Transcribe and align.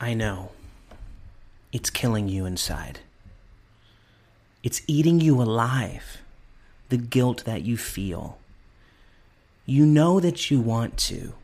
I 0.00 0.14
know. 0.14 0.52
It's 1.72 1.90
killing 1.90 2.26
you 2.28 2.46
inside. 2.46 3.00
It's 4.62 4.80
eating 4.86 5.20
you 5.20 5.40
alive. 5.42 6.18
The 6.88 6.96
guilt 6.96 7.44
that 7.44 7.62
you 7.62 7.76
feel. 7.76 8.38
You 9.66 9.84
know 9.84 10.18
that 10.18 10.50
you 10.50 10.58
want 10.58 10.96
to, 10.98 11.34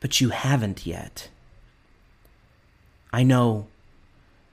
but 0.00 0.20
you 0.20 0.30
haven't 0.30 0.86
yet. 0.86 1.28
I 3.12 3.22
know 3.22 3.66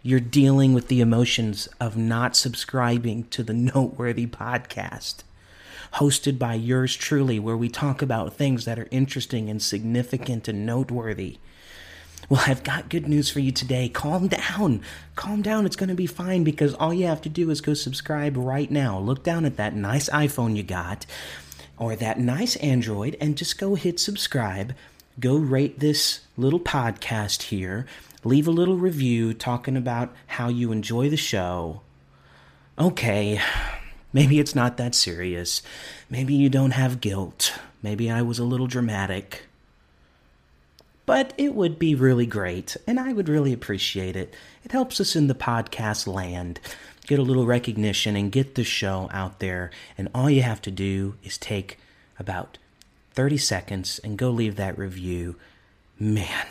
you're 0.03 0.19
dealing 0.19 0.73
with 0.73 0.89
the 0.89 1.01
emotions 1.01 1.69
of 1.79 1.95
not 1.97 2.35
subscribing 2.35 3.23
to 3.29 3.41
the 3.41 3.53
Noteworthy 3.73 4.27
podcast, 4.27 5.23
hosted 5.93 6.37
by 6.37 6.55
yours 6.55 6.95
truly, 6.95 7.39
where 7.39 7.57
we 7.57 7.69
talk 7.69 8.01
about 8.01 8.33
things 8.33 8.65
that 8.65 8.77
are 8.77 8.89
interesting 8.91 9.49
and 9.49 9.61
significant 9.61 10.47
and 10.49 10.65
noteworthy. 10.65 11.37
Well, 12.29 12.43
I've 12.45 12.63
got 12.63 12.89
good 12.89 13.07
news 13.07 13.31
for 13.31 13.39
you 13.39 13.51
today. 13.51 13.89
Calm 13.89 14.27
down. 14.27 14.83
Calm 15.15 15.41
down. 15.41 15.65
It's 15.65 15.75
going 15.75 15.89
to 15.89 15.95
be 15.95 16.05
fine 16.05 16.43
because 16.43 16.75
all 16.75 16.93
you 16.93 17.07
have 17.07 17.23
to 17.23 17.29
do 17.29 17.49
is 17.49 17.59
go 17.59 17.73
subscribe 17.73 18.37
right 18.37 18.69
now. 18.69 18.99
Look 18.99 19.23
down 19.23 19.45
at 19.45 19.57
that 19.57 19.75
nice 19.75 20.09
iPhone 20.09 20.55
you 20.55 20.61
got 20.61 21.07
or 21.79 21.95
that 21.95 22.19
nice 22.19 22.55
Android 22.57 23.17
and 23.19 23.35
just 23.35 23.57
go 23.57 23.73
hit 23.73 23.99
subscribe. 23.99 24.75
Go 25.19 25.37
rate 25.37 25.79
this 25.79 26.19
little 26.37 26.59
podcast 26.59 27.43
here. 27.43 27.87
Leave 28.23 28.47
a 28.47 28.51
little 28.51 28.77
review 28.77 29.33
talking 29.33 29.75
about 29.75 30.13
how 30.27 30.49
you 30.49 30.71
enjoy 30.71 31.09
the 31.09 31.17
show. 31.17 31.81
Okay, 32.77 33.41
maybe 34.13 34.39
it's 34.39 34.53
not 34.53 34.77
that 34.77 34.93
serious. 34.93 35.63
Maybe 36.11 36.35
you 36.35 36.47
don't 36.47 36.71
have 36.71 37.01
guilt. 37.01 37.53
Maybe 37.81 38.11
I 38.11 38.21
was 38.21 38.37
a 38.37 38.43
little 38.43 38.67
dramatic. 38.67 39.48
But 41.09 41.33
it 41.39 41.55
would 41.55 41.79
be 41.79 41.95
really 41.95 42.27
great, 42.27 42.77
and 42.85 42.99
I 42.99 43.13
would 43.13 43.27
really 43.29 43.51
appreciate 43.51 44.15
it. 44.15 44.31
It 44.63 44.71
helps 44.71 45.01
us 45.01 45.15
in 45.15 45.25
the 45.25 45.33
podcast 45.33 46.05
land 46.05 46.59
get 47.07 47.17
a 47.17 47.23
little 47.23 47.47
recognition 47.47 48.15
and 48.15 48.31
get 48.31 48.53
the 48.53 48.63
show 48.63 49.09
out 49.11 49.39
there. 49.39 49.71
And 49.97 50.09
all 50.13 50.29
you 50.29 50.43
have 50.43 50.61
to 50.61 50.69
do 50.69 51.15
is 51.23 51.39
take 51.39 51.79
about 52.19 52.59
30 53.13 53.37
seconds 53.37 53.99
and 54.03 54.19
go 54.19 54.29
leave 54.29 54.55
that 54.57 54.77
review. 54.77 55.35
Man, 55.97 56.45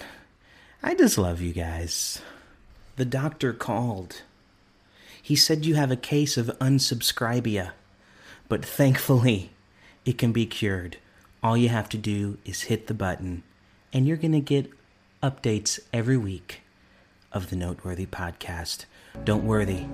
I 0.82 0.97
just 0.97 1.19
love 1.19 1.41
you 1.41 1.52
guys. 1.52 2.20
The 2.97 3.04
doctor 3.04 3.52
called. 3.52 4.22
He 5.22 5.36
said 5.36 5.66
you 5.66 5.77
have 5.77 5.92
a 5.92 5.97
case 5.97 6.36
of 6.36 6.47
unsubscribia, 6.58 7.70
but 8.48 8.64
thankfully, 8.64 9.50
it 10.04 10.19
can 10.19 10.32
be 10.32 10.47
cured. 10.47 10.97
All 11.44 11.56
you 11.56 11.69
have 11.69 11.88
to 11.91 11.97
do 11.97 12.38
is 12.44 12.62
hit 12.62 12.88
the 12.88 12.94
button 12.94 13.44
and 13.92 14.06
you're 14.06 14.17
going 14.17 14.33
to 14.33 14.41
get 14.41 14.70
updates 15.22 15.78
every 15.92 16.17
week 16.17 16.62
of 17.33 17.50
the 17.50 17.56
Noteworthy 17.56 18.06
podcast. 18.06 18.86
Don't 19.25 19.44
worry, 19.44 19.86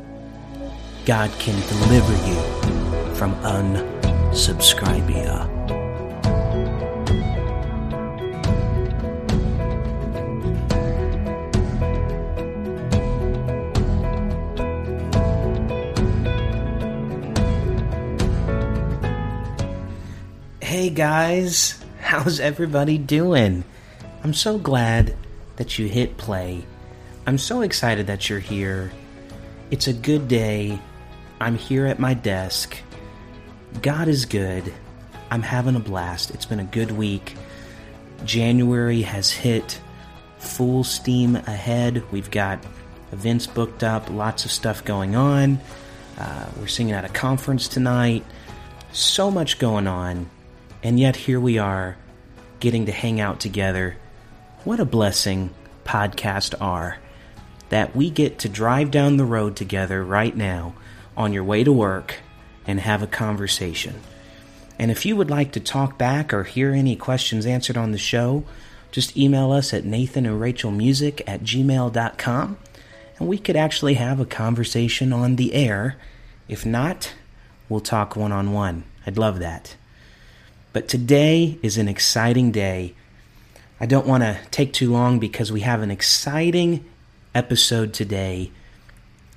God 1.04 1.30
can 1.38 1.58
deliver 1.68 2.12
you 2.28 2.40
from 3.14 3.34
unsubscribia. 3.36 5.50
Hey 20.60 20.90
guys, 20.90 21.78
how's 22.00 22.40
everybody 22.40 22.98
doing? 22.98 23.62
I'm 24.24 24.32
so 24.32 24.56
glad 24.56 25.14
that 25.56 25.78
you 25.78 25.86
hit 25.86 26.16
play. 26.16 26.64
I'm 27.26 27.36
so 27.36 27.60
excited 27.60 28.06
that 28.06 28.30
you're 28.30 28.38
here. 28.38 28.90
It's 29.70 29.86
a 29.86 29.92
good 29.92 30.28
day. 30.28 30.78
I'm 31.42 31.56
here 31.56 31.84
at 31.84 31.98
my 31.98 32.14
desk. 32.14 32.74
God 33.82 34.08
is 34.08 34.24
good. 34.24 34.72
I'm 35.30 35.42
having 35.42 35.76
a 35.76 35.80
blast. 35.80 36.30
It's 36.30 36.46
been 36.46 36.58
a 36.58 36.64
good 36.64 36.90
week. 36.90 37.34
January 38.24 39.02
has 39.02 39.30
hit 39.30 39.78
full 40.38 40.84
steam 40.84 41.36
ahead. 41.36 42.02
We've 42.10 42.30
got 42.30 42.64
events 43.12 43.46
booked 43.46 43.84
up, 43.84 44.08
lots 44.08 44.46
of 44.46 44.50
stuff 44.50 44.82
going 44.86 45.14
on. 45.14 45.60
Uh, 46.18 46.46
we're 46.58 46.66
singing 46.66 46.94
at 46.94 47.04
a 47.04 47.10
conference 47.10 47.68
tonight. 47.68 48.24
So 48.90 49.30
much 49.30 49.58
going 49.58 49.86
on. 49.86 50.30
And 50.82 50.98
yet 50.98 51.14
here 51.14 51.40
we 51.40 51.58
are 51.58 51.98
getting 52.58 52.86
to 52.86 52.92
hang 52.92 53.20
out 53.20 53.38
together 53.38 53.98
what 54.64 54.80
a 54.80 54.84
blessing 54.84 55.50
podcasts 55.84 56.54
are. 56.60 56.98
That 57.68 57.94
we 57.94 58.10
get 58.10 58.38
to 58.40 58.48
drive 58.48 58.90
down 58.90 59.16
the 59.16 59.24
road 59.24 59.56
together 59.56 60.04
right 60.04 60.36
now 60.36 60.74
on 61.16 61.32
your 61.32 61.44
way 61.44 61.64
to 61.64 61.72
work 61.72 62.16
and 62.66 62.80
have 62.80 63.02
a 63.02 63.06
conversation. 63.06 64.00
And 64.78 64.90
if 64.90 65.06
you 65.06 65.16
would 65.16 65.30
like 65.30 65.52
to 65.52 65.60
talk 65.60 65.98
back 65.98 66.32
or 66.32 66.44
hear 66.44 66.72
any 66.72 66.96
questions 66.96 67.46
answered 67.46 67.76
on 67.76 67.92
the 67.92 67.98
show, 67.98 68.44
just 68.90 69.16
email 69.16 69.52
us 69.52 69.72
at 69.72 69.84
Nathan 69.84 70.26
and 70.26 70.40
Rachel 70.40 70.70
Music 70.70 71.22
at 71.26 71.42
gmail.com 71.42 72.58
and 73.18 73.28
we 73.28 73.38
could 73.38 73.56
actually 73.56 73.94
have 73.94 74.20
a 74.20 74.26
conversation 74.26 75.12
on 75.12 75.36
the 75.36 75.54
air. 75.54 75.96
If 76.48 76.66
not, 76.66 77.14
we'll 77.68 77.80
talk 77.80 78.16
one 78.16 78.32
on 78.32 78.52
one. 78.52 78.84
I'd 79.06 79.18
love 79.18 79.38
that. 79.38 79.76
But 80.72 80.88
today 80.88 81.58
is 81.62 81.78
an 81.78 81.88
exciting 81.88 82.50
day 82.50 82.94
I 83.84 83.86
don't 83.86 84.06
want 84.06 84.22
to 84.22 84.38
take 84.50 84.72
too 84.72 84.90
long 84.90 85.18
because 85.18 85.52
we 85.52 85.60
have 85.60 85.82
an 85.82 85.90
exciting 85.90 86.86
episode 87.34 87.92
today. 87.92 88.50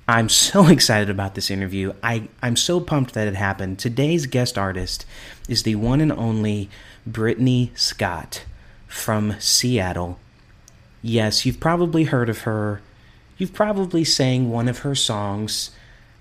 I'm 0.08 0.30
so 0.30 0.66
excited 0.68 1.10
about 1.10 1.34
this 1.34 1.50
interview. 1.50 1.92
I, 2.02 2.30
I'm 2.42 2.56
so 2.56 2.80
pumped 2.80 3.12
that 3.12 3.28
it 3.28 3.34
happened. 3.34 3.78
Today's 3.78 4.24
guest 4.24 4.56
artist 4.56 5.04
is 5.50 5.64
the 5.64 5.74
one 5.74 6.00
and 6.00 6.10
only 6.10 6.70
Brittany 7.06 7.72
Scott 7.74 8.46
from 8.86 9.38
Seattle. 9.38 10.18
Yes, 11.02 11.44
you've 11.44 11.60
probably 11.60 12.04
heard 12.04 12.30
of 12.30 12.44
her. 12.44 12.80
You've 13.36 13.52
probably 13.52 14.02
sang 14.02 14.50
one 14.50 14.66
of 14.66 14.78
her 14.78 14.94
songs, 14.94 15.72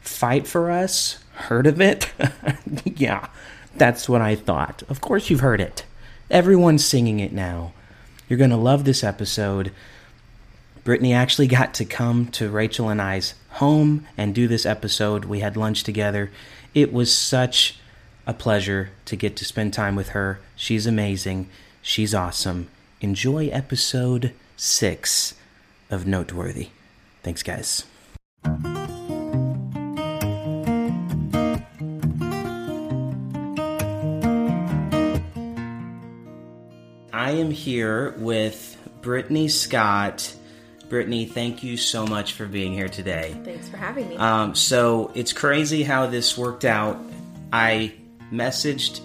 Fight 0.01 0.45
for 0.45 0.69
Us. 0.69 1.23
Heard 1.31 1.65
of 1.65 1.79
it? 1.79 2.11
yeah, 2.83 3.29
that's 3.77 4.09
what 4.09 4.19
I 4.19 4.35
thought. 4.35 4.83
Of 4.89 4.99
course, 4.99 5.29
you've 5.29 5.39
heard 5.39 5.61
it. 5.61 5.85
Everyone's 6.29 6.83
singing 6.83 7.21
it 7.21 7.31
now. 7.31 7.71
You're 8.27 8.37
going 8.37 8.49
to 8.49 8.57
love 8.57 8.83
this 8.83 9.03
episode. 9.03 9.71
Brittany 10.83 11.13
actually 11.13 11.47
got 11.47 11.73
to 11.75 11.85
come 11.85 12.27
to 12.27 12.49
Rachel 12.49 12.89
and 12.89 13.01
I's 13.01 13.33
home 13.51 14.05
and 14.17 14.33
do 14.33 14.47
this 14.47 14.65
episode. 14.65 15.25
We 15.25 15.39
had 15.39 15.57
lunch 15.57 15.83
together. 15.83 16.31
It 16.73 16.93
was 16.93 17.13
such 17.13 17.79
a 18.25 18.33
pleasure 18.33 18.91
to 19.05 19.15
get 19.15 19.35
to 19.37 19.45
spend 19.45 19.73
time 19.73 19.95
with 19.95 20.09
her. 20.09 20.39
She's 20.55 20.85
amazing. 20.85 21.49
She's 21.81 22.13
awesome. 22.13 22.67
Enjoy 23.01 23.47
episode 23.47 24.33
six 24.55 25.35
of 25.89 26.05
Noteworthy. 26.05 26.69
Thanks, 27.23 27.43
guys. 27.43 27.85
I 37.27 37.31
am 37.31 37.51
here 37.51 38.11
with 38.19 38.77
Brittany 39.01 39.49
Scott. 39.49 40.33
Brittany, 40.87 41.25
thank 41.25 41.61
you 41.61 41.75
so 41.75 42.07
much 42.07 42.31
for 42.31 42.45
being 42.45 42.71
here 42.71 42.87
today. 42.87 43.35
Thanks 43.43 43.67
for 43.67 43.75
having 43.75 44.07
me. 44.07 44.15
Um, 44.15 44.55
so 44.55 45.11
it's 45.13 45.33
crazy 45.33 45.83
how 45.83 46.07
this 46.07 46.37
worked 46.37 46.63
out. 46.63 46.97
I 47.51 47.95
messaged 48.31 49.01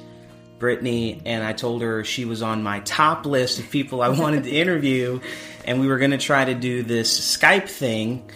Brittany 0.60 1.20
and 1.26 1.42
I 1.42 1.52
told 1.52 1.82
her 1.82 2.04
she 2.04 2.24
was 2.24 2.42
on 2.42 2.62
my 2.62 2.78
top 2.84 3.26
list 3.26 3.58
of 3.58 3.68
people 3.70 4.02
I 4.02 4.10
wanted 4.10 4.44
to 4.44 4.50
interview, 4.56 5.18
and 5.64 5.80
we 5.80 5.88
were 5.88 5.98
going 5.98 6.12
to 6.12 6.16
try 6.16 6.44
to 6.44 6.54
do 6.54 6.84
this 6.84 7.36
Skype 7.36 7.68
thing. 7.68 8.30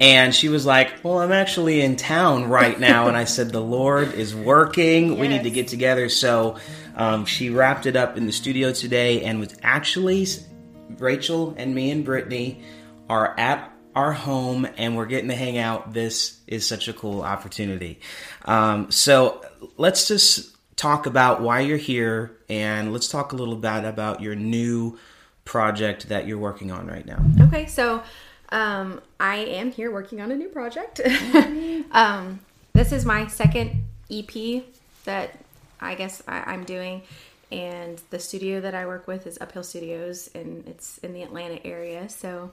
And 0.00 0.34
she 0.34 0.48
was 0.48 0.66
like, 0.66 1.04
Well, 1.04 1.20
I'm 1.20 1.30
actually 1.30 1.82
in 1.82 1.94
town 1.94 2.48
right 2.48 2.80
now. 2.80 3.06
and 3.06 3.16
I 3.16 3.26
said, 3.26 3.50
The 3.50 3.60
Lord 3.60 4.12
is 4.12 4.34
working. 4.34 5.10
Yes. 5.10 5.20
We 5.20 5.28
need 5.28 5.44
to 5.44 5.50
get 5.50 5.68
together. 5.68 6.08
So 6.08 6.56
um, 6.96 7.24
she 7.24 7.50
wrapped 7.50 7.86
it 7.86 7.96
up 7.96 8.16
in 8.16 8.26
the 8.26 8.32
studio 8.32 8.72
today 8.72 9.22
and 9.22 9.40
was 9.40 9.56
actually 9.62 10.26
Rachel 10.98 11.54
and 11.56 11.74
me 11.74 11.90
and 11.90 12.04
Brittany 12.04 12.62
are 13.08 13.38
at 13.38 13.72
our 13.94 14.12
home 14.12 14.66
and 14.76 14.96
we're 14.96 15.06
getting 15.06 15.28
to 15.28 15.34
hang 15.34 15.58
out. 15.58 15.92
This 15.92 16.38
is 16.46 16.66
such 16.66 16.88
a 16.88 16.92
cool 16.92 17.22
opportunity. 17.22 18.00
Um, 18.44 18.90
so 18.90 19.44
let's 19.76 20.06
just 20.08 20.56
talk 20.76 21.06
about 21.06 21.42
why 21.42 21.60
you're 21.60 21.76
here 21.76 22.38
and 22.48 22.92
let's 22.92 23.08
talk 23.08 23.32
a 23.32 23.36
little 23.36 23.56
bit 23.56 23.84
about 23.84 24.20
your 24.20 24.34
new 24.34 24.98
project 25.44 26.08
that 26.08 26.26
you're 26.26 26.38
working 26.38 26.70
on 26.70 26.86
right 26.86 27.04
now. 27.04 27.22
Okay, 27.46 27.66
so 27.66 28.02
um, 28.50 29.00
I 29.18 29.36
am 29.36 29.72
here 29.72 29.90
working 29.90 30.20
on 30.20 30.30
a 30.30 30.36
new 30.36 30.48
project. 30.48 31.00
um, 31.92 32.40
this 32.72 32.92
is 32.92 33.04
my 33.04 33.26
second 33.26 33.84
EP 34.10 34.64
that 35.04 35.39
I 35.80 35.94
guess 35.94 36.22
I, 36.28 36.54
am 36.54 36.64
doing. 36.64 37.02
and 37.50 38.00
the 38.10 38.18
studio 38.18 38.60
that 38.60 38.74
I 38.74 38.86
work 38.86 39.06
with 39.06 39.26
is 39.26 39.38
Uphill 39.40 39.62
Studios, 39.62 40.30
and 40.34 40.66
it's 40.68 40.98
in 40.98 41.12
the 41.12 41.22
Atlanta 41.22 41.64
area. 41.66 42.08
So 42.08 42.52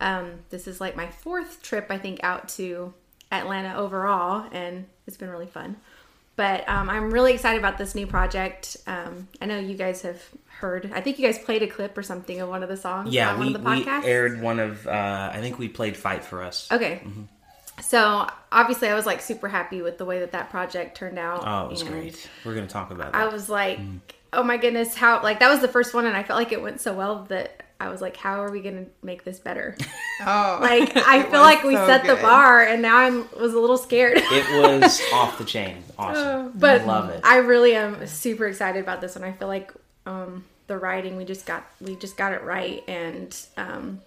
um, 0.00 0.32
this 0.50 0.66
is 0.66 0.80
like 0.80 0.96
my 0.96 1.08
fourth 1.08 1.62
trip, 1.62 1.86
I 1.90 1.98
think, 1.98 2.20
out 2.22 2.48
to 2.50 2.92
Atlanta 3.30 3.76
overall, 3.76 4.46
and 4.52 4.86
it's 5.06 5.16
been 5.16 5.30
really 5.30 5.46
fun. 5.46 5.76
But 6.36 6.68
um, 6.68 6.90
I'm 6.90 7.12
really 7.12 7.32
excited 7.32 7.58
about 7.58 7.78
this 7.78 7.94
new 7.94 8.08
project. 8.08 8.76
Um, 8.88 9.28
I 9.40 9.46
know 9.46 9.58
you 9.58 9.76
guys 9.76 10.02
have 10.02 10.20
heard. 10.48 10.90
I 10.92 11.00
think 11.00 11.18
you 11.18 11.26
guys 11.26 11.38
played 11.38 11.62
a 11.62 11.68
clip 11.68 11.96
or 11.96 12.02
something 12.02 12.40
of 12.40 12.48
one 12.48 12.64
of 12.64 12.68
the 12.68 12.76
songs. 12.76 13.14
Yeah, 13.14 13.32
on 13.32 13.38
we, 13.38 13.46
one 13.46 13.54
of 13.54 13.86
the 13.86 14.00
we 14.02 14.10
aired 14.10 14.42
one 14.42 14.58
of. 14.58 14.86
Uh, 14.86 15.30
I 15.32 15.40
think 15.40 15.58
we 15.58 15.68
played 15.68 15.96
"Fight 15.96 16.24
for 16.24 16.42
Us." 16.42 16.70
Okay. 16.72 17.02
Mm-hmm. 17.04 17.22
So 17.82 18.26
obviously, 18.52 18.88
I 18.88 18.94
was 18.94 19.06
like 19.06 19.20
super 19.20 19.48
happy 19.48 19.82
with 19.82 19.98
the 19.98 20.04
way 20.04 20.20
that 20.20 20.32
that 20.32 20.50
project 20.50 20.96
turned 20.96 21.18
out. 21.18 21.42
Oh, 21.46 21.66
it 21.66 21.70
was 21.70 21.80
and 21.82 21.90
great. 21.90 22.28
We're 22.44 22.54
gonna 22.54 22.66
talk 22.66 22.90
about 22.90 23.12
that. 23.12 23.18
I 23.20 23.26
was 23.28 23.48
like, 23.48 23.78
oh 24.32 24.42
my 24.42 24.56
goodness, 24.56 24.94
how 24.94 25.22
like 25.22 25.40
that 25.40 25.48
was 25.48 25.60
the 25.60 25.68
first 25.68 25.94
one, 25.94 26.06
and 26.06 26.16
I 26.16 26.22
felt 26.22 26.38
like 26.38 26.52
it 26.52 26.62
went 26.62 26.80
so 26.80 26.94
well 26.94 27.24
that 27.28 27.62
I 27.80 27.88
was 27.88 28.00
like, 28.00 28.16
how 28.16 28.42
are 28.42 28.50
we 28.50 28.60
gonna 28.60 28.86
make 29.02 29.24
this 29.24 29.38
better? 29.38 29.76
Oh, 30.20 30.58
Like 30.62 30.96
I 30.96 31.24
feel 31.24 31.40
like 31.40 31.64
we 31.64 31.74
so 31.74 31.86
set 31.88 32.06
the 32.06 32.14
bar, 32.14 32.62
and 32.62 32.80
now 32.80 32.98
I 32.98 33.10
was 33.40 33.52
a 33.52 33.58
little 33.58 33.76
scared. 33.76 34.18
it 34.18 34.62
was 34.62 35.02
off 35.12 35.38
the 35.38 35.44
chain. 35.44 35.82
Awesome. 35.98 36.52
but 36.54 36.82
I 36.82 36.84
love 36.84 37.10
it. 37.10 37.20
I 37.24 37.38
really 37.38 37.74
am 37.74 38.06
super 38.06 38.46
excited 38.46 38.80
about 38.80 39.00
this 39.00 39.16
one. 39.16 39.24
I 39.24 39.32
feel 39.32 39.48
like 39.48 39.72
um, 40.06 40.44
the 40.68 40.78
writing 40.78 41.16
we 41.16 41.24
just 41.24 41.46
got 41.46 41.66
we 41.80 41.96
just 41.96 42.16
got 42.16 42.32
it 42.32 42.44
right, 42.44 42.84
and 42.88 43.36
um, 43.56 44.02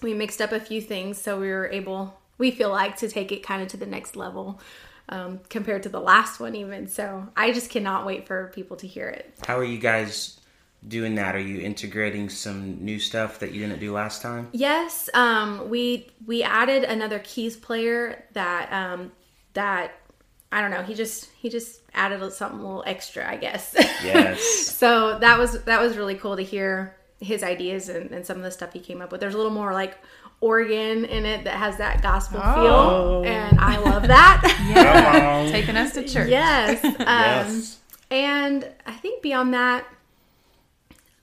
we 0.00 0.14
mixed 0.14 0.40
up 0.40 0.52
a 0.52 0.60
few 0.60 0.80
things, 0.80 1.20
so 1.20 1.40
we 1.40 1.48
were 1.48 1.66
able 1.66 2.16
we 2.38 2.50
feel 2.50 2.70
like 2.70 2.96
to 2.98 3.08
take 3.08 3.32
it 3.32 3.42
kind 3.42 3.62
of 3.62 3.68
to 3.68 3.76
the 3.76 3.86
next 3.86 4.16
level 4.16 4.60
um, 5.08 5.40
compared 5.48 5.82
to 5.84 5.88
the 5.88 6.00
last 6.00 6.40
one, 6.40 6.54
even. 6.54 6.86
So 6.88 7.28
I 7.36 7.52
just 7.52 7.70
cannot 7.70 8.06
wait 8.06 8.26
for 8.26 8.50
people 8.54 8.76
to 8.78 8.86
hear 8.86 9.08
it. 9.08 9.34
How 9.46 9.58
are 9.58 9.64
you 9.64 9.78
guys 9.78 10.38
doing 10.86 11.16
that? 11.16 11.34
Are 11.34 11.40
you 11.40 11.60
integrating 11.60 12.28
some 12.28 12.84
new 12.84 12.98
stuff 12.98 13.40
that 13.40 13.52
you 13.52 13.66
didn't 13.66 13.80
do 13.80 13.92
last 13.92 14.22
time? 14.22 14.48
Yes, 14.52 15.10
um, 15.14 15.68
we 15.68 16.08
we 16.26 16.42
added 16.42 16.84
another 16.84 17.18
keys 17.20 17.56
player 17.56 18.24
that 18.32 18.72
um, 18.72 19.12
that 19.54 19.92
I 20.52 20.60
don't 20.60 20.70
know. 20.70 20.82
He 20.82 20.94
just 20.94 21.30
he 21.38 21.48
just 21.48 21.80
added 21.94 22.32
something 22.32 22.60
a 22.60 22.62
little 22.62 22.84
extra, 22.86 23.28
I 23.28 23.36
guess. 23.36 23.74
Yes. 24.04 24.42
so 24.66 25.18
that 25.18 25.38
was 25.38 25.62
that 25.64 25.80
was 25.80 25.96
really 25.96 26.14
cool 26.14 26.36
to 26.36 26.42
hear 26.42 26.94
his 27.20 27.42
ideas 27.42 27.88
and, 27.88 28.12
and 28.12 28.24
some 28.24 28.36
of 28.36 28.44
the 28.44 28.50
stuff 28.50 28.72
he 28.72 28.80
came 28.80 29.02
up 29.02 29.10
with. 29.10 29.20
There's 29.20 29.34
a 29.34 29.36
little 29.36 29.52
more 29.52 29.72
like 29.72 29.98
organ 30.40 31.04
in 31.04 31.24
it 31.26 31.44
that 31.44 31.54
has 31.54 31.76
that 31.78 32.00
gospel 32.02 32.40
Oh. 32.42 33.22
feel, 33.22 33.32
and 33.32 33.58
I 33.58 33.78
love 33.78 34.06
that. 34.08 34.42
Yeah, 34.68 35.48
taking 35.50 35.76
us 35.76 35.92
to 35.94 36.06
church. 36.06 36.28
yes. 36.28 36.84
Um, 36.84 36.94
yes. 36.98 37.78
and 38.10 38.68
I 38.86 38.92
think 38.92 39.22
beyond 39.22 39.54
that, 39.54 39.84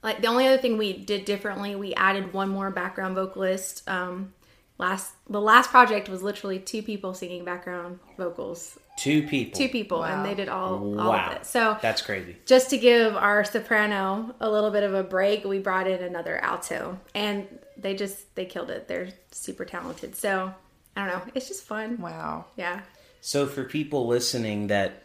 like 0.03 0.21
the 0.21 0.27
only 0.27 0.47
other 0.47 0.57
thing 0.57 0.77
we 0.77 0.93
did 0.93 1.25
differently, 1.25 1.75
we 1.75 1.93
added 1.95 2.33
one 2.33 2.49
more 2.49 2.69
background 2.71 3.15
vocalist. 3.15 3.87
Um, 3.89 4.33
last 4.77 5.13
the 5.29 5.41
last 5.41 5.69
project 5.69 6.09
was 6.09 6.21
literally 6.21 6.59
two 6.59 6.81
people 6.83 7.13
singing 7.13 7.43
background 7.45 7.99
vocals, 8.17 8.77
Two 8.97 9.23
people. 9.27 9.57
two 9.57 9.69
people, 9.69 10.03
and 10.03 10.23
they 10.25 10.35
did 10.35 10.49
all 10.49 10.99
all 10.99 11.09
Wow. 11.11 11.27
of 11.31 11.37
it. 11.37 11.45
So 11.45 11.77
That's 11.81 12.01
crazy. 12.01 12.35
just 12.45 12.69
to 12.71 12.77
give 12.77 13.15
our 13.15 13.43
soprano 13.43 14.35
a 14.39 14.49
little 14.49 14.71
bit 14.71 14.83
of 14.83 14.93
a 14.93 15.03
break, 15.03 15.43
we 15.45 15.59
brought 15.59 15.87
in 15.87 16.03
another 16.03 16.37
alto, 16.43 16.99
and 17.15 17.47
they 17.77 17.95
just 17.95 18.35
they 18.35 18.45
killed 18.45 18.69
it. 18.69 18.87
They're 18.87 19.09
super 19.31 19.65
talented. 19.65 20.15
So 20.15 20.53
I 20.95 21.05
don't 21.05 21.25
know, 21.25 21.31
it's 21.35 21.47
just 21.47 21.63
fun. 21.63 21.99
Wow. 21.99 22.45
Yeah. 22.55 22.81
So 23.21 23.47
for 23.47 23.63
people 23.63 24.07
listening 24.07 24.67
that 24.67 25.03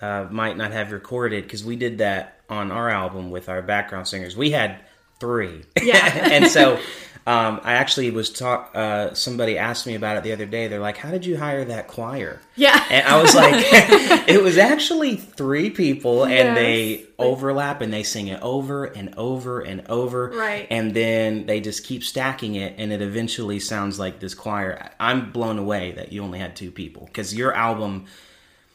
uh, 0.00 0.26
might 0.30 0.56
not 0.56 0.72
have 0.72 0.92
recorded, 0.92 1.44
because 1.44 1.64
we 1.64 1.76
did 1.76 1.98
that 1.98 2.40
on 2.48 2.70
our 2.70 2.88
album 2.88 3.30
with 3.30 3.48
our 3.48 3.62
background 3.62 4.08
singers, 4.08 4.36
we 4.36 4.50
had 4.50 4.80
three. 5.20 5.62
Yeah. 5.82 6.28
and 6.32 6.46
so 6.46 6.80
um, 7.28 7.60
I 7.62 7.74
actually 7.74 8.10
was 8.10 8.30
talk. 8.30 8.70
Uh, 8.74 9.12
somebody 9.12 9.58
asked 9.58 9.86
me 9.86 9.94
about 9.94 10.16
it 10.16 10.22
the 10.22 10.32
other 10.32 10.46
day. 10.46 10.66
They're 10.68 10.80
like, 10.80 10.96
"How 10.96 11.10
did 11.10 11.26
you 11.26 11.36
hire 11.36 11.62
that 11.66 11.86
choir?" 11.86 12.40
Yeah. 12.56 12.82
And 12.90 13.06
I 13.06 13.20
was 13.20 13.34
like, 13.34 13.52
"It 14.28 14.42
was 14.42 14.56
actually 14.56 15.16
three 15.16 15.68
people, 15.68 16.24
and 16.24 16.32
Yes. 16.32 16.56
they 16.56 17.04
overlap 17.18 17.82
and 17.82 17.92
they 17.92 18.02
sing 18.02 18.28
it 18.28 18.40
over 18.40 18.84
and 18.86 19.14
over 19.16 19.60
and 19.60 19.86
over, 19.90 20.30
Right. 20.34 20.66
And 20.70 20.94
then 20.94 21.44
they 21.44 21.60
just 21.60 21.84
keep 21.84 22.02
stacking 22.02 22.54
it, 22.54 22.76
and 22.78 22.92
it 22.94 23.02
eventually 23.02 23.60
sounds 23.60 23.98
like 23.98 24.20
this 24.20 24.34
choir. 24.34 24.90
I'm 24.98 25.30
blown 25.30 25.58
away 25.58 25.92
that 25.92 26.12
you 26.12 26.22
only 26.22 26.38
had 26.38 26.56
two 26.56 26.70
people 26.70 27.04
because 27.06 27.34
your 27.34 27.52
album 27.52 28.06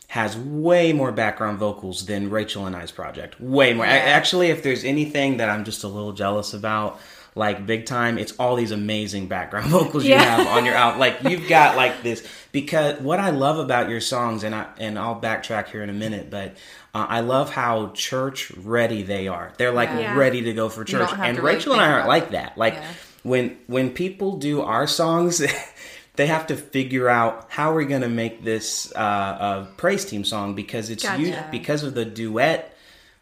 has 0.10 0.38
way 0.38 0.94
more 0.94 1.12
background 1.12 1.58
vocals 1.58 2.06
than 2.06 2.30
Rachel 2.30 2.68
and 2.68 2.76
I's 2.76 2.92
project. 2.92 3.42
Way 3.42 3.74
more. 3.74 3.86
Yeah. 3.88 3.94
Actually, 3.94 4.50
if 4.52 4.62
there's 4.62 4.84
anything 4.84 5.38
that 5.38 5.50
I'm 5.50 5.64
just 5.64 5.84
a 5.84 5.88
little 5.88 6.14
jealous 6.14 6.54
about, 6.54 7.00
like 7.36 7.66
big 7.66 7.86
time, 7.86 8.18
it's 8.18 8.34
all 8.34 8.56
these 8.56 8.72
amazing 8.72 9.28
background 9.28 9.68
vocals 9.72 10.04
you 10.04 10.12
Yeah. 10.12 10.24
have 10.24 10.48
on 10.48 10.66
your 10.66 10.76
album. 10.76 11.00
Like 11.00 11.24
you've 11.24 11.48
got 11.50 11.76
like 11.84 12.04
this 12.04 12.28
because 12.52 13.00
what 13.02 13.20
I 13.20 13.30
love 13.32 13.58
about 13.60 13.90
your 13.90 14.02
songs, 14.02 14.44
and 14.44 14.54
I 14.54 14.68
and 14.78 14.98
I'll 15.00 15.20
backtrack 15.20 15.68
here 15.70 15.84
in 15.84 15.90
a 15.90 15.94
minute, 15.94 16.30
but. 16.30 16.56
Uh, 16.96 17.08
I 17.10 17.22
love 17.22 17.50
how 17.52 17.88
church 17.96 18.52
ready 18.52 19.02
they 19.02 19.28
are. 19.28 19.52
They're 19.58 19.72
like 19.72 19.90
Yeah. 19.90 20.16
ready 20.16 20.44
to 20.44 20.54
go 20.54 20.70
for 20.70 20.84
church, 20.84 21.10
and 21.12 21.38
to 21.38 21.42
really 21.42 21.56
Rachel 21.56 21.74
and 21.74 21.82
I 21.82 21.92
aren't 21.92 22.08
like 22.08 22.30
that. 22.34 22.56
Like 22.56 22.76
Yeah. 22.76 22.88
when 23.24 23.58
when 23.66 23.90
people 23.90 24.38
do 24.38 24.62
our 24.62 24.86
songs 24.86 25.42
they 26.18 26.28
have 26.28 26.46
to 26.48 26.56
figure 26.56 27.10
out 27.10 27.48
how 27.50 27.74
we're 27.74 27.86
going 27.86 28.04
to 28.04 28.10
make 28.10 28.44
this 28.44 28.94
uh, 28.96 29.02
a 29.02 29.68
praise 29.76 30.06
team 30.06 30.24
song 30.24 30.54
because 30.54 30.92
it's 30.92 31.02
Gotcha. 31.02 31.24
u- 31.24 31.36
because 31.50 31.82
of 31.82 31.96
the 31.96 32.06
duet 32.06 32.78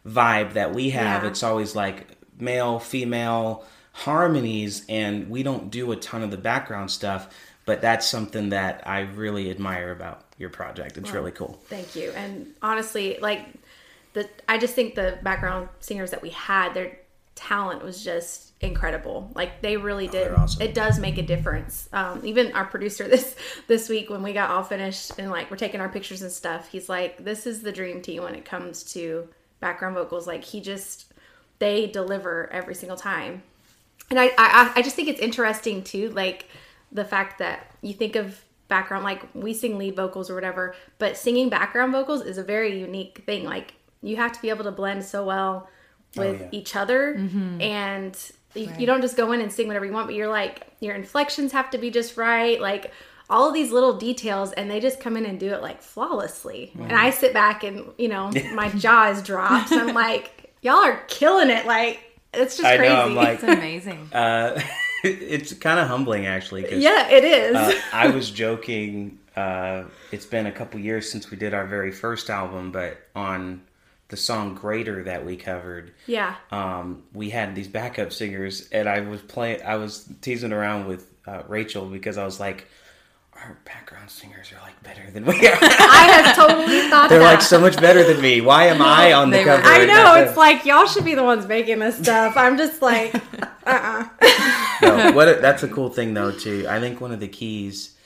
vibe 0.06 0.52
that 0.52 0.74
we 0.74 0.90
have 0.90 1.24
it's 1.24 1.42
always 1.42 1.74
like 1.74 2.06
male 2.38 2.78
female 2.78 3.64
harmonies 3.92 4.84
and 4.88 5.28
we 5.28 5.42
don't 5.42 5.70
do 5.70 5.92
a 5.92 5.96
ton 5.96 6.22
of 6.22 6.30
the 6.30 6.36
background 6.36 6.90
stuff 6.90 7.28
but 7.66 7.80
that's 7.80 8.06
something 8.06 8.48
that 8.48 8.86
i 8.86 9.00
really 9.00 9.50
admire 9.50 9.90
about 9.92 10.24
your 10.38 10.50
project 10.50 10.96
it's 10.96 11.12
really 11.12 11.30
cool 11.30 11.60
Thank 11.68 11.94
you. 11.94 12.10
And 12.12 12.52
honestly, 12.62 13.18
like 13.20 13.46
the 14.12 14.28
I 14.48 14.58
just 14.58 14.74
think 14.74 14.94
the 14.94 15.18
background 15.22 15.68
singers 15.80 16.10
that 16.10 16.20
we 16.20 16.30
had, 16.30 16.74
their 16.74 16.98
talent 17.34 17.82
was 17.82 18.02
just 18.04 18.52
incredible. 18.60 19.30
Like 19.34 19.62
they 19.62 19.76
really 19.76 20.06
did. 20.06 20.26
they're 20.26 20.38
awesome. 20.38 20.62
It 20.62 20.74
does 20.74 20.98
make 20.98 21.18
a 21.18 21.22
difference. 21.22 21.88
Um, 21.92 22.20
even 22.24 22.52
our 22.52 22.64
producer 22.64 23.08
this 23.08 23.36
this 23.68 23.88
week 23.88 24.10
when 24.10 24.22
we 24.22 24.32
got 24.32 24.50
all 24.50 24.62
finished 24.64 25.12
and 25.18 25.30
like 25.30 25.50
we're 25.50 25.56
taking 25.56 25.80
our 25.80 25.88
pictures 25.88 26.22
and 26.22 26.30
stuff, 26.32 26.68
he's 26.68 26.88
like, 26.88 27.24
"This 27.24 27.46
is 27.46 27.62
the 27.62 27.72
dream 27.72 28.02
team 28.02 28.22
when 28.22 28.34
it 28.34 28.44
comes 28.44 28.82
to 28.94 29.28
background 29.60 29.94
vocals." 29.94 30.26
Like 30.26 30.44
he 30.44 30.60
just 30.60 31.12
they 31.58 31.86
deliver 31.86 32.52
every 32.52 32.74
single 32.74 32.96
time 32.96 33.42
and 34.12 34.20
I, 34.20 34.26
I 34.36 34.72
I 34.76 34.82
just 34.82 34.94
think 34.94 35.08
it's 35.08 35.20
interesting 35.20 35.82
too, 35.82 36.10
like 36.10 36.46
the 36.92 37.04
fact 37.04 37.38
that 37.38 37.74
you 37.80 37.94
think 37.94 38.14
of 38.14 38.44
background, 38.68 39.04
like 39.04 39.22
we 39.34 39.54
sing 39.54 39.78
lead 39.78 39.96
vocals 39.96 40.28
or 40.28 40.34
whatever, 40.34 40.74
but 40.98 41.16
singing 41.16 41.48
background 41.48 41.92
vocals 41.92 42.20
is 42.20 42.36
a 42.36 42.44
very 42.44 42.78
unique 42.78 43.22
thing. 43.24 43.44
Like 43.44 43.72
you 44.02 44.16
have 44.16 44.32
to 44.32 44.42
be 44.42 44.50
able 44.50 44.64
to 44.64 44.70
blend 44.70 45.02
so 45.02 45.24
well 45.24 45.66
oh, 46.18 46.20
with 46.20 46.42
yeah. 46.42 46.48
each 46.52 46.76
other, 46.76 47.14
mm-hmm. 47.14 47.58
and 47.62 48.18
you, 48.54 48.70
you 48.78 48.86
don't 48.86 49.00
just 49.00 49.16
go 49.16 49.32
in 49.32 49.40
and 49.40 49.50
sing 49.50 49.66
whatever 49.66 49.86
you 49.86 49.92
want, 49.92 50.08
but 50.08 50.14
you're 50.14 50.28
like 50.28 50.66
your 50.80 50.94
inflections 50.94 51.52
have 51.52 51.70
to 51.70 51.78
be 51.78 51.90
just 51.90 52.18
right, 52.18 52.60
like 52.60 52.92
all 53.30 53.48
of 53.48 53.54
these 53.54 53.72
little 53.72 53.96
details, 53.96 54.52
and 54.52 54.70
they 54.70 54.78
just 54.78 55.00
come 55.00 55.16
in 55.16 55.24
and 55.24 55.40
do 55.40 55.48
it 55.54 55.62
like 55.62 55.80
flawlessly. 55.80 56.70
And 56.78 56.92
I 56.92 57.08
sit 57.08 57.32
back 57.32 57.64
and 57.64 57.92
you 57.96 58.08
know 58.08 58.30
my 58.52 58.68
jaw 58.68 59.08
is 59.08 59.22
dropped. 59.22 59.72
and 59.72 59.80
I'm 59.80 59.94
like, 59.94 60.52
y'all 60.60 60.84
are 60.84 61.02
killing 61.08 61.48
it, 61.48 61.64
like. 61.64 62.08
It's 62.34 62.56
just 62.56 62.66
I 62.66 62.76
know, 62.76 62.82
crazy. 62.82 62.94
I'm 62.96 63.14
like- 63.14 63.34
It's 63.34 63.42
amazing. 63.44 64.08
uh, 64.12 64.60
it's 65.04 65.52
kind 65.54 65.78
of 65.80 65.88
humbling 65.88 66.26
actually. 66.26 66.80
Yeah, 66.82 67.08
it 67.08 67.24
is. 67.24 67.54
uh, 67.56 67.72
I 67.92 68.08
was 68.08 68.30
joking. 68.30 69.18
Uh, 69.36 69.84
it's 70.10 70.26
been 70.26 70.46
a 70.46 70.52
couple 70.52 70.78
years 70.80 71.10
since 71.10 71.30
we 71.30 71.36
did 71.36 71.54
our 71.54 71.66
very 71.66 71.90
first 71.92 72.28
album, 72.30 72.70
but 72.72 72.98
on 73.14 73.62
the 74.08 74.16
song 74.16 74.54
"Greater" 74.54 75.04
that 75.04 75.24
we 75.24 75.36
covered, 75.36 75.94
yeah. 76.06 76.34
um, 76.50 77.02
we 77.14 77.30
had 77.30 77.54
these 77.54 77.68
backup 77.68 78.12
singers, 78.12 78.68
and 78.70 78.86
I 78.88 79.00
was 79.00 79.22
playing. 79.22 79.62
I 79.64 79.76
was 79.76 80.06
teasing 80.20 80.52
around 80.52 80.86
with 80.86 81.08
uh, 81.26 81.42
Rachel 81.48 81.86
because 81.86 82.18
I 82.18 82.24
was 82.26 82.38
like, 82.38 82.66
"Our 83.44 83.56
background 83.64 84.10
singers 84.10 84.52
are 84.52 84.60
like 84.62 84.80
better 84.82 85.10
than 85.10 85.24
we 85.24 85.34
are. 85.48 85.58
I 85.62 86.22
have 86.22 86.36
totally 86.36 86.80
thought 86.90 86.90
that. 86.90 87.08
They're 87.08 87.18
that. 87.18 87.24
like 87.34 87.42
so 87.42 87.60
much 87.60 87.76
better 87.80 88.04
than 88.04 88.20
me. 88.20 88.40
Why 88.40 88.66
am 88.66 88.80
I 88.82 89.12
on 89.12 89.30
the 89.30 89.38
They 89.38 89.44
were- 89.44 89.56
cover?" 89.56 89.66
I 89.66 89.84
know. 89.86 90.14
It's 90.16 90.30
them?" 90.32 90.38
like 90.38 90.64
y'all 90.64 90.86
should 90.86 91.04
be 91.04 91.14
the 91.14 91.24
ones 91.24 91.46
making 91.46 91.78
this 91.78 91.98
stuff. 91.98 92.36
I'm 92.36 92.56
just 92.56 92.82
like, 92.82 93.14
uh, 93.66 94.04
uh 94.20 94.78
no, 94.82 95.12
what 95.12 95.28
a, 95.28 95.34
that's 95.40 95.62
a 95.62 95.68
cool 95.68 95.88
thing 95.90 96.14
though 96.14 96.30
too. 96.32 96.66
I 96.68 96.80
think 96.80 97.00
one 97.00 97.12
of 97.12 97.20
the 97.20 97.28
keys 97.28 97.96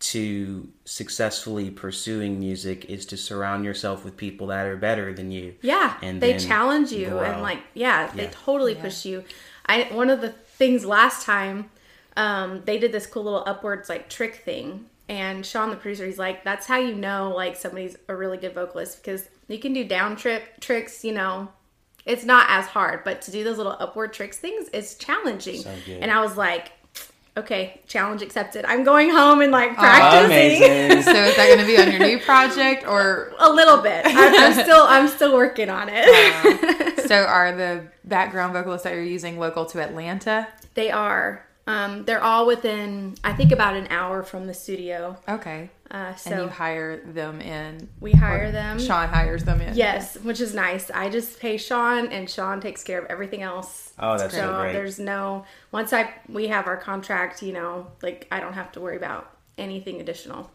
to 0.00 0.68
successfully 0.84 1.70
pursuing 1.70 2.38
music 2.38 2.84
is 2.86 3.06
to 3.06 3.16
surround 3.16 3.64
yourself 3.64 4.04
with 4.04 4.16
people 4.16 4.48
that 4.48 4.66
are 4.66 4.76
better 4.76 5.14
than 5.14 5.30
you. 5.30 5.54
Yeah, 5.62 5.94
And 6.02 6.20
they 6.20 6.36
challenge 6.38 6.92
you 6.92 7.08
grow. 7.08 7.20
and 7.20 7.40
like, 7.42 7.60
yeah, 7.72 8.10
they 8.14 8.24
Yeah. 8.24 8.30
totally 8.44 8.74
push 8.74 9.04
you. 9.06 9.24
I 9.64 9.84
one 9.92 10.10
of 10.10 10.20
the 10.20 10.30
things 10.30 10.84
last 10.84 11.24
time, 11.24 11.70
um, 12.16 12.62
they 12.64 12.78
did 12.78 12.92
this 12.92 13.06
cool 13.06 13.24
little 13.24 13.44
upwards 13.46 13.88
like 13.88 14.08
trick 14.08 14.36
thing, 14.36 14.86
and 15.08 15.44
Sean, 15.44 15.70
the 15.70 15.76
producer, 15.76 16.06
he's 16.06 16.18
like, 16.18 16.44
that's 16.44 16.66
how 16.66 16.78
you 16.78 16.94
know 16.94 17.32
like 17.34 17.56
somebody's 17.56 17.96
a 18.08 18.16
really 18.16 18.38
good 18.38 18.54
vocalist 18.54 19.02
because 19.02 19.28
you 19.48 19.58
can 19.58 19.72
do 19.72 19.84
down 19.84 20.16
trip 20.16 20.42
tricks, 20.60 21.04
you 21.04 21.12
know, 21.12 21.48
it's 22.06 22.24
not 22.24 22.46
as 22.48 22.66
hard, 22.66 23.04
but 23.04 23.22
to 23.22 23.30
do 23.30 23.44
those 23.44 23.56
little 23.56 23.76
upward 23.78 24.12
tricks 24.12 24.38
things 24.38 24.68
is 24.70 24.94
challenging. 24.96 25.60
So 25.60 25.74
good. 25.86 26.02
and 26.02 26.10
I 26.10 26.20
was 26.20 26.36
like, 26.36 26.72
okay, 27.36 27.80
challenge 27.86 28.22
accepted. 28.22 28.64
I'm 28.64 28.84
going 28.84 29.10
home 29.10 29.40
and 29.40 29.52
like 29.52 29.74
practicing 29.74 30.62
Amazing. 30.62 31.02
So 31.02 31.22
is 31.22 31.36
that 31.36 31.46
going 31.48 31.60
to 31.60 31.66
be 31.66 31.76
on 31.76 31.90
your 31.90 32.00
new 32.00 32.18
project 32.20 32.86
or 32.86 33.32
a 33.38 33.50
little 33.50 33.78
bit. 33.78 34.02
I'm, 34.06 34.34
I'm 34.34 34.52
still 34.64 34.84
I'm 34.84 35.08
still 35.08 35.34
working 35.34 35.68
on 35.68 35.88
it. 35.90 37.00
so 37.06 37.24
are 37.24 37.54
the 37.54 37.88
background 38.04 38.52
vocalists 38.52 38.84
that 38.84 38.94
you're 38.94 39.02
using 39.02 39.38
local 39.38 39.66
to 39.66 39.82
Atlanta? 39.82 40.48
they 40.74 40.90
are. 40.90 41.44
Um, 41.66 42.04
they're 42.04 42.22
all 42.22 42.46
within 42.46 43.16
I 43.24 43.32
think 43.32 43.52
about 43.52 43.74
an 43.74 43.86
hour 43.90 44.22
from 44.22 44.46
the 44.46 44.54
studio. 44.54 45.16
Okay. 45.28 45.70
Uh, 45.90 45.96
and 46.08 46.18
so 46.18 46.42
you 46.42 46.48
hire 46.48 46.96
them 46.98 47.40
in. 47.40 47.88
we 48.00 48.12
hire 48.12 48.50
them. 48.50 48.78
Sean 48.80 49.08
hires 49.08 49.44
them 49.44 49.60
in. 49.60 49.76
Yes, 49.76 50.16
which 50.16 50.40
is 50.40 50.54
nice. 50.54 50.90
I 50.90 51.08
just 51.08 51.38
pay 51.38 51.56
Sean, 51.56 52.08
and 52.08 52.28
Sean 52.28 52.60
takes 52.60 52.82
care 52.82 52.98
of 52.98 53.06
everything 53.10 53.42
else. 53.42 53.92
Oh, 53.98 54.18
that's 54.18 54.34
so 54.34 54.40
so 54.40 54.60
great. 54.60 54.72
there's 54.72 54.98
no 54.98 55.44
once 55.72 55.92
I 55.92 56.12
we 56.28 56.48
have 56.48 56.66
our 56.66 56.76
contract, 56.76 57.42
you 57.42 57.52
know, 57.52 57.86
like 58.02 58.26
I 58.32 58.40
don't 58.40 58.54
have 58.54 58.72
to 58.72 58.80
worry 58.80 58.96
about 58.96 59.30
anything 59.56 60.00
additional. 60.00 60.50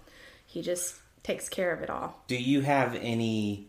He 0.45 0.61
just 0.61 0.95
takes 1.23 1.47
care 1.47 1.71
of 1.71 1.81
it 1.81 1.89
all. 1.89 2.23
Do 2.27 2.35
you 2.35 2.61
have 2.61 2.95
any 2.95 3.68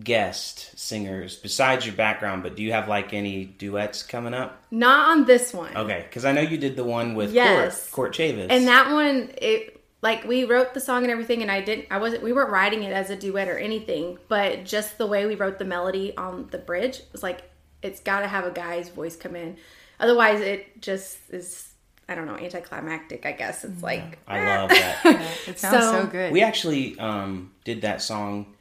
guest 0.00 0.78
singers 0.78 1.36
besides 1.36 1.86
your 1.86 1.94
background? 1.94 2.42
But 2.42 2.56
do 2.56 2.62
you 2.62 2.72
have 2.72 2.88
like 2.88 3.12
any 3.12 3.44
duets 3.44 4.02
coming 4.02 4.34
up? 4.34 4.62
Not 4.70 5.10
on 5.10 5.24
this 5.24 5.52
one. 5.54 5.76
Okay, 5.76 6.04
because 6.08 6.24
I 6.24 6.32
know 6.32 6.40
you 6.42 6.58
did 6.58 6.76
the 6.76 6.84
one 6.84 7.14
with 7.14 7.32
Yes. 7.32 7.88
Court, 7.90 8.12
Court 8.12 8.14
Chavis. 8.16 8.46
And 8.50 8.66
that 8.68 8.92
one, 8.92 9.30
it 9.38 9.82
like 10.02 10.24
we 10.24 10.44
wrote 10.44 10.74
the 10.74 10.80
song 10.80 11.02
and 11.02 11.10
everything, 11.10 11.42
and 11.42 11.50
I 11.50 11.60
didn't. 11.62 11.86
I 11.90 11.98
wasn't. 11.98 12.22
We 12.22 12.32
weren't 12.32 12.50
writing 12.50 12.82
it 12.82 12.92
as 12.92 13.10
a 13.10 13.16
duet 13.16 13.48
or 13.48 13.58
anything, 13.58 14.18
but 14.28 14.64
just 14.64 14.98
the 14.98 15.06
way 15.06 15.26
we 15.26 15.34
wrote 15.34 15.58
the 15.58 15.64
melody 15.64 16.16
on 16.16 16.48
the 16.50 16.58
bridge 16.58 17.00
was 17.12 17.22
like 17.22 17.42
it's 17.82 18.00
got 18.00 18.20
to 18.20 18.26
have 18.26 18.44
a 18.46 18.50
guy's 18.50 18.88
voice 18.88 19.16
come 19.16 19.36
in. 19.36 19.56
Otherwise, 20.00 20.40
it 20.40 20.80
just 20.82 21.18
is. 21.30 21.72
I 22.08 22.14
don't 22.14 22.26
know, 22.26 22.36
anticlimactic. 22.36 23.26
I 23.26 23.32
guess 23.32 23.64
it's 23.64 23.82
like 23.82 24.18
I 24.28 24.44
love 24.58 24.68
that. 24.70 25.00
It 25.48 25.58
sounds 25.58 25.84
so, 25.84 26.02
So- 26.02 26.06
good. 26.06 26.32
we 26.32 26.40
actually 26.40 26.96
um, 27.00 27.50
did 27.64 27.82
that 27.82 28.00
song 28.00 28.54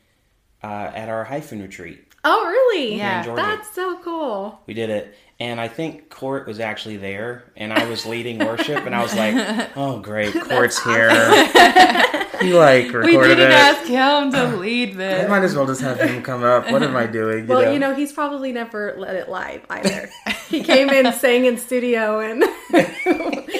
uh, 0.65 0.91
at 0.95 1.09
our 1.09 1.23
hyphen 1.23 1.61
retreat. 1.61 2.01
Oh, 2.27 2.47
really? 2.47 2.97
Yeah. 2.97 3.23
That's 3.35 3.73
so 3.75 3.99
cool. 4.03 4.59
We 4.65 4.73
did 4.73 4.89
it, 4.89 5.15
and 5.39 5.61
I 5.61 5.67
think 5.67 6.09
Court 6.09 6.47
was 6.47 6.59
actually 6.59 6.97
there, 6.97 7.43
and 7.55 7.71
I 7.71 7.87
was 7.87 8.05
leading 8.05 8.39
worship, 8.39 8.85
and 8.87 8.95
I 8.95 9.01
was 9.03 9.13
like, 9.15 9.35
"Oh, 9.77 9.99
great, 9.99 10.33
Court's 10.33 10.83
here." 10.83 11.09
he 12.41 12.51
like 12.53 12.85
recorded 12.87 13.05
we 13.05 13.27
didn't 13.27 13.51
it. 13.51 13.67
ask 13.69 13.85
him 13.85 14.31
to 14.31 14.57
lead 14.57 14.89
I 14.93 14.97
this. 14.97 15.29
might 15.29 15.43
as 15.43 15.55
well 15.55 15.67
just 15.67 15.81
have 15.81 15.99
him 15.99 16.23
come 16.23 16.43
up. 16.43 16.71
What 16.71 16.81
am 16.81 16.95
I 16.95 17.05
doing? 17.05 17.45
Well, 17.47 17.71
you 17.71 17.77
know, 17.79 17.93
he's 17.93 18.11
probably 18.11 18.51
never 18.51 18.95
let 18.97 19.15
it 19.15 19.29
live 19.29 19.61
either. 19.69 20.09
he 20.49 20.63
came 20.63 20.89
in, 20.89 21.13
sang 21.13 21.45
in 21.45 21.57
studio, 21.59 22.19
and 22.21 22.43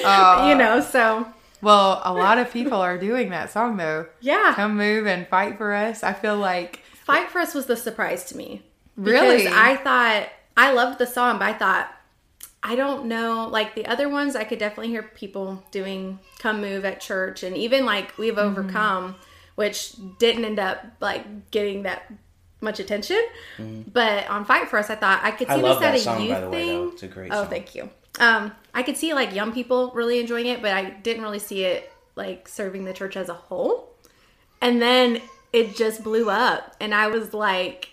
Uh, 0.04 0.46
you 0.48 0.54
know, 0.56 0.80
so 0.80 1.26
Well, 1.62 2.00
a 2.04 2.12
lot 2.12 2.38
of 2.38 2.52
people 2.52 2.78
are 2.80 2.98
doing 2.98 3.30
that 3.30 3.50
song 3.50 3.76
though. 3.76 4.06
yeah. 4.20 4.52
Come 4.56 4.76
move 4.76 5.06
and 5.06 5.26
fight 5.28 5.56
for 5.56 5.72
us. 5.72 6.02
I 6.02 6.12
feel 6.12 6.36
like 6.36 6.80
Fight 7.06 7.30
for 7.30 7.38
Us 7.38 7.54
was 7.54 7.66
the 7.66 7.76
surprise 7.76 8.24
to 8.24 8.36
me. 8.36 8.62
Really? 8.96 9.44
Because 9.44 9.52
I 9.52 9.76
thought 9.76 10.28
I 10.56 10.72
loved 10.72 10.98
the 10.98 11.06
song, 11.06 11.38
but 11.38 11.44
I 11.44 11.52
thought 11.52 11.92
I 12.64 12.74
don't 12.74 13.06
know, 13.06 13.46
like 13.48 13.76
the 13.76 13.86
other 13.86 14.08
ones 14.08 14.34
I 14.34 14.42
could 14.42 14.58
definitely 14.58 14.88
hear 14.88 15.04
people 15.04 15.62
doing 15.70 16.18
Come 16.40 16.60
Move 16.60 16.84
at 16.84 17.00
church 17.00 17.44
and 17.44 17.56
even 17.56 17.86
like 17.86 18.18
We've 18.18 18.34
Mm-hmm. 18.34 18.58
Overcome, 18.58 19.14
which 19.54 19.94
didn't 20.18 20.44
end 20.44 20.58
up 20.58 20.84
like 21.00 21.52
getting 21.52 21.84
that 21.84 22.12
much 22.60 22.80
attention. 22.80 23.22
But 23.92 24.28
on 24.28 24.44
Fight 24.44 24.68
for 24.68 24.78
Us 24.80 24.90
I 24.90 24.96
thought 24.96 25.20
I 25.22 25.30
could 25.30 25.46
see 25.46 25.54
Mm-hmm. 25.54 25.64
I 25.64 25.68
love 25.68 25.78
this 25.80 25.86
at 25.86 25.92
that 25.92 26.00
a 26.00 26.02
song, 26.02 26.22
youth 26.22 26.32
by 26.32 26.40
the 26.40 26.50
way, 26.50 26.66
thing. 26.66 26.80
though. 26.80 26.88
It's 26.92 27.02
a 27.04 27.08
great 27.08 27.30
oh, 27.32 27.42
song. 27.42 27.50
thank 27.50 27.74
you. 27.76 27.88
Um 28.18 28.52
I 28.74 28.82
could 28.82 28.96
see 28.96 29.14
like 29.14 29.32
young 29.32 29.52
people 29.52 29.92
really 29.94 30.18
enjoying 30.18 30.46
it, 30.46 30.60
but 30.60 30.72
I 30.72 30.90
didn't 30.90 31.22
really 31.22 31.38
see 31.38 31.62
it 31.62 31.92
like 32.16 32.48
serving 32.48 32.84
the 32.84 32.92
church 32.92 33.16
as 33.16 33.28
a 33.28 33.34
whole. 33.34 33.92
And 34.60 34.82
then 34.82 35.20
it 35.52 35.76
just 35.76 36.02
blew 36.04 36.30
up. 36.30 36.74
And 36.80 36.94
I 36.94 37.08
was 37.08 37.32
like, 37.34 37.90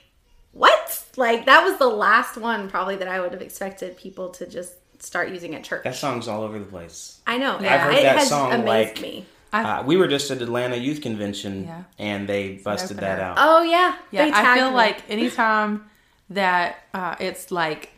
what? 0.51 1.03
Like, 1.17 1.45
that 1.45 1.63
was 1.63 1.77
the 1.79 1.87
last 1.87 2.37
one 2.37 2.69
probably 2.69 2.95
that 2.97 3.07
I 3.07 3.19
would 3.19 3.31
have 3.33 3.41
expected 3.41 3.97
people 3.97 4.29
to 4.31 4.45
just 4.47 4.73
start 5.01 5.29
using 5.29 5.53
at 5.55 5.63
church. 5.63 5.83
that 5.83 5.95
song's 5.95 6.27
all 6.27 6.43
over 6.43 6.57
the 6.59 6.65
place. 6.65 7.19
I 7.27 7.37
know. 7.37 7.59
Yeah. 7.59 7.75
I've 7.75 7.81
heard 7.81 7.95
it 7.95 8.03
that 8.03 8.17
has 8.19 8.29
song, 8.29 8.51
amazed 8.53 8.95
like- 8.97 9.01
me. 9.01 9.25
Uh, 9.51 9.83
we 9.85 9.97
were 9.97 10.07
just 10.07 10.31
at 10.31 10.41
Atlanta 10.41 10.75
Youth 10.75 11.01
Convention, 11.01 11.65
Yeah. 11.65 11.83
and 11.99 12.27
they 12.27 12.53
busted 12.63 12.97
that 12.97 13.19
out. 13.19 13.35
Oh, 13.39 13.61
yeah. 13.61 13.97
Yeah, 14.09 14.25
They 14.25 14.31
I 14.33 14.55
feel 14.55 14.69
me. 14.71 14.75
like 14.75 15.07
anytime 15.09 15.91
that 16.31 16.77
uh, 16.91 17.15
it's 17.19 17.51
like 17.51 17.91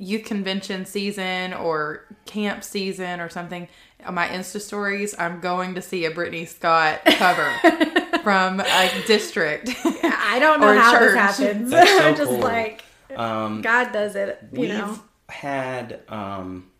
youth 0.00 0.24
convention 0.24 0.86
season 0.86 1.52
or 1.54 2.04
camp 2.26 2.64
season 2.64 3.20
or 3.20 3.28
something, 3.28 3.68
on 4.04 4.14
my 4.14 4.26
Insta 4.28 4.60
stories, 4.60 5.14
I'm 5.18 5.40
going 5.40 5.74
to 5.76 5.82
see 5.82 6.04
a 6.06 6.10
Brittany 6.10 6.46
Scott 6.46 7.00
cover 7.04 7.52
from 8.22 8.60
a 8.60 9.02
district. 9.06 9.70
I 9.84 10.38
don't 10.40 10.60
know 10.60 10.72
how 10.78 10.92
church. 10.98 11.00
this 11.02 11.14
happens. 11.38 11.70
That's 11.70 11.90
so 11.98 12.14
just 12.14 12.30
cool. 12.30 12.38
like, 12.40 12.82
Um, 13.14 13.60
God 13.62 13.92
does 13.92 14.16
it, 14.16 14.38
you 14.52 14.60
we've 14.60 14.70
know. 14.70 14.98
had, 15.28 16.00
um, 16.08 16.70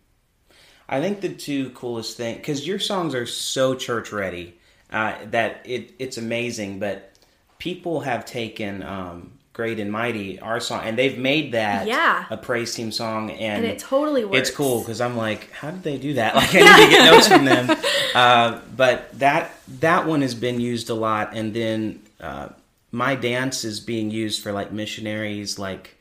I 0.89 0.99
think 0.99 1.21
the 1.21 1.29
two 1.29 1.69
coolest 1.69 2.17
things 2.17 2.37
because 2.37 2.65
your 2.67 2.79
songs 2.79 3.13
are 3.15 3.25
so 3.27 3.75
church 3.75 4.11
ready 4.11 4.57
uh, 4.91 5.15
that 5.29 5.61
it 5.65 5.93
it's 5.99 6.17
amazing. 6.17 6.79
But 6.79 7.13
people 7.59 8.01
have 8.01 8.25
taken 8.25 8.83
um, 8.83 9.31
"Great 9.53 9.79
and 9.79 9.91
Mighty" 9.91 10.39
our 10.39 10.59
song, 10.59 10.81
and 10.83 10.97
they've 10.97 11.17
made 11.17 11.51
that 11.53 11.87
Yeah. 11.87 12.25
a 12.29 12.37
praise 12.37 12.73
team 12.73 12.91
song, 12.91 13.29
and, 13.31 13.63
And 13.63 13.65
it 13.65 13.79
totally 13.79 14.23
works. 14.25 14.37
It's 14.49 14.51
cool 14.51 14.79
because 14.79 15.01
I'm 15.01 15.17
like, 15.17 15.51
how 15.51 15.71
did 15.71 15.83
they 15.83 15.97
do 15.97 16.13
that? 16.15 16.35
Like, 16.41 16.55
I 16.55 16.59
need 16.59 16.85
to 16.85 16.89
get 16.91 17.11
notes 17.11 17.27
from 17.27 17.45
them. 17.45 17.69
Uh, 18.13 18.59
but 18.75 19.09
that 19.19 19.55
that 19.79 20.05
one 20.05 20.21
has 20.21 20.35
been 20.35 20.59
used 20.59 20.89
a 20.89 20.93
lot, 20.93 21.31
and 21.33 21.53
then 21.53 22.01
uh, 22.19 22.49
my 22.91 23.15
dance 23.15 23.63
is 23.63 23.79
being 23.79 24.11
used 24.11 24.43
for 24.43 24.51
like 24.51 24.73
missionaries, 24.73 25.57
like 25.57 25.95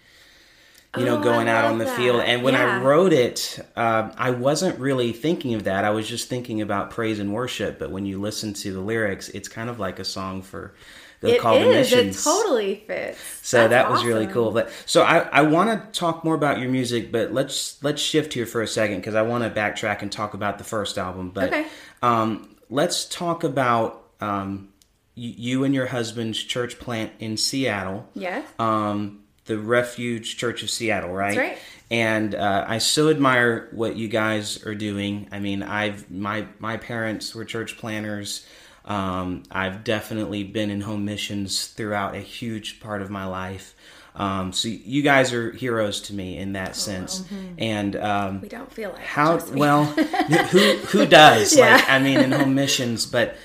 you 0.98 1.04
know, 1.04 1.18
Oh, 1.18 1.22
going 1.22 1.46
out 1.48 1.64
on 1.66 1.78
the 1.78 1.84
that. 1.84 1.96
field. 1.96 2.20
And 2.22 2.42
when 2.42 2.56
I 2.56 2.82
wrote 2.82 3.12
it, 3.12 3.60
uh, 3.76 4.10
I 4.18 4.30
wasn't 4.32 4.76
really 4.80 5.12
thinking 5.12 5.54
of 5.54 5.62
that. 5.64 5.84
I 5.84 5.90
was 5.90 6.08
just 6.08 6.28
thinking 6.28 6.60
about 6.62 6.90
praise 6.90 7.20
and 7.20 7.32
worship. 7.32 7.78
But 7.78 7.92
when 7.92 8.06
you 8.06 8.20
listen 8.20 8.54
to 8.54 8.72
the 8.72 8.80
lyrics, 8.80 9.28
it's 9.28 9.46
kind 9.48 9.70
of 9.70 9.78
like 9.78 10.00
a 10.00 10.04
song 10.04 10.42
for 10.42 10.74
the 11.20 11.34
It 11.36 11.40
to 11.40 11.60
is. 11.70 11.92
It 11.92 12.16
totally 12.22 12.82
fits. 12.86 13.18
So 13.42 13.56
That's 13.68 13.70
that 13.70 13.90
was 13.90 14.04
really 14.04 14.26
cool. 14.26 14.50
But 14.52 14.70
so 14.86 15.02
I, 15.02 15.18
I 15.32 15.42
want 15.42 15.92
to 15.92 15.98
talk 15.98 16.24
more 16.24 16.34
about 16.34 16.58
your 16.60 16.70
music, 16.70 17.12
but 17.12 17.32
let's 17.32 17.82
let's 17.82 18.00
shift 18.02 18.32
here 18.34 18.46
for 18.46 18.62
a 18.62 18.66
second 18.66 18.96
because 18.96 19.14
I 19.14 19.22
want 19.22 19.44
to 19.44 19.50
backtrack 19.50 20.02
and 20.02 20.10
talk 20.10 20.34
about 20.34 20.58
the 20.58 20.64
first 20.64 20.96
album. 20.98 21.30
But 21.30 21.48
Okay. 21.48 21.66
um, 22.02 22.56
let's 22.70 23.04
talk 23.04 23.44
about 23.44 24.02
um, 24.20 24.68
you 25.14 25.64
and 25.64 25.74
your 25.74 25.86
husband's 25.86 26.42
church 26.42 26.78
plant 26.78 27.12
in 27.18 27.36
Seattle 27.36 28.08
Yes. 28.14 28.46
um, 28.58 29.20
the 29.46 29.58
Refuge 29.58 30.36
Church 30.36 30.62
of 30.62 30.70
Seattle, 30.70 31.10
right? 31.10 31.34
That's 31.34 31.38
right. 31.38 31.58
And 31.90 32.34
uh, 32.36 32.64
I 32.68 32.78
so 32.78 33.08
admire 33.10 33.68
what 33.72 33.96
you 33.96 34.06
guys 34.06 34.64
are 34.64 34.76
doing. 34.76 35.26
I 35.32 35.40
mean, 35.40 35.62
I've 35.64 36.08
my 36.10 36.46
my 36.60 36.76
parents 36.76 37.34
were 37.34 37.44
church 37.44 37.76
planters. 37.78 38.46
Um, 38.84 39.42
I've 39.50 39.84
definitely 39.84 40.42
been 40.44 40.70
in 40.70 40.80
home 40.82 41.04
missions 41.04 41.66
throughout 41.66 42.14
a 42.14 42.20
huge 42.20 42.80
part 42.80 43.02
of 43.02 43.10
my 43.10 43.26
life. 43.26 43.74
Um, 44.16 44.52
so 44.52 44.68
you 44.68 45.02
guys 45.02 45.32
are 45.32 45.52
heroes 45.52 46.00
to 46.02 46.14
me 46.14 46.36
in 46.36 46.54
that 46.54 46.74
sense. 46.74 47.24
And 47.58 47.94
um, 47.94 48.40
We 48.40 48.48
don't 48.48 48.72
feel 48.72 48.90
like 48.90 49.00
how 49.02 49.38
well 49.52 49.84
who 49.84 50.76
who 50.78 51.06
does 51.06 51.56
Yeah. 51.56 51.76
like 51.76 51.88
i 51.88 51.98
mean 52.00 52.18
in 52.18 52.32
home 52.32 52.54
missions 52.54 53.06
but 53.06 53.36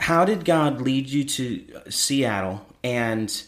how 0.00 0.24
did 0.24 0.44
god 0.46 0.80
lead 0.80 1.08
you 1.08 1.24
to 1.24 1.64
seattle 1.90 2.64
and 2.82 3.42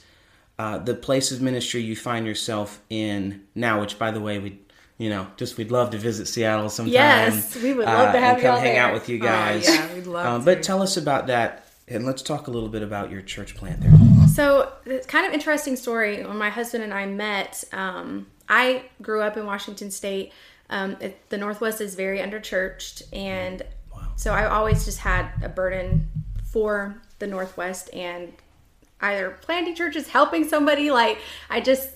uh, 0.59 0.79
the 0.79 0.95
place 0.95 1.33
of 1.33 1.41
ministry 1.41 1.81
you 1.83 1.97
find 1.97 2.26
yourself 2.26 2.81
in 2.91 3.45
now 3.55 3.81
which 3.81 3.99
by 3.99 4.11
the 4.11 4.21
way 4.21 4.38
we 4.38 4.59
you 4.99 5.11
know 5.11 5.26
just 5.37 5.57
we'd 5.59 5.71
love 5.71 5.91
to 5.91 5.99
visit 5.99 6.26
seattle 6.26 6.69
sometime 6.71 6.93
Yes, 6.93 7.55
we 7.57 7.73
would 7.75 7.85
love 7.87 8.12
to 8.12 8.19
uh, 8.19 8.21
have 8.21 8.35
and 8.37 8.43
come 8.43 8.59
hang 8.61 8.75
there. 8.75 8.83
out 8.83 8.95
with 8.95 9.09
you 9.09 9.17
Oh, 9.19 9.23
guys 9.23 9.67
yeah, 9.69 9.95
we'd 9.95 10.07
love 10.07 10.26
um, 10.26 10.41
to. 10.41 10.45
but 10.47 10.62
tell 10.62 10.83
us 10.83 10.97
about 10.97 11.26
that 11.29 11.67
and 11.88 12.05
let's 12.07 12.23
talk 12.23 12.47
a 12.47 12.50
little 12.50 12.69
bit 12.69 12.83
about 12.83 13.11
your 13.11 13.21
church 13.23 13.55
plant 13.57 13.81
there 13.81 13.93
So 14.29 14.73
it's 14.87 15.07
kind 15.07 15.26
of 15.26 15.33
interesting 15.33 15.76
story. 15.76 16.25
When 16.25 16.37
my 16.37 16.50
husband 16.50 16.83
and 16.85 16.93
I 16.93 17.07
met, 17.07 17.62
um, 17.73 18.26
I 18.49 18.83
grew 19.00 19.23
up 19.23 19.37
in 19.37 19.47
Washington 19.47 19.91
State. 19.91 20.33
Um, 20.69 20.97
it, 21.00 21.29
the 21.31 21.38
Northwest 21.38 21.81
is 21.81 21.95
very 21.95 22.21
underchurched, 22.21 23.03
and 23.12 23.62
so 24.17 24.33
I 24.35 24.47
always 24.47 24.85
just 24.85 24.99
had 24.99 25.31
a 25.43 25.49
burden 25.49 26.09
for 26.45 27.00
the 27.21 27.26
Northwest 27.29 27.88
and 27.95 28.33
either 29.00 29.38
planting 29.43 29.75
churches, 29.76 30.09
helping 30.09 30.47
somebody. 30.49 30.91
Like 30.91 31.19
I 31.49 31.61
just 31.61 31.91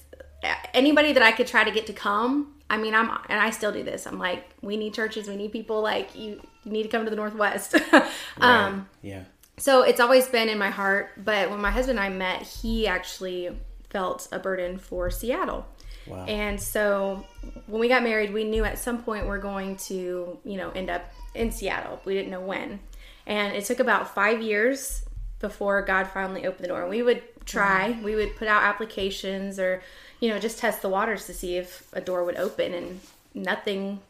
anybody 0.72 1.12
that 1.12 1.22
I 1.22 1.32
could 1.32 1.46
try 1.48 1.64
to 1.64 1.70
get 1.72 1.86
to 1.88 1.92
come. 1.92 2.54
I 2.70 2.78
mean, 2.78 2.94
I'm 2.94 3.10
and 3.28 3.40
I 3.40 3.50
still 3.50 3.72
do 3.72 3.82
this. 3.82 4.06
I'm 4.06 4.18
like, 4.18 4.48
we 4.62 4.76
need 4.76 4.94
churches, 4.94 5.28
we 5.28 5.36
need 5.36 5.52
people. 5.52 5.82
Like 5.82 6.14
you, 6.14 6.40
you 6.64 6.72
need 6.72 6.84
to 6.84 6.88
come 6.88 7.04
to 7.04 7.10
the 7.10 7.16
Northwest. 7.16 7.74
um, 8.40 8.88
yeah 9.02 9.24
so 9.60 9.82
it's 9.82 10.00
always 10.00 10.26
been 10.26 10.48
in 10.48 10.58
my 10.58 10.70
heart. 10.70 11.10
But 11.22 11.50
when 11.50 11.60
my 11.60 11.70
husband 11.70 11.98
and 11.98 12.06
I 12.06 12.08
met, 12.08 12.42
he 12.42 12.88
actually 12.88 13.50
felt 13.90 14.26
a 14.32 14.38
burden 14.38 14.78
for 14.78 15.10
Seattle. 15.10 15.66
Wow. 16.06 16.24
And 16.24 16.60
so 16.60 17.24
when 17.66 17.78
we 17.78 17.88
got 17.88 18.02
married, 18.02 18.32
we 18.32 18.44
knew 18.44 18.64
at 18.64 18.78
some 18.78 19.02
point 19.02 19.26
we're 19.26 19.38
going 19.38 19.76
to, 19.76 20.38
you 20.44 20.56
know, 20.56 20.70
end 20.70 20.88
up 20.88 21.12
in 21.34 21.52
Seattle. 21.52 22.00
We 22.04 22.14
didn't 22.14 22.30
know 22.30 22.40
when. 22.40 22.80
And 23.26 23.54
it 23.54 23.66
took 23.66 23.80
about 23.80 24.14
five 24.14 24.40
years 24.40 25.04
before 25.40 25.82
God 25.82 26.04
finally 26.04 26.46
opened 26.46 26.64
the 26.64 26.68
door. 26.68 26.88
We 26.88 27.02
would 27.02 27.22
try, 27.44 27.98
we 28.02 28.14
would 28.14 28.36
put 28.36 28.48
out 28.48 28.62
applications 28.62 29.58
or, 29.58 29.82
you 30.20 30.28
know, 30.28 30.38
just 30.38 30.58
test 30.58 30.82
the 30.82 30.88
waters 30.88 31.26
to 31.26 31.34
see 31.34 31.56
if 31.56 31.88
a 31.92 32.00
door 32.00 32.24
would 32.24 32.36
open. 32.36 32.74
And 32.74 33.00
nothing, 33.34 34.00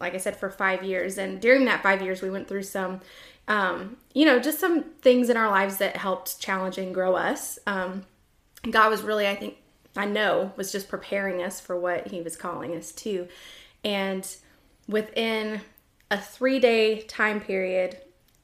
like 0.00 0.14
I 0.14 0.18
said, 0.18 0.36
for 0.36 0.50
five 0.50 0.82
years. 0.82 1.18
And 1.18 1.40
during 1.40 1.64
that 1.66 1.82
five 1.82 2.00
years, 2.00 2.22
we 2.22 2.30
went 2.30 2.48
through 2.48 2.62
some, 2.62 3.00
um, 3.48 3.96
you 4.14 4.24
know, 4.24 4.38
just 4.38 4.60
some 4.60 4.84
things 5.02 5.28
in 5.28 5.36
our 5.36 5.50
lives 5.50 5.78
that 5.78 5.96
helped 5.96 6.40
challenge 6.40 6.78
and 6.78 6.94
grow 6.94 7.16
us. 7.16 7.58
Um, 7.66 8.04
God 8.70 8.90
was 8.90 9.02
really, 9.02 9.26
I 9.26 9.34
think, 9.34 9.56
I 9.96 10.04
know, 10.04 10.52
was 10.56 10.70
just 10.70 10.88
preparing 10.88 11.42
us 11.42 11.60
for 11.60 11.76
what 11.76 12.08
He 12.08 12.22
was 12.22 12.36
calling 12.36 12.76
us 12.76 12.92
to. 12.92 13.26
And 13.84 14.26
within 14.86 15.60
a 16.10 16.18
three 16.18 16.58
day 16.60 17.02
time 17.02 17.40
period, 17.40 17.98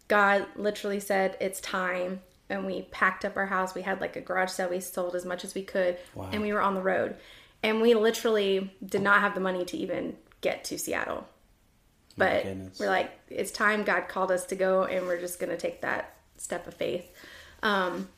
God 0.08 0.46
literally 0.56 1.00
said, 1.00 1.36
It's 1.40 1.60
time. 1.60 2.20
And 2.54 2.66
we 2.66 2.82
packed 2.82 3.24
up 3.24 3.36
our 3.36 3.46
house. 3.46 3.74
We 3.74 3.82
had 3.82 4.00
like 4.00 4.16
a 4.16 4.20
garage 4.20 4.50
sale. 4.50 4.70
We 4.70 4.80
sold 4.80 5.14
as 5.14 5.24
much 5.24 5.44
as 5.44 5.54
we 5.54 5.62
could. 5.62 5.98
Wow. 6.14 6.30
And 6.32 6.42
we 6.42 6.52
were 6.52 6.62
on 6.62 6.74
the 6.74 6.82
road. 6.82 7.16
And 7.62 7.80
we 7.80 7.94
literally 7.94 8.74
did 8.84 9.02
not 9.02 9.20
have 9.20 9.34
the 9.34 9.40
money 9.40 9.64
to 9.64 9.76
even 9.76 10.16
get 10.40 10.64
to 10.64 10.78
Seattle. 10.78 11.26
But 12.16 12.46
we're 12.78 12.88
like, 12.88 13.10
it's 13.28 13.50
time 13.50 13.82
God 13.82 14.06
called 14.06 14.30
us 14.30 14.44
to 14.46 14.54
go, 14.54 14.84
and 14.84 15.04
we're 15.06 15.18
just 15.18 15.40
going 15.40 15.50
to 15.50 15.56
take 15.56 15.80
that 15.80 16.14
step 16.36 16.68
of 16.68 16.74
faith. 16.74 17.04
Um, 17.60 18.08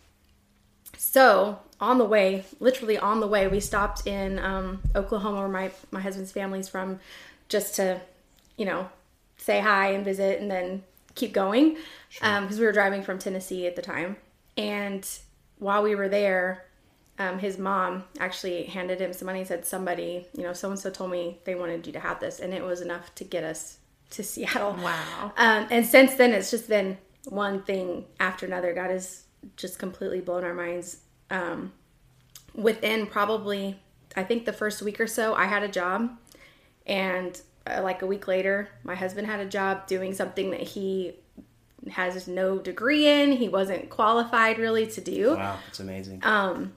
so 0.98 1.58
on 1.80 1.96
the 1.96 2.04
way, 2.04 2.44
literally 2.60 2.98
on 2.98 3.20
the 3.20 3.26
way, 3.26 3.48
we 3.48 3.58
stopped 3.58 4.06
in 4.06 4.38
um, 4.38 4.82
Oklahoma, 4.94 5.38
where 5.38 5.48
my 5.48 5.70
my 5.90 6.00
husband's 6.00 6.30
family's 6.30 6.68
from, 6.68 7.00
just 7.48 7.76
to, 7.76 8.00
you 8.58 8.66
know, 8.66 8.86
say 9.38 9.60
hi 9.60 9.92
and 9.92 10.04
visit, 10.04 10.42
and 10.42 10.50
then 10.50 10.82
keep 11.14 11.32
going, 11.32 11.78
because 12.10 12.58
we 12.58 12.66
were 12.66 12.72
driving 12.72 13.02
from 13.02 13.18
Tennessee 13.18 13.66
at 13.66 13.76
the 13.76 13.82
time. 13.82 14.16
And 14.56 15.06
while 15.58 15.82
we 15.82 15.94
were 15.94 16.08
there, 16.08 16.66
um, 17.18 17.38
his 17.38 17.58
mom 17.58 18.04
actually 18.18 18.64
handed 18.64 19.00
him 19.00 19.12
some 19.12 19.26
money 19.26 19.40
and 19.40 19.48
said, 19.48 19.64
"Somebody, 19.64 20.26
you 20.34 20.42
know, 20.42 20.52
so 20.52 20.70
and 20.70 20.78
so 20.78 20.90
told 20.90 21.10
me 21.10 21.40
they 21.44 21.54
wanted 21.54 21.86
you 21.86 21.92
to 21.94 22.00
have 22.00 22.20
this," 22.20 22.40
and 22.40 22.52
it 22.52 22.62
was 22.62 22.80
enough 22.80 23.14
to 23.16 23.24
get 23.24 23.44
us 23.44 23.78
to 24.10 24.22
Seattle. 24.22 24.72
Wow. 24.82 25.32
Um, 25.36 25.66
and 25.70 25.86
since 25.86 26.14
then, 26.14 26.32
it's 26.32 26.50
just 26.50 26.68
been 26.68 26.98
one 27.24 27.62
thing 27.62 28.04
after 28.20 28.46
another. 28.46 28.74
God 28.74 28.90
has 28.90 29.24
just 29.56 29.78
completely 29.78 30.20
blown 30.20 30.44
our 30.44 30.54
minds. 30.54 30.98
Um, 31.30 31.72
within 32.54 33.06
probably, 33.06 33.80
I 34.14 34.22
think 34.24 34.44
the 34.44 34.52
first 34.52 34.82
week 34.82 35.00
or 35.00 35.06
so, 35.06 35.34
I 35.34 35.46
had 35.46 35.62
a 35.62 35.68
job, 35.68 36.10
and 36.86 37.40
uh, 37.66 37.80
like 37.82 38.02
a 38.02 38.06
week 38.06 38.28
later, 38.28 38.68
my 38.84 38.94
husband 38.94 39.26
had 39.26 39.40
a 39.40 39.46
job 39.46 39.86
doing 39.86 40.14
something 40.14 40.50
that 40.50 40.62
he 40.62 41.14
has 41.92 42.26
no 42.28 42.58
degree 42.58 43.06
in. 43.06 43.32
He 43.32 43.48
wasn't 43.48 43.90
qualified 43.90 44.58
really 44.58 44.86
to 44.88 45.00
do. 45.00 45.34
Wow, 45.36 45.58
it's 45.68 45.80
amazing. 45.80 46.20
Um, 46.24 46.72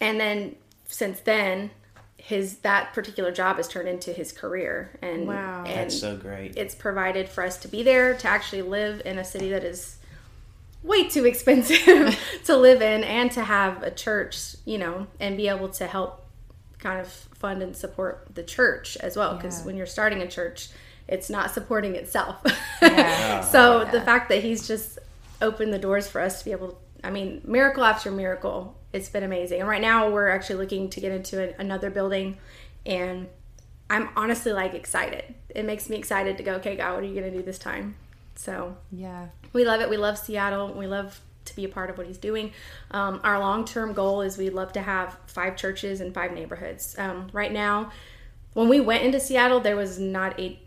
and 0.00 0.18
then 0.20 0.56
since 0.86 1.20
then, 1.20 1.70
his 2.16 2.58
that 2.58 2.92
particular 2.92 3.32
job 3.32 3.56
has 3.56 3.68
turned 3.68 3.88
into 3.88 4.12
his 4.12 4.32
career, 4.32 4.98
and 5.02 5.26
Wow. 5.26 5.64
and 5.66 5.76
That's 5.90 5.98
so 6.00 6.16
great. 6.16 6.56
it's 6.56 6.74
provided 6.74 7.28
for 7.28 7.42
us 7.44 7.56
to 7.58 7.68
be 7.68 7.82
there 7.82 8.14
to 8.16 8.28
actually 8.28 8.62
live 8.62 9.02
in 9.04 9.18
a 9.18 9.24
city 9.24 9.50
that 9.50 9.64
is 9.64 9.96
way 10.82 11.08
too 11.08 11.24
expensive 11.32 12.18
to 12.44 12.56
live 12.56 12.82
in 12.82 13.02
and 13.04 13.32
to 13.32 13.42
have 13.42 13.82
a 13.82 13.90
church 13.90 14.54
you 14.64 14.78
know 14.78 15.06
and 15.18 15.36
be 15.36 15.48
able 15.48 15.68
to 15.68 15.86
help 15.86 16.24
kind 16.78 17.00
of 17.00 17.08
fund 17.08 17.62
and 17.62 17.76
support 17.76 18.28
the 18.34 18.42
church 18.44 18.96
as 18.98 19.16
well 19.16 19.34
because 19.34 19.60
Yeah. 19.60 19.66
when 19.66 19.76
you're 19.76 19.86
starting 19.86 20.20
a 20.22 20.28
church 20.28 20.68
it's 21.08 21.30
not 21.30 21.50
supporting 21.50 21.94
itself. 21.94 22.36
Yeah. 22.82 23.40
so 23.40 23.82
Yeah. 23.82 23.90
the 23.90 24.00
fact 24.00 24.28
that 24.28 24.42
he's 24.42 24.68
just 24.68 24.98
opened 25.42 25.72
the 25.74 25.78
doors 25.78 26.06
for 26.08 26.20
us 26.20 26.38
to 26.38 26.44
be 26.44 26.52
able 26.52 26.78
i 27.02 27.10
mean 27.10 27.40
miracle 27.44 27.82
after 27.84 28.10
miracle 28.10 28.76
it's 28.92 29.08
been 29.08 29.22
amazing. 29.22 29.60
And 29.60 29.68
right 29.68 29.82
now 29.82 30.08
we're 30.10 30.28
actually 30.28 30.56
looking 30.56 30.88
to 30.90 31.00
get 31.00 31.12
into 31.12 31.42
a, 31.42 31.54
another 31.60 31.90
building 31.90 32.38
and 32.86 33.28
i'm 33.90 34.08
honestly 34.16 34.52
like 34.52 34.74
excited. 34.74 35.34
It 35.50 35.64
makes 35.64 35.88
me 35.90 35.96
excited 35.96 36.36
to 36.38 36.42
go 36.44 36.54
okay 36.54 36.76
god 36.76 36.94
what 36.94 37.02
are 37.02 37.06
you 37.06 37.18
going 37.20 37.30
to 37.32 37.36
do 37.38 37.42
this 37.42 37.58
time? 37.58 37.96
So 38.36 38.76
Yeah. 38.92 39.26
we 39.52 39.64
love 39.64 39.80
it. 39.80 39.90
We 39.90 39.96
love 39.96 40.16
seattle. 40.18 40.72
We 40.72 40.86
love 40.86 41.20
to 41.46 41.56
be 41.56 41.64
a 41.64 41.68
part 41.68 41.88
of 41.90 41.98
what 41.98 42.06
he's 42.06 42.18
doing. 42.18 42.52
Um, 42.92 43.20
our 43.24 43.38
long-term 43.40 43.92
goal 43.94 44.20
is 44.20 44.36
we'd 44.38 44.50
love 44.54 44.72
to 44.74 44.82
have 44.82 45.16
five 45.26 45.56
churches 45.56 46.00
in 46.00 46.12
five 46.12 46.32
neighborhoods. 46.32 46.94
Um, 46.98 47.28
right 47.32 47.52
now 47.52 47.90
when 48.54 48.68
we 48.68 48.80
went 48.80 49.02
into 49.04 49.18
seattle 49.20 49.60
there 49.60 49.76
was 49.76 49.98
not 49.98 50.38
a 50.40 50.58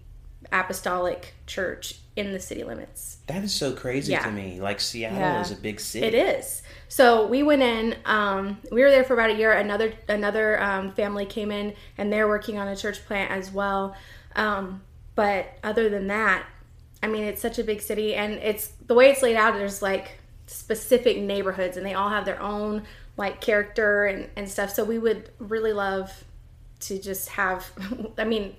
apostolic 0.52 1.34
church 1.48 1.96
in 2.16 2.34
the 2.34 2.40
city 2.40 2.64
limits 2.64 3.18
that 3.28 3.44
is 3.44 3.54
so 3.54 3.72
crazy 3.72 4.12
Yeah. 4.12 4.26
to 4.26 4.32
me. 4.32 4.60
Like 4.60 4.82
Seattle 4.82 5.18
Yeah. 5.18 5.40
is 5.42 5.52
a 5.52 5.56
big 5.56 5.80
city. 5.80 6.06
it 6.08 6.14
is. 6.14 6.62
So 6.90 7.26
we 7.28 7.44
went 7.44 7.62
in. 7.62 7.96
Um, 8.06 8.58
we 8.72 8.82
were 8.82 8.90
there 8.92 9.06
for 9.06 9.14
about 9.14 9.30
a 9.30 9.36
year. 9.36 9.54
Another 9.54 9.94
another 10.10 10.62
um, 10.62 10.92
family 10.92 11.26
came 11.26 11.50
in, 11.52 11.74
and 11.98 12.12
they're 12.12 12.28
working 12.28 12.58
on 12.58 12.68
a 12.68 12.76
church 12.76 13.06
plant 13.06 13.32
as 13.32 13.50
well. 13.52 13.96
Um, 14.36 14.82
but 15.16 15.54
other 15.64 15.88
than 15.88 16.08
that, 16.08 16.46
I 17.02 17.08
mean, 17.08 17.24
it's 17.24 17.42
such 17.42 17.58
a 17.60 17.64
big 17.64 17.82
city, 17.82 18.16
and 18.16 18.34
it's 18.34 18.68
the 18.88 18.94
way 18.94 19.10
it's 19.10 19.22
laid 19.22 19.38
out. 19.38 19.54
There's 19.54 19.82
like 19.82 20.20
specific 20.48 21.18
neighborhoods, 21.20 21.78
and 21.78 21.86
they 21.86 21.94
all 21.94 22.10
have 22.10 22.26
their 22.26 22.42
own 22.42 22.84
like 23.16 23.40
character 23.40 24.06
and, 24.06 24.30
and 24.36 24.50
stuff. 24.50 24.74
So 24.74 24.84
we 24.84 25.00
would 25.00 25.30
really 25.40 25.72
love 25.72 26.12
to 26.82 27.00
just 27.00 27.30
have. 27.30 27.72
I 28.18 28.26
mean. 28.26 28.56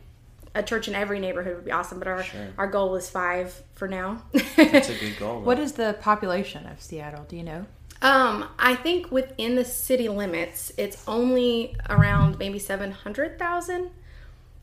A 0.54 0.62
church 0.62 0.86
in 0.88 0.94
every 0.94 1.18
neighborhood 1.18 1.56
would 1.56 1.64
be 1.64 1.72
awesome, 1.72 1.98
but 1.98 2.08
our 2.08 2.22
Sure. 2.22 2.48
our 2.58 2.66
goal 2.66 2.94
is 2.96 3.08
five 3.08 3.62
for 3.74 3.88
now. 3.88 4.22
That's 4.56 4.88
a 4.90 4.94
good 4.98 5.18
goal. 5.18 5.40
What 5.48 5.58
is 5.58 5.72
the 5.72 5.96
population 6.00 6.66
of 6.66 6.80
Seattle? 6.80 7.24
Do 7.28 7.36
you 7.36 7.42
know? 7.42 7.66
Um, 8.02 8.48
I 8.58 8.74
think 8.74 9.10
within 9.10 9.54
the 9.54 9.64
city 9.64 10.08
limits, 10.08 10.72
it's 10.76 11.02
only 11.08 11.76
around 11.88 12.38
maybe 12.38 12.58
seven 12.58 12.90
hundred 12.92 13.38
thousand. 13.38 13.90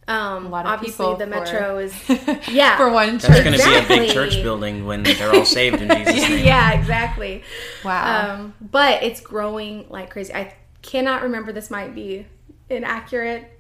Um, 0.08 0.48
A 0.48 0.50
lot 0.50 0.66
of 0.66 0.72
obviously 0.72 1.06
people 1.06 1.18
the 1.18 1.26
for- 1.26 1.30
metro 1.30 1.78
is 1.78 1.94
yeah 2.50 2.78
For 2.78 2.90
one 2.90 3.20
That's 3.20 3.44
going 3.44 3.58
to 3.58 3.64
be 3.64 3.76
a 3.76 3.88
big 3.88 4.12
church 4.12 4.42
building 4.42 4.88
when 4.88 5.04
they're 5.04 5.32
all 5.32 5.46
saved 5.46 5.82
in 5.82 5.88
Jesus' 5.90 6.16
name. 6.30 6.46
yeah 6.46 6.72
exactly. 6.74 7.44
Wow. 7.86 8.34
Um, 8.42 8.54
but 8.60 9.04
it's 9.04 9.22
growing 9.22 9.86
like 9.90 10.10
crazy. 10.10 10.34
I 10.34 10.54
cannot 10.82 11.22
remember. 11.24 11.52
This 11.52 11.70
might 11.70 11.94
be 11.94 12.26
inaccurate, 12.72 13.59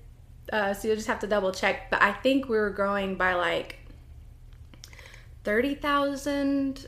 uh, 0.52 0.74
so 0.74 0.88
you'll 0.88 0.98
just 0.98 1.08
have 1.08 1.20
to 1.20 1.28
double 1.28 1.52
check. 1.52 1.90
But 1.90 2.02
I 2.02 2.12
think 2.12 2.50
we 2.50 2.58
were 2.58 2.70
growing 2.72 3.16
by 3.16 3.34
like 3.36 3.78
thirty 5.44 5.76
thousand 5.76 6.88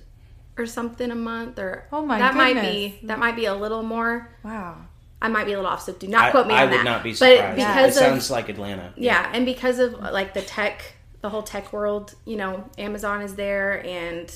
or 0.58 0.66
something 0.66 1.12
a 1.12 1.16
month, 1.16 1.58
or 1.60 1.88
Oh 1.92 2.06
my 2.06 2.20
that 2.20 2.36
might 2.36 2.60
be 2.62 3.00
that 3.04 3.20
might 3.20 3.36
be 3.36 3.46
a 3.46 3.56
little 3.56 3.84
more. 3.84 4.30
wow. 4.44 4.78
I 5.24 5.28
might 5.28 5.46
be 5.46 5.54
a 5.54 5.58
little 5.58 5.70
off, 5.70 5.84
so 5.84 5.94
do 5.94 6.08
not 6.08 6.24
I, 6.26 6.32
quote 6.32 6.48
me 6.48 6.56
I 6.56 6.64
on 6.64 6.72
would 6.72 6.80
that. 6.80 6.84
not 6.84 7.04
be 7.04 7.12
But 7.12 7.18
surprised. 7.18 7.56
because 7.58 7.98
it 7.98 8.04
of 8.04 8.10
sounds 8.10 8.32
like 8.32 8.50
Atlanta. 8.50 8.92
yeah, 8.98 9.30
and 9.34 9.46
because 9.46 9.78
of 9.78 9.94
like 9.94 10.34
the 10.34 10.42
tech, 10.42 10.96
the 11.22 11.30
whole 11.30 11.44
tech 11.44 11.72
world, 11.72 12.16
you 12.26 12.38
know, 12.38 12.68
Amazon 12.80 13.22
is 13.22 13.36
there, 13.36 13.86
and 13.86 14.34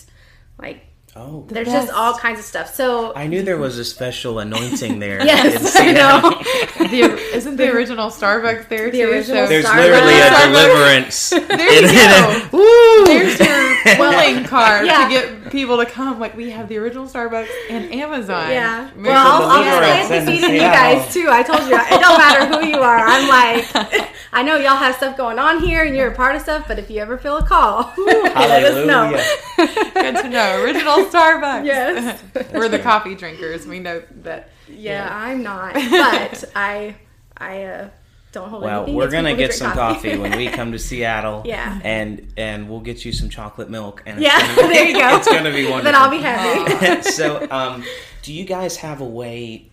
like 0.60 0.86
Oh, 1.18 1.46
there's 1.48 1.68
best. 1.68 1.88
just 1.88 1.98
all 1.98 2.14
kinds 2.18 2.40
of 2.40 2.46
stuff. 2.46 2.76
So 2.76 3.14
I 3.16 3.28
knew 3.28 3.42
there 3.42 3.58
was 3.58 3.78
a 3.78 3.86
special 3.86 4.40
anointing 4.40 5.00
there. 5.00 5.24
yes, 5.26 5.74
I 5.76 5.94
Seattle. 5.94 6.32
know. 6.32 6.42
The, 6.86 7.02
isn't 7.36 7.56
the 7.56 7.72
original 7.72 8.10
Starbucks 8.10 8.68
there 8.70 8.92
The 8.92 9.00
too? 9.00 9.10
original 9.12 9.48
There's 9.48 9.66
Starbucks. 9.66 9.78
literally 9.78 10.20
a 10.20 10.30
deliverance. 10.48 11.30
There 11.56 11.72
you 11.74 11.88
go. 11.88 12.50
Woo! 12.52 13.06
There's 13.06 13.40
your 13.40 13.96
calling 13.96 14.44
card 14.44 14.86
Yeah. 14.86 15.08
to 15.08 15.10
get 15.10 15.45
people 15.56 15.78
to 15.78 15.86
come. 15.86 16.20
Like 16.20 16.36
we 16.36 16.52
have 16.52 16.70
the 16.70 16.78
original 16.78 17.08
Starbucks 17.08 17.50
and 17.70 17.92
Amazon. 17.94 18.52
Yeah. 18.52 18.92
Move 18.96 19.08
Well, 19.08 19.28
I'll, 19.28 19.42
to 19.42 19.46
I'll 19.48 19.64
deliverance 19.64 20.08
plant 20.08 20.26
the 20.26 20.32
in 20.32 20.38
seed 20.40 20.50
in 20.50 20.54
you 20.56 20.60
guys 20.60 21.14
too. 21.14 21.28
I 21.30 21.44
told 21.44 21.62
you, 21.62 21.76
it 21.76 22.02
don't 22.02 22.18
matter 22.18 22.46
who 22.46 22.66
you 22.68 22.80
are. 22.82 22.98
I'm 22.98 23.28
like, 23.28 24.12
I 24.34 24.44
know 24.44 24.58
y'all 24.58 24.76
have 24.76 24.96
stuff 24.96 25.18
going 25.18 25.40
on 25.40 25.62
here, 25.62 25.84
and 25.84 25.96
you're 25.96 26.12
a 26.12 26.16
part 26.16 26.36
of 26.36 26.42
stuff. 26.42 26.68
But 26.68 26.78
if 26.78 26.90
you 26.90 27.00
ever 27.00 27.18
feel 27.18 27.38
a 27.38 27.46
call, 27.46 27.94
let 27.98 28.64
us 28.64 28.86
know. 28.86 29.12
Good 29.94 30.16
to 30.18 30.30
know. 30.30 30.62
Original 30.62 31.06
Starbucks. 31.06 31.66
Yes. 31.66 32.24
We're 32.54 32.70
the 32.70 32.80
coffee 32.80 33.16
drinkers. 33.16 33.66
We 33.66 33.80
know 33.80 34.04
that. 34.24 34.50
Yeah, 34.68 35.08
I'm 35.12 35.44
not, 35.44 35.74
but 35.74 36.44
I, 36.56 36.96
I 37.38 37.64
uh, 37.64 37.90
don't 38.36 38.50
hold 38.50 38.62
Well, 38.62 38.82
anything 38.84 38.96
we're 38.96 39.10
gonna 39.10 39.36
get 39.36 39.54
some 39.56 39.72
coffee 39.72 40.16
when 40.18 40.38
we 40.38 40.48
come 40.50 40.72
to 40.74 40.78
Seattle. 40.90 41.42
Yeah. 41.46 41.80
and 41.84 42.32
and 42.38 42.70
we'll 42.70 42.82
get 42.82 43.04
you 43.04 43.12
some 43.12 43.30
chocolate 43.30 43.70
milk. 43.72 44.04
And 44.06 44.22
Yeah, 44.22 44.56
gonna 44.56 44.68
there 44.74 44.86
you 44.86 44.94
go. 45.00 45.18
It's 45.18 45.28
gonna 45.28 45.52
be 45.52 45.64
wonderful. 45.68 45.82
then 45.84 45.96
I'll 45.96 46.12
be 46.12 46.20
happy. 46.20 47.02
so, 47.10 47.48
um, 47.50 47.84
do 48.22 48.32
you 48.34 48.46
guys 48.46 48.78
have 48.78 49.02
a 49.02 49.06
way 49.06 49.72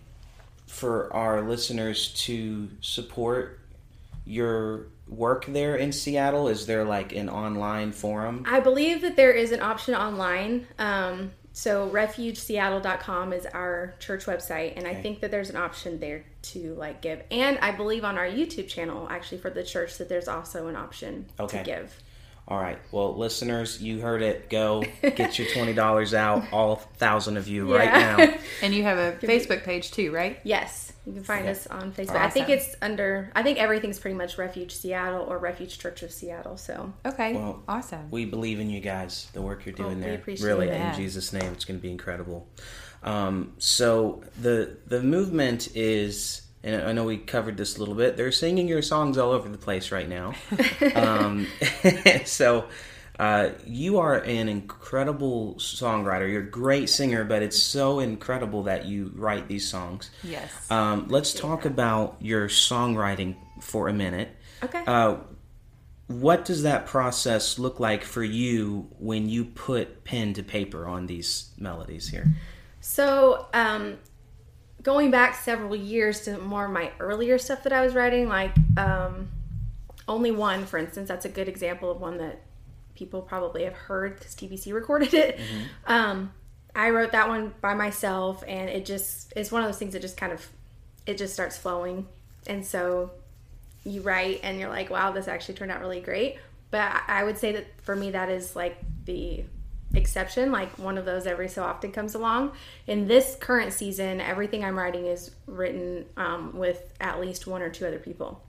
for 0.65 1.13
our 1.13 1.41
listeners 1.43 2.09
to 2.25 2.67
support 2.81 3.59
your 4.25 4.87
work 5.07 5.45
there 5.47 5.75
in 5.75 5.91
Seattle? 5.91 6.47
Is 6.47 6.65
there 6.65 6.83
like 6.85 7.13
an 7.13 7.29
online 7.29 7.91
forum? 7.91 8.43
I 8.47 8.59
believe 8.59 9.01
that 9.01 9.15
there 9.15 9.31
is 9.31 9.51
an 9.51 9.61
option 9.61 9.93
online. 9.95 10.65
Um, 10.79 11.31
so 11.55 11.87
refugeseattle.com 11.89 13.31
is 13.31 13.45
our 13.45 13.93
church 13.99 14.25
website 14.25 14.73
and 14.75 14.87
i 14.87 14.93
think 14.93 15.19
that 15.21 15.29
there's 15.31 15.49
an 15.51 15.55
option 15.55 15.99
there 15.99 16.23
to 16.41 16.73
like 16.75 17.01
give. 17.01 17.21
And 17.31 17.57
i 17.59 17.71
believe 17.71 18.03
on 18.03 18.17
our 18.17 18.25
youtube 18.25 18.67
channel 18.67 19.07
actually 19.09 19.37
for 19.37 19.49
the 19.51 19.63
church 19.63 19.97
that 19.99 20.09
there's 20.09 20.27
also 20.27 20.67
an 20.67 20.75
option 20.75 21.27
Okay. 21.39 21.59
to 21.59 21.63
give 21.63 21.95
All 22.45 22.59
right. 22.59 22.77
Well, 22.91 23.15
listeners, 23.17 23.81
you 23.81 24.01
heard 24.01 24.21
it. 24.21 24.49
Go 24.49 24.83
get 25.01 25.39
your 25.39 25.47
twenty 25.53 25.73
dollars 25.73 26.13
out, 26.13 26.43
all 26.51 26.75
thousand 26.75 27.37
of 27.37 27.47
you 27.47 27.73
right 27.77 27.91
now. 27.91 28.35
And 28.61 28.73
you 28.73 28.83
have 28.83 28.97
a 28.97 29.17
Facebook 29.25 29.63
page 29.63 29.91
too, 29.91 30.11
right? 30.11 30.39
yes 30.43 30.91
you 31.05 31.11
can 31.11 31.23
find 31.23 31.43
Yeah. 31.43 31.51
us 31.51 31.67
on 31.67 31.91
facebook 31.91 32.15
i 32.15 32.29
think 32.29 32.47
it's 32.47 32.77
under 32.81 33.29
i 33.35 33.43
think 33.43 33.57
everything's 33.59 33.99
pretty 33.99 34.15
much 34.15 34.37
refuge 34.37 34.73
seattle 34.73 35.25
or 35.29 35.37
refuge 35.37 35.77
church 35.77 36.01
of 36.01 36.13
seattle 36.13 36.55
so 36.55 36.93
Okay. 37.05 37.33
Well, 37.33 37.61
awesome. 37.67 38.09
We 38.09 38.23
believe 38.23 38.61
in 38.61 38.69
you 38.69 38.79
guys, 38.79 39.27
the 39.33 39.41
work 39.41 39.65
you're 39.65 39.75
doing 39.75 39.97
we 39.97 40.03
there. 40.05 40.15
appreciate 40.15 40.47
really, 40.47 40.67
that. 40.67 40.95
in 40.95 41.01
Jesus' 41.01 41.33
name, 41.33 41.51
it's 41.51 41.65
going 41.65 41.77
to 41.77 41.81
be 41.81 41.91
incredible. 41.91 42.47
Um, 43.03 43.53
so 43.57 44.23
the 44.41 44.77
the 44.87 45.01
movement 45.03 45.75
is, 45.75 46.41
and 46.63 46.81
I 46.83 46.91
know 46.93 47.03
we 47.03 47.17
covered 47.17 47.57
this 47.57 47.75
a 47.75 47.79
little 47.79 47.95
bit. 47.95 48.17
They're 48.17 48.31
singing 48.31 48.67
your 48.67 48.81
songs 48.81 49.17
all 49.17 49.31
over 49.31 49.49
the 49.49 49.57
place 49.57 49.91
right 49.91 50.07
now. 50.07 50.33
um, 50.95 51.47
so. 52.25 52.65
Uh, 53.19 53.51
you 53.63 53.99
are 53.99 54.15
an 54.15 54.49
incredible 54.49 55.53
songwriter. 55.59 56.29
You're 56.29 56.41
a 56.41 56.49
great 56.49 56.89
singer, 56.89 57.23
but 57.23 57.43
it's 57.43 57.61
so 57.61 57.99
incredible 57.99 58.63
that 58.63 58.85
you 58.85 59.11
write 59.13 59.47
these 59.47 59.67
songs. 59.67 60.09
Yes. 60.23 60.49
Um, 60.71 61.05
let's 61.09 61.31
talk 61.31 61.65
about 61.65 62.17
your 62.19 62.47
songwriting 62.47 63.35
for 63.61 63.87
a 63.87 63.93
minute. 63.93 64.35
okay 64.63 64.83
Uh, 64.87 65.17
what 66.07 66.45
does 66.45 66.63
that 66.63 66.85
process 66.85 67.57
look 67.57 67.79
like 67.79 68.03
for 68.03 68.23
you 68.23 68.87
when 68.99 69.29
you 69.29 69.45
put 69.45 70.03
pen 70.03 70.33
to 70.33 70.43
paper 70.43 70.85
on 70.85 71.07
these 71.07 71.51
melodies 71.57 72.09
here? 72.09 72.27
So, 72.81 73.47
um, 73.53 73.97
going 74.83 75.11
back 75.11 75.35
several 75.35 75.75
years 75.75 76.21
to 76.21 76.37
more 76.37 76.65
of 76.65 76.71
my 76.71 76.91
earlier 76.99 77.37
stuff 77.37 77.63
that 77.63 77.73
I 77.73 77.81
was 77.81 77.95
writing, 77.95 78.27
like 78.27 78.53
um, 78.77 79.29
Only 80.07 80.31
One, 80.31 80.65
for 80.65 80.77
instance, 80.77 81.07
that's 81.07 81.25
a 81.25 81.29
good 81.29 81.47
example 81.47 81.89
of 81.89 81.99
one 81.99 82.17
that 82.17 82.41
people 82.95 83.21
probably 83.21 83.63
have 83.63 83.73
heard 83.73 84.17
because 84.17 84.35
TBC 84.35 84.73
recorded 84.73 85.13
it. 85.13 85.39
Um, 85.87 86.31
I 86.75 86.89
wrote 86.89 87.11
that 87.11 87.27
one 87.27 87.53
by 87.61 87.73
myself, 87.75 88.43
and 88.47 88.69
it 88.69 88.85
just 88.85 89.33
is 89.35 89.51
one 89.51 89.61
of 89.61 89.67
those 89.67 89.77
things 89.77 89.93
that 89.93 90.01
just 90.01 90.17
kind 90.17 90.33
of 90.33 90.45
it 91.05 91.17
just 91.17 91.33
starts 91.33 91.57
flowing, 91.57 92.07
and 92.47 92.65
so 92.65 93.11
you 93.83 94.01
write 94.01 94.39
and 94.43 94.59
you're 94.59 94.69
like, 94.69 94.89
wow, 94.89 95.11
this 95.11 95.27
actually 95.27 95.55
turned 95.55 95.71
out 95.71 95.81
really 95.81 95.99
great. 95.99 96.37
But 96.71 96.81
I 96.81 97.01
I 97.07 97.23
would 97.23 97.37
say 97.37 97.51
that 97.53 97.67
for 97.83 97.95
me, 97.95 98.11
that 98.11 98.29
is 98.29 98.55
like 98.55 98.77
the 99.05 99.43
exception. 99.93 100.51
Like 100.51 100.77
one 100.79 100.97
of 100.97 101.05
those 101.05 101.25
every 101.27 101.47
so 101.49 101.63
often 101.63 101.91
comes 101.91 102.15
along. 102.15 102.53
In 102.87 103.07
this 103.07 103.35
current 103.39 103.73
season, 103.73 104.21
everything 104.21 104.63
I'm 104.63 104.77
writing 104.77 105.05
is 105.05 105.31
written 105.47 106.05
um, 106.17 106.57
with 106.57 106.93
at 106.99 107.19
least 107.21 107.47
one 107.47 107.61
or 107.61 107.69
two 107.69 107.85
other 107.85 107.99
people. 107.99 108.41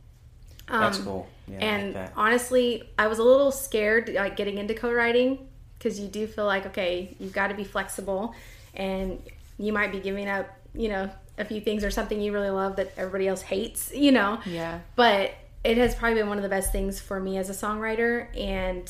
That's 0.69 0.99
cool. 0.99 1.29
Yeah, 1.47 1.57
I 1.57 1.59
like 1.59 1.63
Um, 1.63 1.69
And 1.69 1.95
that. 1.95 2.13
honestly, 2.17 2.89
I 2.99 3.07
was 3.09 3.19
a 3.19 3.23
little 3.23 3.51
scared 3.53 4.09
like 4.15 4.37
getting 4.37 4.59
into 4.59 4.75
co-writing 4.75 5.47
because 5.79 6.01
you 6.01 6.09
do 6.09 6.27
feel 6.27 6.47
like 6.47 6.67
okay, 6.67 7.15
you've 7.19 7.35
got 7.35 7.49
to 7.49 7.55
be 7.55 7.65
flexible, 7.65 8.35
and 8.75 9.23
you 9.59 9.73
might 9.73 9.93
be 9.93 10.01
giving 10.01 10.27
up, 10.29 10.47
you 10.75 10.89
know, 10.89 11.11
a 11.37 11.45
few 11.45 11.61
things 11.61 11.85
or 11.85 11.91
something 11.91 12.21
you 12.21 12.33
really 12.33 12.49
love 12.51 12.77
that 12.77 12.93
everybody 12.97 13.29
else 13.29 13.43
hates, 13.43 13.93
you 13.95 14.11
know. 14.13 14.41
Yeah. 14.47 14.81
But 14.97 15.35
it 15.63 15.77
has 15.77 15.95
probably 15.95 16.19
been 16.21 16.29
one 16.29 16.39
of 16.39 16.43
the 16.43 16.49
best 16.49 16.73
things 16.73 16.99
for 17.01 17.21
me 17.21 17.37
as 17.37 17.51
a 17.51 17.53
songwriter, 17.53 18.35
and 18.39 18.89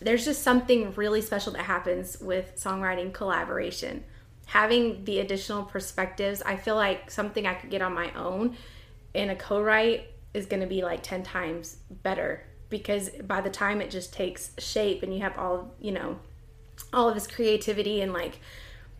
there's 0.00 0.24
just 0.24 0.42
something 0.42 0.92
really 0.94 1.22
special 1.22 1.52
that 1.52 1.62
happens 1.62 2.18
with 2.20 2.56
songwriting 2.56 3.12
collaboration. 3.12 4.04
Having 4.46 5.04
the 5.04 5.20
additional 5.20 5.64
perspectives, 5.64 6.42
I 6.42 6.56
feel 6.56 6.76
like 6.76 7.10
something 7.10 7.46
I 7.46 7.54
could 7.54 7.70
get 7.70 7.82
on 7.82 7.94
my 7.94 8.12
own 8.12 8.56
in 9.14 9.30
a 9.30 9.36
co-write 9.36 10.08
is 10.34 10.46
going 10.46 10.60
to 10.60 10.66
be 10.66 10.82
like 10.82 11.02
10 11.02 11.22
times 11.22 11.78
better 12.02 12.44
because 12.68 13.08
by 13.24 13.40
the 13.40 13.50
time 13.50 13.80
it 13.80 13.90
just 13.90 14.12
takes 14.12 14.50
shape 14.58 15.02
and 15.02 15.14
you 15.14 15.20
have 15.20 15.36
all, 15.38 15.74
you 15.80 15.92
know, 15.92 16.18
all 16.92 17.08
of 17.08 17.14
his 17.14 17.26
creativity 17.26 18.02
and 18.02 18.12
like 18.12 18.38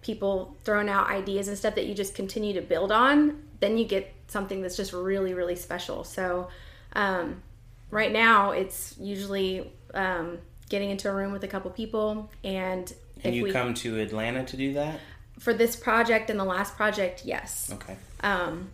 people 0.01 0.57
throwing 0.65 0.89
out 0.89 1.11
ideas 1.11 1.49
and 1.49 1.59
stuff 1.59 1.75
that 1.75 1.87
you 1.87 1.95
just 1.95 2.15
continue 2.15 2.55
to 2.55 2.63
build 2.63 2.91
on, 2.91 3.43
then 3.61 3.77
you 3.77 3.85
get 3.85 4.13
something 4.29 4.63
that's 4.63 4.77
just 4.77 4.93
really, 4.93 5.35
really 5.35 5.57
special. 5.57 6.05
So, 6.05 6.49
um, 6.95 7.43
right 7.91 8.13
now 8.13 8.53
it's 8.53 8.95
usually 8.99 9.73
um, 9.95 10.39
getting 10.69 10.91
into 10.91 11.09
a 11.09 11.13
room 11.15 11.33
with 11.33 11.45
a 11.45 11.49
couple 11.49 11.71
people 11.71 12.31
and 12.45 12.93
And 13.25 13.35
you 13.35 13.45
we 13.45 13.53
come 13.53 13.75
to 13.75 14.01
Atlanta 14.01 14.45
to 14.45 14.57
do 14.57 14.73
that? 14.75 15.01
for 15.39 15.53
this 15.53 15.77
project 15.77 16.31
and 16.31 16.41
the 16.41 16.45
last 16.45 16.77
project 16.77 17.23
yes 17.25 17.71
Okay. 17.73 17.97
um, 18.23 18.71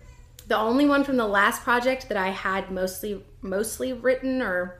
the 0.47 0.57
only 0.57 0.87
one 0.87 1.03
from 1.05 1.17
the 1.17 1.27
last 1.27 1.63
project 1.63 2.09
that 2.09 2.17
I 2.17 2.29
had 2.29 2.71
mostly 2.71 3.23
mostly 3.43 3.93
written 3.93 4.43
or 4.43 4.79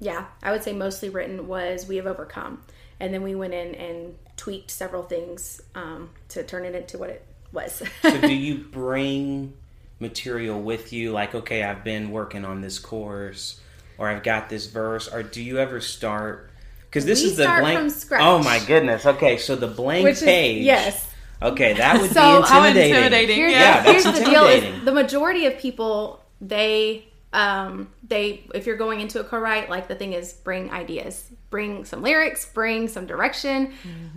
yeah, 0.00 0.26
I 0.44 0.52
would 0.52 0.62
say 0.62 0.72
mostly 0.72 1.08
written 1.08 1.48
was 1.48 1.88
We 1.88 1.96
Have 1.96 2.06
Overcome. 2.06 2.62
And 3.00 3.12
then 3.12 3.22
we 3.24 3.34
went 3.34 3.52
in 3.52 3.74
and 3.74 4.14
tweaked 4.36 4.70
several 4.70 5.02
things 5.02 5.60
um, 5.74 6.10
to 6.28 6.44
turn 6.44 6.64
it 6.64 6.74
into 6.76 6.98
what 6.98 7.10
it 7.10 7.24
was. 7.52 7.82
So 8.02 8.20
do 8.20 8.32
you 8.32 8.58
bring 8.58 9.54
material 9.98 10.60
with 10.60 10.92
you 10.92 11.10
like 11.12 11.34
okay, 11.34 11.62
I've 11.64 11.82
been 11.82 12.10
working 12.12 12.44
on 12.44 12.60
this 12.60 12.78
chorus 12.78 13.60
or 13.98 14.08
I've 14.08 14.22
got 14.22 14.48
this 14.48 14.66
verse 14.66 15.08
or 15.12 15.22
do 15.22 15.42
you 15.42 15.58
ever 15.58 15.80
start 15.80 16.50
cuz 16.90 17.04
this 17.04 17.22
We 17.22 17.30
is 17.30 17.36
the 17.36 17.44
blank 17.44 17.78
from 17.78 17.90
scratch. 17.90 18.22
Oh 18.22 18.38
my 18.42 18.58
goodness. 18.66 19.04
Okay, 19.04 19.36
so 19.36 19.56
the 19.56 19.66
blank 19.66 20.04
Which 20.04 20.16
is 20.16 20.22
page. 20.22 20.64
yes. 20.64 21.06
Okay, 21.40 21.72
that 21.74 22.00
would 22.00 22.10
So, 22.10 22.14
be 22.42 22.48
how 22.48 22.64
intimidating. 22.64 22.96
intimidating. 22.96 23.36
Here's, 23.36 23.52
Yeah, 23.52 23.82
here's 23.84 24.04
that's 24.04 24.18
the 24.18 24.24
deal: 24.24 24.44
is 24.44 24.84
the 24.84 24.92
majority 24.92 25.46
of 25.46 25.56
people 25.58 26.20
they 26.40 27.04
um 27.32 27.90
they 28.08 28.42
if 28.54 28.66
you're 28.66 28.76
going 28.76 29.00
into 29.00 29.20
a 29.20 29.24
co-write, 29.24 29.68
like 29.70 29.86
the 29.86 29.94
thing 29.94 30.14
is 30.14 30.32
bring 30.32 30.70
ideas, 30.72 31.30
bring 31.50 31.84
some 31.84 32.02
lyrics, 32.02 32.46
bring 32.52 32.88
some 32.88 33.06
direction. 33.06 33.72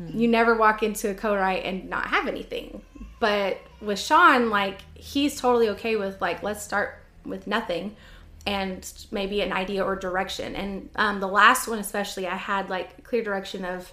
You 0.08 0.28
never 0.30 0.56
walk 0.56 0.82
into 0.82 1.12
a 1.12 1.14
co-write 1.14 1.64
and 1.66 1.90
not 1.90 2.08
have 2.08 2.28
anything. 2.28 2.82
But 3.20 3.60
with 3.82 4.00
Sean, 4.00 4.50
like 4.50 4.80
he's 4.96 5.40
totally 5.40 5.70
okay 5.70 5.96
with 5.98 6.20
like 6.22 6.42
let's 6.42 6.64
start 6.64 7.04
with 7.26 7.46
nothing 7.46 7.96
and 8.46 8.92
maybe 9.12 9.42
an 9.42 9.54
idea 9.54 9.84
or 9.84 9.96
direction. 9.96 10.56
And 10.56 10.90
um, 10.96 11.20
the 11.20 11.28
last 11.28 11.68
one 11.68 11.80
especially, 11.80 12.28
I 12.28 12.36
had 12.36 12.70
like 12.70 13.04
clear 13.04 13.24
direction 13.24 13.66
of 13.66 13.92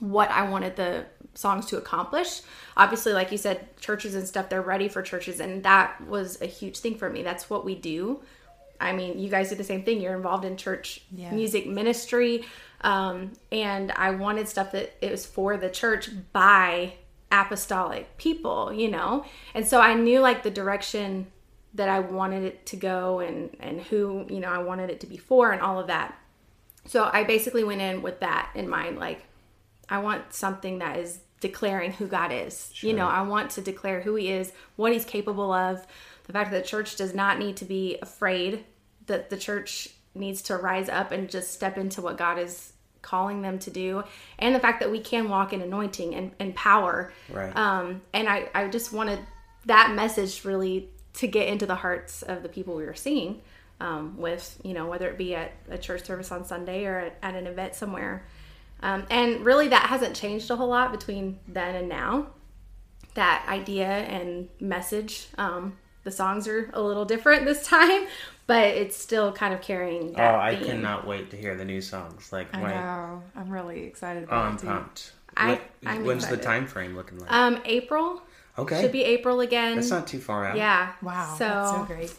what 0.00 0.30
I 0.30 0.48
wanted 0.48 0.76
the 0.76 1.06
songs 1.34 1.66
to 1.66 1.76
accomplish. 1.78 2.40
Obviously, 2.76 3.12
like 3.12 3.32
you 3.32 3.38
said, 3.38 3.76
churches 3.78 4.14
and 4.14 4.26
stuff, 4.26 4.48
they're 4.48 4.62
ready 4.62 4.88
for 4.88 5.02
churches, 5.02 5.40
and 5.40 5.62
that 5.64 6.00
was 6.06 6.40
a 6.40 6.46
huge 6.46 6.78
thing 6.78 6.96
for 6.96 7.08
me. 7.10 7.22
That's 7.22 7.48
what 7.50 7.64
we 7.64 7.74
do. 7.74 8.22
I 8.78 8.92
mean, 8.92 9.18
you 9.18 9.30
guys 9.30 9.48
do 9.48 9.54
the 9.54 9.64
same 9.64 9.84
thing. 9.84 10.00
You're 10.00 10.16
involved 10.16 10.44
in 10.44 10.56
church 10.56 11.02
Yeah. 11.10 11.30
music 11.32 11.66
ministry, 11.66 12.44
um, 12.82 13.32
and 13.50 13.92
I 13.92 14.10
wanted 14.10 14.48
stuff 14.48 14.72
that 14.72 14.94
it 15.00 15.10
was 15.10 15.24
for 15.24 15.56
the 15.56 15.70
church 15.70 16.10
by 16.32 16.94
apostolic 17.32 18.16
people, 18.18 18.72
you 18.72 18.90
know. 18.90 19.24
And 19.54 19.66
so 19.66 19.80
I 19.80 19.94
knew 19.94 20.20
like 20.20 20.42
the 20.42 20.50
direction 20.50 21.26
that 21.76 21.88
I 21.88 22.00
wanted 22.00 22.44
it 22.44 22.66
to 22.66 22.76
go, 22.76 23.20
and 23.20 23.56
and 23.60 23.80
who 23.80 24.26
you 24.28 24.40
know 24.40 24.48
I 24.48 24.58
wanted 24.58 24.90
it 24.90 25.00
to 25.00 25.06
be 25.06 25.16
for, 25.16 25.52
and 25.52 25.62
all 25.62 25.78
of 25.78 25.86
that. 25.86 26.18
So 26.86 27.08
I 27.12 27.24
basically 27.24 27.64
went 27.64 27.80
in 27.80 28.02
with 28.02 28.20
that 28.20 28.50
in 28.54 28.68
mind, 28.68 28.98
like 28.98 29.24
I 29.88 29.98
want 29.98 30.32
something 30.32 30.78
that 30.78 30.98
is 30.98 31.20
declaring 31.40 31.92
who 31.92 32.06
God 32.06 32.32
is. 32.32 32.72
You 32.82 32.92
know, 32.92 33.06
I 33.06 33.22
want 33.22 33.50
to 33.52 33.60
declare 33.60 34.00
who 34.00 34.14
He 34.14 34.30
is, 34.30 34.52
what 34.76 34.92
He's 34.92 35.04
capable 35.04 35.52
of. 35.52 35.86
The 36.24 36.32
fact 36.32 36.50
that 36.50 36.62
the 36.62 36.68
church 36.68 36.96
does 36.96 37.14
not 37.14 37.38
need 37.38 37.56
to 37.58 37.64
be 37.64 37.98
afraid, 38.02 38.64
that 39.06 39.30
the 39.30 39.36
church 39.36 39.88
needs 40.14 40.42
to 40.42 40.56
rise 40.56 40.88
up 40.88 41.12
and 41.12 41.30
just 41.30 41.52
step 41.52 41.78
into 41.78 42.00
what 42.00 42.16
God 42.16 42.38
is 42.38 42.72
calling 43.02 43.42
them 43.42 43.58
to 43.60 43.70
do, 43.70 44.02
and 44.38 44.54
the 44.54 44.60
fact 44.60 44.80
that 44.80 44.90
we 44.90 44.98
can 44.98 45.28
walk 45.28 45.52
in 45.52 45.60
anointing 45.60 46.14
and, 46.14 46.32
and 46.40 46.54
power. 46.56 47.12
Right. 47.30 47.56
Um, 47.56 48.02
and 48.12 48.28
I, 48.28 48.48
I 48.52 48.66
just 48.66 48.92
wanted 48.92 49.20
that 49.66 49.92
message 49.94 50.44
really 50.44 50.90
to 51.16 51.26
get 51.26 51.48
into 51.48 51.66
the 51.66 51.74
hearts 51.76 52.22
of 52.22 52.42
the 52.42 52.48
people 52.48 52.74
we 52.74 52.84
were 52.84 52.94
seeing 52.94 53.40
um, 53.80 54.16
with, 54.16 54.58
you 54.64 54.72
know, 54.74 54.86
whether 54.86 55.08
it 55.08 55.18
be 55.18 55.34
at 55.34 55.52
a 55.68 55.76
church 55.78 56.04
service 56.04 56.30
on 56.32 56.44
Sunday 56.44 56.84
or 56.86 56.98
at, 56.98 57.16
at 57.22 57.34
an 57.34 57.46
event 57.46 57.74
somewhere. 57.74 58.24
Um, 58.82 59.04
and 59.10 59.44
really, 59.44 59.68
that 59.68 59.86
hasn't 59.86 60.14
changed 60.16 60.50
a 60.50 60.56
whole 60.56 60.68
lot 60.68 60.92
between 60.92 61.38
then 61.48 61.74
and 61.74 61.88
now. 61.88 62.28
That 63.14 63.46
idea 63.48 63.86
and 63.88 64.48
message. 64.60 65.28
Um, 65.38 65.76
the 66.04 66.10
songs 66.10 66.46
are 66.46 66.70
a 66.74 66.80
little 66.82 67.04
different 67.06 67.46
this 67.46 67.66
time, 67.66 68.06
but 68.46 68.64
it's 68.68 68.96
still 68.96 69.32
kind 69.32 69.54
of 69.54 69.62
carrying 69.62 70.14
Oh, 70.18 70.22
I 70.36 70.54
theme. 70.56 70.66
cannot 70.66 71.06
wait 71.06 71.30
to 71.30 71.36
hear 71.36 71.54
the 71.56 71.64
new 71.64 71.80
songs. 71.80 72.30
Like, 72.32 72.54
I 72.54 72.62
wait. 72.62 72.74
know. 72.74 73.22
I'm 73.34 73.48
really 73.50 73.84
excited 73.84 74.28
Oh, 74.30 74.36
I'm 74.36 74.58
pumped. 74.58 75.12
I- 75.36 75.50
What- 75.52 75.62
I'm 75.86 76.04
when's 76.04 76.26
the 76.28 76.36
time 76.36 76.66
frame 76.66 76.94
looking 76.96 77.18
like? 77.18 77.32
Um, 77.32 77.60
April 77.64 78.22
okay. 78.58 78.80
should 78.82 78.92
be 78.92 79.04
April 79.04 79.40
again. 79.40 79.76
That's 79.76 79.90
not 79.90 80.06
too 80.06 80.20
far 80.20 80.44
out. 80.46 80.56
yeah. 80.56 80.92
Wow, 81.02 81.34
So, 81.38 81.44
that's 81.44 81.70
so 81.70 81.84
great. 81.84 82.14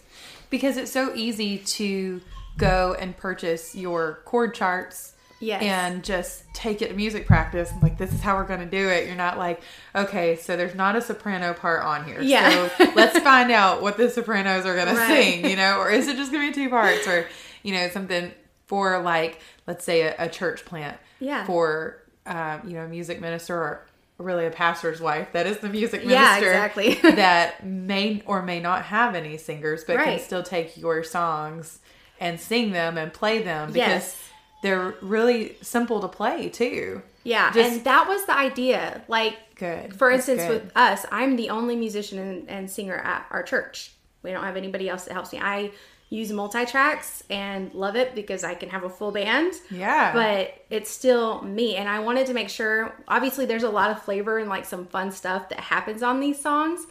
Because 0.49 0.77
it's 0.77 0.91
so 0.91 1.13
easy 1.15 1.57
to 1.59 2.21
go 2.57 2.95
and 2.99 3.15
purchase 3.17 3.75
your 3.75 4.19
chord 4.25 4.53
charts 4.53 5.13
Yes. 5.39 5.61
and 5.61 6.03
just 6.03 6.45
take 6.55 6.81
it 6.81 6.87
to 6.87 6.93
music 6.95 7.27
practice. 7.27 7.71
Like 7.83 7.99
this 7.99 8.11
is 8.11 8.21
how 8.21 8.37
we're 8.37 8.47
going 8.47 8.61
to 8.61 8.65
do 8.65 8.89
it. 8.89 9.05
You're 9.05 9.15
not 9.15 9.37
like, 9.37 9.61
okay, 9.95 10.35
so 10.35 10.57
there's 10.57 10.73
not 10.73 10.95
a 10.95 11.01
soprano 11.01 11.53
part 11.53 11.83
on 11.83 12.05
here. 12.05 12.19
Yeah. 12.21 12.69
So 12.75 12.91
let's 12.95 13.19
find 13.19 13.51
out 13.51 13.83
what 13.83 13.97
the 13.97 14.09
sopranos 14.09 14.65
are 14.65 14.73
going 14.73 14.87
to 14.87 15.05
sing, 15.05 15.45
you 15.47 15.55
know, 15.55 15.77
or 15.77 15.91
is 15.91 16.07
it 16.07 16.17
just 16.17 16.31
going 16.31 16.51
to 16.51 16.57
be 16.57 16.63
two 16.65 16.71
parts 16.71 17.07
or, 17.07 17.27
you 17.61 17.71
know, 17.73 17.87
something 17.89 18.31
for 18.65 18.99
like, 18.99 19.39
let's 19.67 19.85
say 19.85 20.01
a, 20.01 20.15
a 20.17 20.27
church 20.27 20.65
plant 20.65 20.97
Yeah. 21.19 21.45
for, 21.45 22.01
um, 22.25 22.61
you 22.65 22.73
know, 22.73 22.85
a 22.85 22.87
music 22.87 23.21
minister 23.21 23.55
or 23.55 23.86
really 24.17 24.45
a 24.45 24.49
pastor's 24.51 24.99
wife. 24.99 25.31
That 25.33 25.45
is 25.47 25.59
the 25.59 25.69
music 25.69 26.05
minister. 26.05 26.13
Yeah, 26.13 26.37
exactly. 26.37 26.93
that 27.15 27.65
may 27.65 28.23
or 28.25 28.41
may 28.41 28.59
not 28.59 28.83
have 28.85 29.15
any 29.15 29.37
singers, 29.37 29.83
but 29.83 29.97
can 30.03 30.19
still 30.19 30.43
take 30.43 30.77
your 30.77 31.03
songs 31.03 31.79
and 32.19 32.39
sing 32.39 32.71
them 32.71 32.97
and 32.97 33.13
play 33.13 33.43
them 33.43 33.67
because 33.71 33.77
Yes. 33.77 34.23
they're 34.63 34.95
really 35.01 35.55
simple 35.61 36.01
to 36.01 36.07
play 36.07 36.49
too. 36.49 37.01
Yeah, 37.23 37.51
Just- 37.51 37.71
and 37.75 37.83
that 37.83 38.07
was 38.07 38.25
the 38.25 38.35
idea. 38.37 39.03
Like, 39.07 39.35
Good. 39.55 39.95
For 39.95 40.09
instance, 40.11 40.41
good. 40.43 40.63
with 40.63 40.71
us, 40.77 41.05
I'm 41.11 41.35
the 41.35 41.49
only 41.49 41.75
musician 41.75 42.19
and, 42.19 42.49
and 42.49 42.69
singer 42.71 42.95
at 42.95 43.25
our 43.31 43.43
church. 43.43 43.91
We 44.23 44.31
don't 44.31 44.43
have 44.43 44.55
anybody 44.57 44.87
else 44.89 45.05
that 45.05 45.13
helps 45.13 45.31
me. 45.33 45.39
I 45.41 45.71
use 46.09 46.31
multi 46.31 46.65
tracks 46.65 47.21
and 47.29 47.73
love 47.73 47.95
it 47.97 48.15
because 48.15 48.43
I 48.43 48.55
can 48.55 48.69
have 48.69 48.83
a 48.83 48.89
full 48.89 49.11
band. 49.11 49.53
Yeah. 49.69 50.13
But 50.13 50.65
it's 50.69 50.89
still 50.89 51.41
me, 51.41 51.75
and 51.75 51.89
I 51.89 51.99
wanted 51.99 52.27
to 52.27 52.33
make 52.33 52.49
sure. 52.49 52.95
Obviously, 53.07 53.45
there's 53.45 53.63
a 53.63 53.69
lot 53.69 53.91
of 53.91 54.01
flavor 54.03 54.37
and 54.37 54.49
like 54.49 54.65
some 54.65 54.85
fun 54.85 55.11
stuff 55.11 55.49
that 55.49 55.59
happens 55.59 56.01
on 56.03 56.19
these 56.19 56.39
songs, 56.41 56.87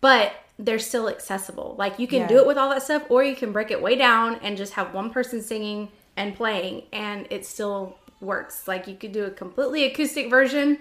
but 0.00 0.32
they're 0.58 0.78
still 0.78 1.08
accessible. 1.08 1.74
Like 1.78 1.98
you 1.98 2.06
can 2.06 2.20
Yeah. 2.20 2.28
do 2.28 2.38
it 2.38 2.46
with 2.46 2.56
all 2.56 2.70
that 2.70 2.82
stuff, 2.82 3.04
or 3.08 3.24
you 3.24 3.34
can 3.34 3.52
break 3.52 3.70
it 3.70 3.82
way 3.82 3.96
down 3.96 4.36
and 4.42 4.56
just 4.56 4.74
have 4.74 4.94
one 4.94 5.10
person 5.10 5.42
singing 5.42 5.88
and 6.16 6.36
playing, 6.36 6.84
and 6.92 7.26
it 7.30 7.44
still 7.46 7.96
works. 8.20 8.68
Like 8.68 8.86
you 8.86 8.94
could 8.94 9.12
do 9.12 9.24
a 9.24 9.30
completely 9.30 9.84
acoustic 9.84 10.30
version, 10.30 10.78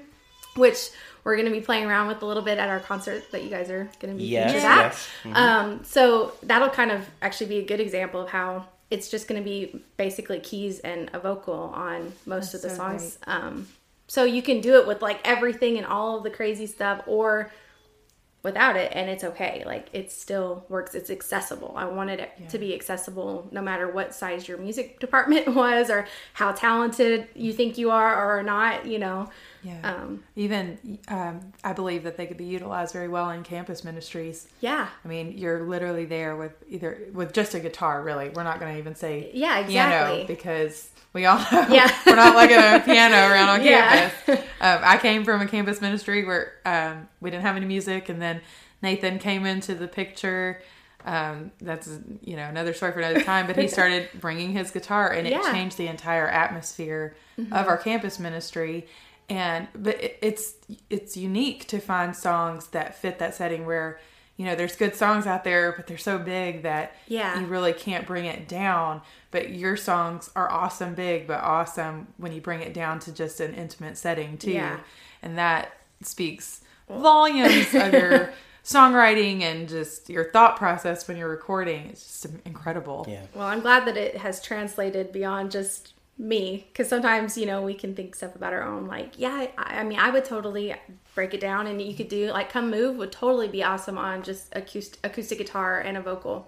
which 0.55 0.89
we're 1.23 1.35
going 1.35 1.45
to 1.47 1.51
be 1.51 1.61
playing 1.61 1.85
around 1.85 2.07
with 2.07 2.21
a 2.21 2.25
little 2.25 2.43
bit 2.43 2.57
at 2.57 2.69
our 2.69 2.79
concert 2.79 3.31
that 3.31 3.43
you 3.43 3.49
guys 3.49 3.69
are 3.69 3.89
going 3.99 4.13
to 4.13 4.17
be 4.17 4.25
Yes, 4.25 4.51
featured 4.53 4.69
at. 4.69 4.77
yes. 4.77 5.09
Mhm. 5.23 5.35
Um, 5.35 5.83
so 5.83 6.33
that'll 6.43 6.69
kind 6.69 6.91
of 6.91 7.07
actually 7.21 7.47
be 7.47 7.57
a 7.59 7.65
good 7.65 7.79
example 7.79 8.21
of 8.21 8.29
how 8.29 8.65
it's 8.89 9.09
just 9.09 9.27
going 9.27 9.41
to 9.41 9.45
be 9.47 9.81
basically 9.97 10.39
keys 10.39 10.79
and 10.79 11.09
a 11.13 11.19
vocal 11.19 11.71
on 11.75 12.11
most 12.25 12.53
of 12.53 12.61
the 12.61 12.69
so 12.69 12.75
songs. 12.75 13.17
Um, 13.25 13.67
so 14.07 14.23
you 14.25 14.41
can 14.41 14.59
do 14.59 14.75
it 14.75 14.85
with 14.87 15.01
like 15.01 15.19
everything 15.23 15.77
and 15.77 15.85
all 15.85 16.17
of 16.17 16.23
the 16.23 16.29
crazy 16.29 16.67
stuff, 16.67 17.01
or 17.07 17.51
without 18.43 18.75
it, 18.75 18.91
and 18.95 19.09
it's 19.09 19.23
okay. 19.23 19.63
Like 19.65 19.87
it 19.93 20.11
still 20.11 20.65
works. 20.69 20.95
It's 20.95 21.09
accessible. 21.09 21.73
I 21.77 21.85
wanted 21.85 22.19
it 22.19 22.49
to 22.49 22.57
be 22.57 22.73
accessible, 22.73 23.47
no 23.51 23.61
matter 23.61 23.89
what 23.91 24.13
size 24.15 24.47
your 24.47 24.57
music 24.57 24.99
department 25.05 25.47
was, 25.55 25.89
or 25.89 26.07
how 26.33 26.51
talented 26.51 27.27
you 27.35 27.53
think 27.53 27.77
you 27.77 27.91
are 27.91 28.37
or 28.39 28.43
not. 28.43 28.85
You 28.85 28.99
know. 28.99 29.29
Yeah. 29.63 29.77
Um, 29.83 30.23
Even 30.35 30.97
um, 31.07 31.39
I 31.63 31.73
believe 31.73 32.01
that 32.05 32.17
they 32.17 32.25
could 32.25 32.37
be 32.37 32.45
utilized 32.45 32.93
very 32.93 33.07
well 33.07 33.29
in 33.29 33.43
campus 33.43 33.83
ministries. 33.83 34.47
yeah. 34.59 34.87
I 35.05 35.07
mean, 35.07 35.37
you're 35.37 35.67
literally 35.67 36.05
there 36.05 36.35
with 36.35 36.53
either 36.67 37.09
with 37.13 37.31
just 37.31 37.53
a 37.53 37.59
guitar. 37.59 38.01
Really, 38.01 38.29
we're 38.29 38.41
not 38.43 38.59
going 38.59 38.73
to 38.73 38.79
even 38.79 38.95
say 38.95 39.29
Yeah, 39.35 39.61
piano 39.67 40.13
exactly. 40.15 40.35
because 40.35 40.89
we 41.13 41.25
all 41.25 41.37
know 41.37 41.67
Yeah. 41.69 41.91
we're 42.05 42.15
not 42.15 42.35
like 42.35 42.51
a 42.51 42.81
piano 42.85 43.15
around 43.15 43.49
on 43.49 43.63
Yeah. 43.63 44.09
campus. 44.09 44.45
Um, 44.61 44.79
I 44.83 44.97
came 44.97 45.23
from 45.25 45.41
a 45.41 45.47
campus 45.47 45.81
ministry 45.81 46.23
where 46.23 46.53
um, 46.65 47.07
we 47.19 47.29
didn't 47.31 47.43
have 47.43 47.55
any 47.57 47.65
music, 47.65 48.09
and 48.09 48.21
then 48.21 48.41
Nathan 48.81 49.19
came 49.19 49.45
into 49.45 49.75
the 49.75 49.87
picture. 49.87 50.61
Um, 51.03 51.51
that's 51.59 51.89
you 52.21 52.35
know 52.35 52.47
another 52.47 52.73
story 52.73 52.91
for 52.91 52.99
another 52.99 53.21
time. 53.23 53.47
But 53.47 53.57
he 53.57 53.67
started 53.77 54.09
bringing 54.19 54.51
his 54.53 54.71
guitar, 54.71 55.11
and 55.11 55.25
it 55.27 55.31
Yeah. 55.31 55.51
changed 55.51 55.77
the 55.77 55.87
entire 55.87 56.27
atmosphere 56.27 57.15
of 57.51 57.67
our 57.67 57.77
campus 57.77 58.19
ministry. 58.19 58.87
And 59.29 59.67
but 59.73 60.01
it, 60.03 60.19
it's 60.21 60.53
it's 60.89 61.17
unique 61.17 61.67
to 61.69 61.79
find 61.79 62.15
songs 62.15 62.67
that 62.67 62.95
fit 62.95 63.17
that 63.19 63.33
setting 63.33 63.65
where 63.65 63.99
you 64.41 64.47
know 64.47 64.55
there's 64.55 64.75
good 64.75 64.95
songs 64.95 65.27
out 65.27 65.43
there, 65.43 65.71
but 65.77 65.85
they're 65.85 65.99
so 65.99 66.17
big 66.17 66.63
that 66.63 66.95
Yeah. 67.07 67.39
you 67.39 67.45
really 67.45 67.73
can't 67.73 68.07
bring 68.07 68.25
it 68.25 68.47
down. 68.47 69.01
But 69.29 69.51
your 69.51 69.77
songs 69.77 70.31
are 70.35 70.49
awesome 70.49 70.95
big, 70.95 71.27
but 71.27 71.41
awesome 71.43 72.07
when 72.17 72.31
you 72.31 72.41
bring 72.41 72.61
it 72.61 72.73
down 72.73 72.97
to 73.01 73.11
just 73.11 73.39
an 73.39 73.53
intimate 73.53 73.99
setting 73.99 74.39
too. 74.39 74.53
Yeah. 74.53 74.79
And 75.21 75.37
that 75.37 75.73
speaks 76.01 76.61
volumes 76.89 77.71
of 77.75 77.93
your 77.93 78.33
songwriting 78.63 79.43
and 79.43 79.69
just 79.69 80.09
your 80.09 80.31
thought 80.31 80.55
process 80.57 81.07
when 81.07 81.17
you're 81.17 81.29
recording. 81.29 81.85
It's 81.91 82.01
just 82.01 82.25
incredible. 82.43 83.05
Yeah. 83.07 83.21
Well, 83.35 83.45
I'm 83.45 83.59
glad 83.61 83.85
that 83.85 83.95
it 83.95 84.17
has 84.17 84.41
translated 84.41 85.11
beyond 85.11 85.51
just 85.51 85.93
me 86.17 86.65
because 86.71 86.89
sometimes 86.89 87.37
you 87.37 87.45
know 87.45 87.61
we 87.61 87.75
can 87.75 87.93
think 87.95 88.15
stuff 88.15 88.35
about 88.35 88.53
our 88.53 88.61
own 88.63 88.85
like 88.85 89.17
yeah 89.17 89.47
I, 89.57 89.79
I 89.79 89.83
mean 89.83 89.97
i 89.97 90.11
would 90.11 90.23
totally 90.23 90.75
break 91.15 91.33
it 91.33 91.41
down 91.41 91.67
and 91.67 91.81
you 91.81 91.93
could 91.95 92.07
do 92.07 92.29
like 92.31 92.49
come 92.51 92.69
move 92.71 92.95
would 92.97 93.11
totally 93.11 93.47
be 93.47 93.63
awesome 93.63 93.97
on 93.97 94.23
just 94.23 94.47
acoustic, 94.55 94.99
acoustic 95.03 95.37
guitar 95.37 95.79
and 95.79 95.97
a 95.97 96.01
vocal 96.01 96.47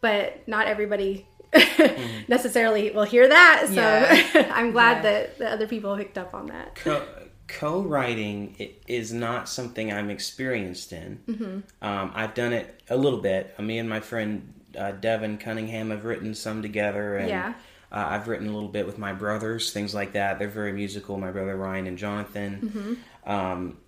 but 0.00 0.46
not 0.48 0.66
everybody 0.66 1.26
necessarily 2.28 2.90
will 2.90 3.04
hear 3.04 3.28
that 3.28 3.64
so 3.68 3.74
Yeah. 3.74 4.52
i'm 4.54 4.72
glad 4.72 4.96
Yeah. 4.96 5.02
that, 5.02 5.38
that 5.38 5.52
other 5.52 5.66
people 5.66 5.96
picked 5.96 6.18
up 6.18 6.34
on 6.34 6.46
that 6.46 6.74
Co- 6.76 7.06
co-writing 7.48 8.56
is 8.86 9.12
not 9.12 9.46
something 9.48 9.92
I'm 9.92 10.08
experienced 10.08 10.92
in. 10.92 11.20
Mm-hmm. 11.28 11.84
Um, 11.86 12.12
I've 12.14 12.32
done 12.32 12.54
it 12.54 12.80
a 12.88 12.96
little 12.96 13.20
bit. 13.20 13.58
Me 13.60 13.76
and 13.78 13.88
my 13.90 14.00
friend 14.00 14.54
uh, 14.78 14.92
Devin 14.92 15.36
Cunningham 15.36 15.90
have 15.90 16.06
written 16.06 16.34
some 16.34 16.62
together, 16.62 17.16
and 17.18 17.28
Yeah. 17.28 17.52
uh, 17.90 18.06
I've 18.08 18.26
written 18.26 18.46
a 18.48 18.52
little 18.54 18.70
bit 18.70 18.86
with 18.86 18.96
my 18.96 19.12
brothers, 19.12 19.70
things 19.70 19.94
like 19.94 20.12
that. 20.12 20.38
They're 20.38 20.48
very 20.48 20.72
musical. 20.72 21.18
My 21.18 21.30
brother 21.30 21.54
Ryan 21.54 21.88
and 21.88 21.98
Jonathan. 21.98 22.60
Mm-hmm. 22.74 22.94
Um, 23.26 23.78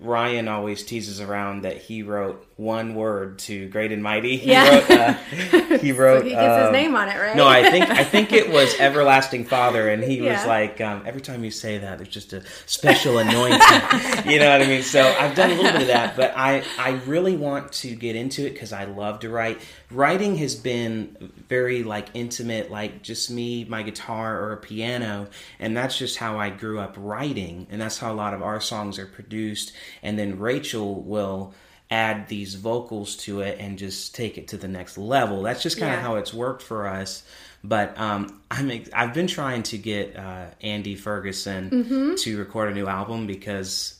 Ryan 0.00 0.48
always 0.48 0.82
teases 0.82 1.20
around 1.20 1.62
that 1.62 1.76
he 1.76 2.02
wrote 2.02 2.46
one 2.56 2.94
word 2.94 3.38
to 3.40 3.68
Great 3.68 3.92
and 3.92 4.02
Mighty. 4.02 4.36
He 4.38 4.50
Yeah. 4.50 4.70
wrote. 4.78 4.90
Uh, 4.90 5.12
he 5.78 5.92
wrote. 5.92 6.20
so 6.20 6.24
he 6.24 6.30
gets 6.30 6.56
his 6.58 6.66
um, 6.68 6.72
name 6.72 6.96
on 6.96 7.08
it 7.08 7.16
right 7.18 7.36
no, 7.36 7.46
I 7.46 7.70
think 7.70 7.88
I 7.90 8.04
think 8.04 8.32
it 8.32 8.50
was 8.50 8.74
Everlasting 8.80 9.44
Father, 9.44 9.88
and 9.90 10.02
he 10.02 10.20
was 10.22 10.44
like, 10.46 10.80
um, 10.80 11.02
every 11.06 11.20
time 11.20 11.44
you 11.44 11.50
say 11.50 11.78
that, 11.78 11.98
there's 11.98 12.08
just 12.08 12.32
a 12.32 12.42
special 12.66 13.18
anointing. 13.18 13.60
you 14.30 14.38
know 14.38 14.50
what 14.50 14.62
I 14.62 14.66
mean? 14.66 14.82
So 14.82 15.02
I've 15.02 15.34
done 15.34 15.50
a 15.50 15.54
little 15.54 15.72
bit 15.72 15.82
of 15.82 15.86
that, 15.88 16.16
but 16.16 16.32
I 16.36 16.62
I 16.78 17.00
really 17.06 17.36
want 17.36 17.72
to 17.72 17.94
get 17.94 18.16
into 18.16 18.46
it 18.46 18.54
because 18.54 18.72
I 18.72 18.84
love 18.84 19.20
to 19.20 19.28
write. 19.28 19.60
Writing 19.90 20.36
has 20.36 20.54
been 20.54 21.32
very 21.48 21.82
like 21.82 22.08
intimate, 22.14 22.70
like 22.70 23.02
just 23.02 23.30
me, 23.30 23.64
my 23.64 23.82
guitar, 23.82 24.40
or 24.40 24.52
a 24.52 24.56
piano, 24.56 25.28
and 25.58 25.76
that's 25.76 25.98
just 25.98 26.16
how 26.18 26.38
I 26.38 26.50
grew 26.50 26.78
up 26.78 26.94
writing, 26.96 27.66
and 27.70 27.80
that's 27.80 27.98
how 27.98 28.12
a 28.12 28.14
lot 28.14 28.32
of 28.34 28.42
our 28.42 28.60
songs 28.60 28.98
are 28.98 29.06
produced. 29.06 29.72
And 30.02 30.18
then 30.18 30.38
Rachel 30.38 31.02
will 31.02 31.54
add 31.90 32.28
these 32.28 32.54
vocals 32.54 33.16
to 33.16 33.40
it 33.40 33.58
and 33.58 33.76
just 33.78 34.14
take 34.14 34.38
it 34.38 34.48
to 34.48 34.56
the 34.56 34.68
next 34.68 34.96
level. 34.96 35.42
That's 35.42 35.62
just 35.62 35.78
kind 35.78 35.92
of 35.92 35.98
Yeah. 36.00 36.02
how 36.06 36.16
it's 36.16 36.32
worked 36.32 36.62
for 36.62 36.86
us. 36.86 37.22
But 37.64 37.98
um, 37.98 38.40
I'm 38.50 38.70
ex- 38.70 38.90
I've 38.94 39.12
been 39.12 39.26
trying 39.26 39.64
to 39.64 39.76
get 39.78 40.16
uh, 40.16 40.46
Andy 40.62 40.94
Ferguson 40.94 41.70
Mm-hmm. 41.70 42.14
to 42.16 42.38
record 42.38 42.70
a 42.70 42.74
new 42.74 42.86
album 42.86 43.26
because 43.26 43.98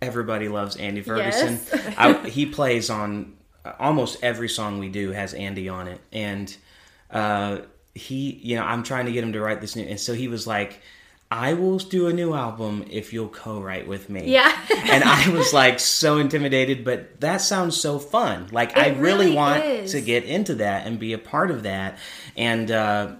everybody 0.00 0.48
loves 0.48 0.76
Andy 0.76 1.00
Ferguson. 1.00 1.60
Yes. 1.72 1.94
I, 1.96 2.12
he 2.28 2.46
plays 2.46 2.90
on 2.90 3.34
uh, 3.64 3.72
almost 3.78 4.18
every 4.22 4.48
song 4.48 4.78
we 4.78 4.88
do 4.88 5.12
has 5.12 5.32
Andy 5.32 5.68
on 5.68 5.86
it, 5.88 6.00
and 6.12 6.54
uh, 7.10 7.58
he, 7.94 8.32
you 8.42 8.56
know, 8.56 8.64
I'm 8.64 8.82
trying 8.82 9.06
to 9.06 9.12
get 9.12 9.22
him 9.22 9.32
to 9.34 9.40
write 9.40 9.60
this 9.60 9.76
new, 9.76 9.84
and 9.84 10.00
so 10.00 10.12
he 10.14 10.28
was 10.28 10.46
like. 10.46 10.80
I 11.34 11.54
will 11.54 11.78
do 11.78 12.08
a 12.08 12.12
new 12.12 12.34
album 12.34 12.84
if 12.90 13.14
you'll 13.14 13.30
co-write 13.30 13.88
with 13.88 14.10
me. 14.10 14.30
Yeah. 14.30 14.54
and 14.90 15.02
I 15.02 15.30
was 15.30 15.54
like 15.54 15.80
so 15.98 16.18
intimidated, 16.18 16.84
but 16.84 17.20
that 17.22 17.40
sounds 17.40 17.80
so 17.80 17.98
fun. 17.98 18.48
Like 18.52 18.76
I 18.76 18.88
really, 18.88 19.26
really 19.26 19.34
want 19.34 19.64
is. 19.64 19.92
to 19.92 20.02
get 20.02 20.24
into 20.24 20.56
that 20.56 20.86
and 20.86 20.98
be 20.98 21.14
a 21.14 21.18
part 21.18 21.50
of 21.50 21.62
that. 21.62 21.96
And 22.36 22.70
uh, 22.70 23.12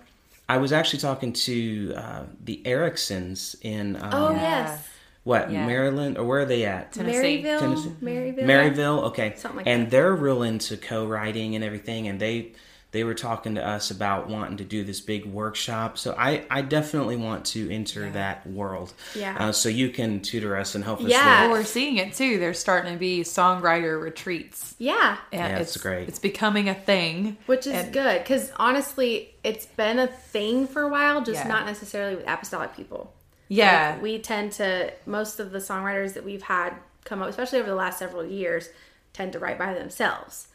I 0.46 0.58
was 0.58 0.72
actually 0.72 0.98
talking 0.98 1.32
to 1.32 1.94
uh, 1.96 2.22
the 2.44 2.60
Ericksons 2.66 3.56
in 3.62 3.96
um, 3.96 4.10
oh 4.12 4.30
yes 4.32 4.88
what 5.24 5.50
Yeah. 5.50 5.66
Maryland 5.66 6.18
or 6.18 6.24
where 6.24 6.40
are 6.40 6.44
they 6.44 6.64
at? 6.64 6.92
Tennessee. 6.92 7.42
maryville 7.42 7.60
Tennessee. 7.60 7.94
maryville 8.02 8.44
Maryville, 8.44 9.02
okay. 9.04 9.34
Something 9.36 9.58
like 9.58 9.66
and 9.66 9.86
that. 9.86 9.90
they're 9.90 10.14
real 10.14 10.42
into 10.42 10.76
co-writing 10.76 11.54
and 11.54 11.64
everything, 11.64 12.08
and 12.08 12.20
they 12.20 12.52
they 12.92 13.04
were 13.04 13.14
talking 13.14 13.54
to 13.56 13.66
us 13.66 13.90
about 13.90 14.28
wanting 14.28 14.58
to 14.58 14.64
do 14.64 14.84
this 14.84 15.00
big 15.00 15.24
workshop. 15.26 15.98
So 15.98 16.14
I 16.16 16.44
I 16.50 16.62
definitely 16.62 17.16
want 17.16 17.46
to 17.46 17.70
enter 17.70 18.08
that 18.10 18.46
world. 18.46 18.92
Yeah. 19.14 19.36
Uh, 19.48 19.52
so 19.52 19.68
you 19.68 19.88
can 19.88 20.20
tutor 20.20 20.56
us 20.56 20.74
and 20.74 20.84
help 20.84 21.00
us. 21.00 21.08
Yeah. 21.08 21.42
Well, 21.48 21.52
we're 21.52 21.64
seeing 21.64 21.96
it 21.96 22.14
too. 22.14 22.38
There's 22.38 22.58
starting 22.58 22.92
to 22.92 22.98
be 22.98 23.22
songwriter 23.22 24.00
retreats. 24.00 24.74
yeah 24.78 25.16
And 25.32 25.40
Yeah, 25.40 25.58
it's 25.58 25.74
it's 25.74 25.82
great. 25.82 26.06
It's 26.08 26.18
becoming 26.18 26.68
a 26.68 26.74
thing. 26.74 27.38
which 27.46 27.66
is 27.66 27.72
And- 27.72 27.92
good 27.92 28.22
because 28.22 28.52
honestly 28.56 29.34
it's 29.42 29.66
been 29.66 29.98
a 29.98 30.06
thing 30.06 30.66
for 30.66 30.82
a 30.82 30.88
while 30.88 31.22
just 31.22 31.40
Yeah. 31.42 31.48
not 31.48 31.66
necessarily 31.66 32.14
with 32.16 32.28
apostolic 32.28 32.76
people 32.76 33.12
Yeah. 33.48 33.92
Like, 33.94 34.02
we 34.02 34.18
tend 34.18 34.52
to 34.52 34.92
most 35.06 35.40
of 35.40 35.50
the 35.50 35.58
songwriters 35.58 36.12
that 36.14 36.24
we've 36.24 36.42
had 36.42 36.74
come 37.04 37.22
up 37.22 37.28
especially 37.30 37.58
over 37.58 37.68
the 37.70 37.74
last 37.74 37.98
several 37.98 38.24
years 38.24 38.68
tend 39.14 39.32
to 39.32 39.38
write 39.38 39.58
by 39.58 39.72
themselves 39.74 40.48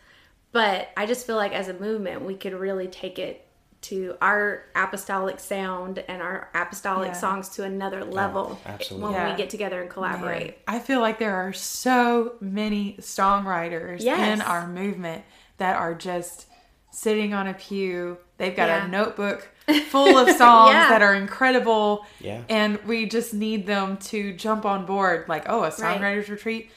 but 0.58 0.90
i 0.98 1.06
just 1.06 1.28
feel 1.28 1.36
like 1.36 1.54
as 1.54 1.68
a 1.68 1.74
movement 1.74 2.22
we 2.24 2.36
could 2.36 2.54
really 2.54 2.88
take 2.88 3.20
it 3.20 3.46
to 3.82 4.16
our 4.22 4.64
apostolic 4.76 5.40
sound 5.40 6.04
and 6.08 6.20
our 6.20 6.50
apostolic 6.56 7.10
Yeah. 7.10 7.14
songs 7.14 7.50
to 7.50 7.64
another 7.64 8.04
level 8.04 8.46
oh, 8.66 8.70
absolutely. 8.74 9.04
when 9.06 9.14
Yeah. 9.14 9.32
we 9.32 9.38
get 9.38 9.52
together 9.52 9.80
and 9.84 9.90
collaborate. 9.90 10.48
Man, 10.48 10.54
I 10.68 10.80
feel 10.80 11.00
like 11.00 11.20
there 11.20 11.36
are 11.36 11.54
so 11.54 12.34
many 12.42 12.98
songwriters 13.00 14.02
Yes. 14.02 14.20
in 14.34 14.42
our 14.42 14.68
movement 14.68 15.24
that 15.58 15.76
are 15.76 15.94
just 15.94 16.48
sitting 16.92 17.36
on 17.36 17.46
a 17.48 17.54
pew. 17.54 18.18
They've 18.40 18.56
got 18.56 18.68
Yeah. 18.70 18.86
a 18.86 18.88
notebook 18.88 19.48
full 19.90 20.18
of 20.18 20.28
songs 20.36 20.72
Yeah. 20.74 20.90
that 20.90 21.04
are 21.04 21.14
incredible. 21.14 22.04
Yeah. 22.20 22.42
And 22.50 22.80
we 22.88 23.06
just 23.06 23.32
need 23.32 23.68
them 23.68 23.98
to 24.12 24.34
jump 24.34 24.66
on 24.66 24.88
board. 24.88 25.26
Like, 25.30 25.46
oh, 25.48 25.64
a 25.66 25.70
songwriters 25.70 26.30
retreat. 26.30 26.72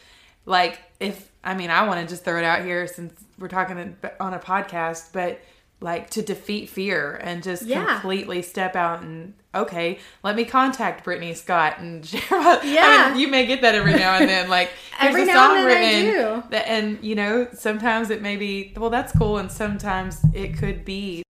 Like, 0.45 0.81
if, 1.01 1.31
I 1.43 1.55
mean, 1.55 1.71
I 1.71 1.87
want 1.89 2.01
to 2.03 2.07
just 2.07 2.25
throw 2.25 2.37
it 2.39 2.45
out 2.45 2.63
here 2.63 2.87
since 2.87 3.15
we're 3.41 3.49
talking 3.49 3.97
on 4.21 4.35
a 4.35 4.39
podcast, 4.39 5.13
but 5.13 5.41
like 5.83 6.11
to 6.11 6.21
defeat 6.21 6.69
fear 6.69 7.19
and 7.23 7.43
just 7.43 7.63
Yeah. 7.65 7.85
completely 7.87 8.43
step 8.43 8.77
out 8.77 9.01
and 9.03 9.33
okay, 9.55 9.99
let 10.23 10.37
me 10.37 10.45
contact 10.45 11.03
Brittany 11.05 11.33
Scott 11.35 11.79
and 11.79 12.05
share 12.07 12.21
about. 12.31 12.65
Yeah. 12.67 13.07
I 13.09 13.11
mean, 13.13 13.19
you 13.21 13.29
may 13.29 13.47
get 13.47 13.63
that 13.63 13.75
every 13.75 13.95
now 13.95 14.17
and 14.19 14.29
then. 14.29 14.49
Like 14.51 14.71
Every 15.01 15.23
a 15.23 15.27
now 15.27 15.49
song 15.49 15.57
and 15.59 15.71
then 15.71 16.07
I 16.07 16.11
do. 16.43 16.43
that- 16.51 16.69
and 16.69 17.03
you 17.03 17.15
know 17.15 17.49
sometimes 17.55 18.11
it 18.11 18.21
may 18.21 18.37
be 18.37 18.75
well 18.77 18.91
that's 18.91 19.13
cool, 19.17 19.39
and 19.39 19.51
sometimes 19.51 20.21
it 20.35 20.57
could 20.59 20.85
be 20.85 21.23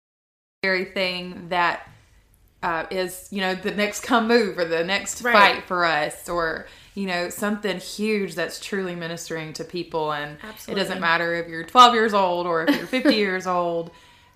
very 0.65 0.87
thing 0.87 1.51
that 1.51 1.87
uh, 2.63 2.87
is 2.91 3.29
you 3.31 3.41
know 3.41 3.55
the 3.55 3.71
next 3.71 4.01
come 4.03 4.27
move 4.29 4.59
or 4.59 4.65
the 4.65 4.83
next 4.85 5.23
Right. 5.23 5.33
fight 5.57 5.65
for 5.65 5.85
us 5.85 6.29
or 6.29 6.67
you 6.95 7.07
know 7.07 7.29
something 7.29 7.79
huge 7.79 8.35
that's 8.35 8.59
truly 8.59 8.95
ministering 8.97 9.53
to 9.55 9.65
people. 9.65 10.13
And 10.13 10.37
it 10.67 10.75
doesn't 10.75 11.01
matter 11.01 11.35
if 11.35 11.49
you're 11.49 11.63
12 11.65 11.95
years 11.95 12.15
old 12.15 12.47
or 12.47 12.65
if 12.65 12.77
you're 12.77 12.87
50 12.87 13.15
years 13.27 13.47
old 13.47 13.91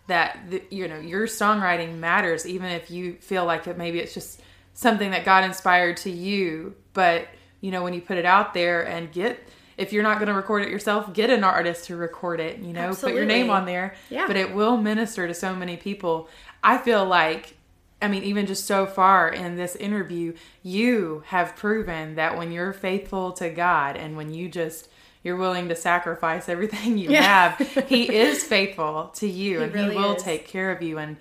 that 0.06 0.38
the, 0.50 0.62
you 0.70 0.86
know 0.88 0.98
your 1.00 1.26
songwriting 1.26 1.98
matters 1.98 2.46
even 2.46 2.70
if 2.70 2.90
you 2.90 3.14
feel 3.14 3.44
like 3.44 3.66
it 3.66 3.76
maybe 3.78 3.98
it's 3.98 4.14
just 4.14 4.40
something 4.74 5.10
that 5.10 5.24
God 5.24 5.44
inspired 5.44 5.96
to 5.98 6.10
you. 6.10 6.74
But 6.92 7.26
you 7.60 7.70
know 7.72 7.82
when 7.82 7.92
you 7.94 8.00
put 8.00 8.18
it 8.18 8.24
out 8.24 8.54
there 8.54 8.86
and 8.86 9.10
get 9.10 9.48
if 9.78 9.92
you're 9.92 10.02
not 10.04 10.18
going 10.18 10.28
to 10.28 10.34
record 10.34 10.62
it 10.62 10.68
yourself 10.68 11.12
get 11.12 11.30
an 11.30 11.42
artist 11.42 11.86
to 11.86 11.96
record 11.96 12.38
it 12.40 12.58
you 12.58 12.72
know 12.72 12.94
put 12.94 13.14
your 13.14 13.24
name 13.24 13.50
on 13.50 13.66
there. 13.66 13.94
Yeah. 14.10 14.26
but 14.28 14.36
it 14.36 14.54
will 14.54 14.76
minister 14.76 15.26
to 15.26 15.34
so 15.34 15.56
many 15.56 15.76
people. 15.76 16.28
I 16.62 16.78
feel 16.78 17.04
like 17.04 17.56
i 18.02 18.08
mean 18.08 18.22
even 18.24 18.46
just 18.46 18.66
so 18.66 18.84
far 18.86 19.28
in 19.28 19.56
this 19.56 19.74
interview 19.76 20.32
you 20.62 21.22
have 21.26 21.56
proven 21.56 22.14
that 22.16 22.36
when 22.36 22.52
you're 22.52 22.72
faithful 22.72 23.32
to 23.32 23.48
god 23.48 23.96
and 23.96 24.16
when 24.16 24.32
you 24.34 24.48
just 24.48 24.88
you're 25.24 25.36
willing 25.36 25.68
to 25.68 25.76
sacrifice 25.76 26.48
everything 26.48 26.98
you 26.98 27.10
Yeah. 27.10 27.22
have 27.56 27.86
he 27.88 28.14
is 28.14 28.42
faithful 28.44 29.10
to 29.14 29.26
you 29.28 29.58
He 29.58 29.64
and 29.64 29.74
really 29.74 29.94
he 29.94 30.00
will 30.00 30.16
is. 30.16 30.22
take 30.22 30.46
care 30.48 30.70
of 30.72 30.82
you 30.82 30.98
and 30.98 31.16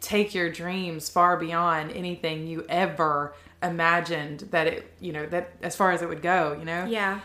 take 0.00 0.34
your 0.34 0.50
dreams 0.50 1.08
far 1.08 1.36
beyond 1.38 1.92
anything 1.92 2.46
you 2.46 2.66
ever 2.68 3.34
imagined 3.62 4.40
that 4.50 4.66
it 4.66 4.92
you 5.00 5.12
know 5.12 5.24
that 5.26 5.52
as 5.62 5.74
far 5.76 5.92
as 5.92 6.02
it 6.02 6.08
would 6.08 6.20
go 6.22 6.54
you 6.58 6.64
know 6.64 6.84
Yeah. 6.84 7.20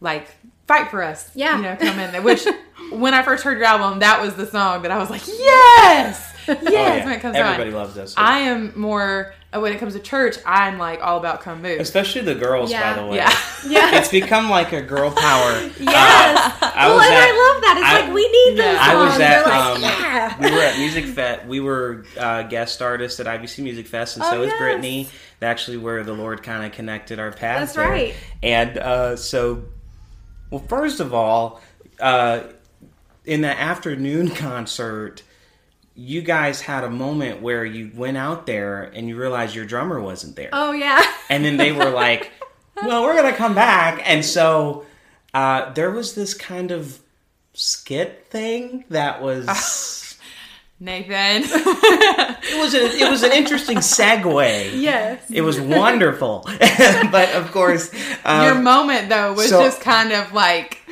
like 0.00 0.26
fight 0.66 0.90
for 0.90 1.00
us. 1.00 1.30
Yeah. 1.36 1.56
You 1.58 1.62
know, 1.62 1.76
come 1.76 1.96
in 2.00 2.10
there. 2.10 2.20
Which 2.22 2.44
when 2.90 3.14
I 3.14 3.22
first 3.22 3.44
heard 3.44 3.56
your 3.56 3.68
album, 3.68 4.00
that 4.00 4.20
was 4.20 4.34
the 4.34 4.46
song 4.46 4.82
that 4.82 4.90
I 4.90 4.98
was 4.98 5.10
like, 5.10 5.24
yes, 5.28 6.34
yes. 6.48 6.64
Oh, 6.66 6.70
yeah. 6.70 7.04
When 7.04 7.12
it 7.14 7.20
comes 7.20 7.36
Everybody 7.36 7.70
on. 7.70 7.76
loves 7.76 7.94
this. 7.94 8.14
I 8.16 8.38
am 8.40 8.72
more 8.78 9.34
uh, 9.54 9.60
when 9.60 9.72
it 9.72 9.78
comes 9.78 9.94
to 9.94 10.00
church. 10.00 10.36
I'm 10.46 10.78
like 10.78 11.02
all 11.02 11.18
about 11.18 11.40
come 11.40 11.62
move. 11.62 11.80
Especially 11.80 12.20
the 12.22 12.34
girls, 12.34 12.70
Yeah. 12.70 12.94
by 12.94 13.02
the 13.02 13.08
way. 13.08 13.16
Yeah. 13.16 13.32
Yeah. 13.66 13.98
It's 13.98 14.10
become 14.10 14.48
like 14.48 14.72
a 14.72 14.82
girl 14.82 15.10
power. 15.10 15.52
Yes. 15.80 16.62
Uh, 16.62 16.70
I 16.74 16.86
well, 16.86 16.96
was 16.96 17.04
and 17.06 17.14
at- 17.14 17.22
I 17.22 17.52
love 17.52 17.62
that. 17.62 17.76
It's 17.78 17.88
I- 17.88 18.00
like 18.06 18.14
we 18.14 18.28
need 18.28 18.58
those 18.58 18.64
Yeah. 18.74 18.86
songs. 18.86 18.88
I 18.88 19.04
was 19.04 19.18
They're 19.18 19.38
at 19.38 19.46
like, 19.46 19.76
um, 19.76 19.82
yeah. 19.82 20.40
we 20.50 20.50
were 20.56 20.62
at 20.62 20.78
Music 20.78 21.04
Fest. 21.06 21.46
We 21.46 21.60
were 21.60 22.04
uh, 22.18 22.42
guest 22.44 22.80
artists 22.82 23.18
at 23.20 23.26
IBC 23.26 23.62
Music 23.64 23.86
Fest, 23.86 24.16
and 24.16 24.24
Oh, 24.24 24.30
so 24.30 24.40
was 24.40 24.48
yes. 24.50 24.58
Brittany. 24.58 25.08
Actually, 25.42 25.76
where 25.78 26.02
the 26.04 26.12
Lord 26.14 26.42
kind 26.42 26.64
of 26.64 26.72
connected 26.72 27.18
our 27.18 27.30
paths. 27.32 27.74
That's 27.74 27.74
there. 27.74 27.88
right. 27.88 28.14
And 28.42 28.78
uh, 28.78 29.16
so, 29.16 29.64
well, 30.50 30.62
first 30.68 31.00
of 31.00 31.12
all, 31.12 31.60
uh, 32.00 32.44
in 33.24 33.40
the 33.42 33.48
afternoon 33.60 34.30
concert, 34.30 35.22
you 35.96 36.20
guys 36.20 36.60
had 36.60 36.84
a 36.84 36.90
moment 36.90 37.40
where 37.40 37.64
you 37.64 37.90
went 37.94 38.18
out 38.18 38.46
there 38.46 38.82
and 38.82 39.08
you 39.08 39.16
realized 39.16 39.54
your 39.54 39.64
drummer 39.64 40.00
wasn't 40.00 40.36
there. 40.36 40.50
Oh 40.52 40.72
yeah. 40.72 41.02
And 41.28 41.44
then 41.44 41.56
they 41.56 41.72
were 41.72 41.90
like, 41.90 42.30
well, 42.80 43.02
we're 43.02 43.16
going 43.20 43.32
to 43.32 43.36
come 43.36 43.56
back. 43.56 44.00
And 44.04 44.24
so 44.24 44.86
uh, 45.34 45.72
there 45.72 45.90
was 45.90 46.14
this 46.14 46.34
kind 46.34 46.70
of 46.70 47.00
skit 47.52 48.28
thing 48.30 48.84
that 48.90 49.20
was. 49.20 49.46
Nathan. 50.78 51.42
it 51.48 52.60
was 52.60 52.74
a, 52.74 52.84
it 52.84 53.10
was 53.10 53.24
an 53.24 53.32
interesting 53.32 53.78
segue. 53.78 54.80
yes. 54.80 55.28
It 55.30 55.40
was 55.40 55.58
wonderful, 55.58 56.44
but 57.10 57.30
of 57.34 57.50
course, 57.50 57.90
um, 58.24 58.44
your 58.44 58.54
moment 58.54 59.08
though 59.08 59.32
was 59.32 59.48
so- 59.48 59.62
just 59.62 59.80
kind 59.80 60.12
of 60.12 60.34
like 60.34 60.82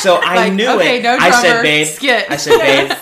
so 0.00 0.16
I 0.16 0.36
like, 0.36 0.52
knew 0.54 0.68
okay, 0.68 0.98
it. 0.98 1.02
no 1.02 1.16
I 1.18 1.30
said, 1.30 1.62
babe. 1.62 1.86
skit. 1.86 2.30
I 2.30 2.36
said, 2.36 2.58
babe. 2.58 2.96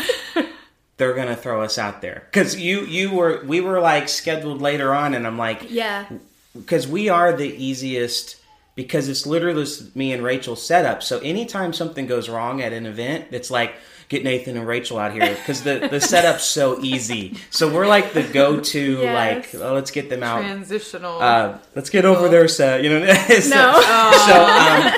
They're 0.98 1.14
gonna 1.14 1.36
throw 1.36 1.62
us 1.62 1.78
out 1.78 2.02
there 2.02 2.24
because 2.30 2.56
you 2.56 2.80
you 2.82 3.12
were 3.12 3.42
we 3.44 3.60
were 3.60 3.80
like 3.80 4.08
scheduled 4.08 4.60
later 4.60 4.92
on, 4.94 5.14
and 5.14 5.26
I'm 5.26 5.38
like, 5.38 5.70
Yeah. 5.70 6.06
because 6.54 6.86
we 6.86 7.08
are 7.08 7.32
the 7.32 7.48
easiest 7.48 8.36
because 8.74 9.08
it's 9.08 9.26
literally 9.26 9.64
just 9.64 9.96
me 9.96 10.12
and 10.12 10.22
Rachel 10.22 10.54
set 10.56 10.84
up. 10.84 11.02
So 11.02 11.18
anytime 11.20 11.72
something 11.72 12.06
goes 12.06 12.28
wrong 12.28 12.60
at 12.62 12.72
an 12.72 12.86
event, 12.86 13.26
it's 13.32 13.50
like 13.50 13.74
get 14.08 14.24
Nathan 14.24 14.56
and 14.56 14.66
Rachel 14.66 14.98
out 14.98 15.12
here 15.12 15.34
because 15.34 15.62
the 15.62 15.86
the 15.90 16.00
setup's 16.00 16.44
so 16.44 16.80
easy. 16.82 17.36
So 17.50 17.72
we're 17.72 17.86
like 17.86 18.12
the 18.12 18.22
go 18.22 18.58
to 18.60 18.80
Yes. 19.02 19.52
like 19.54 19.62
oh, 19.62 19.74
let's 19.74 19.90
get 19.90 20.08
them 20.10 20.22
out. 20.22 20.40
transitional. 20.42 21.20
Uh, 21.20 21.58
let's 21.74 21.90
get 21.90 22.04
over 22.06 22.28
their 22.28 22.48
set, 22.48 22.82
you 22.82 22.90
know. 22.90 23.06
so, 23.40 23.50
No. 23.50 23.80
so, 24.26 24.46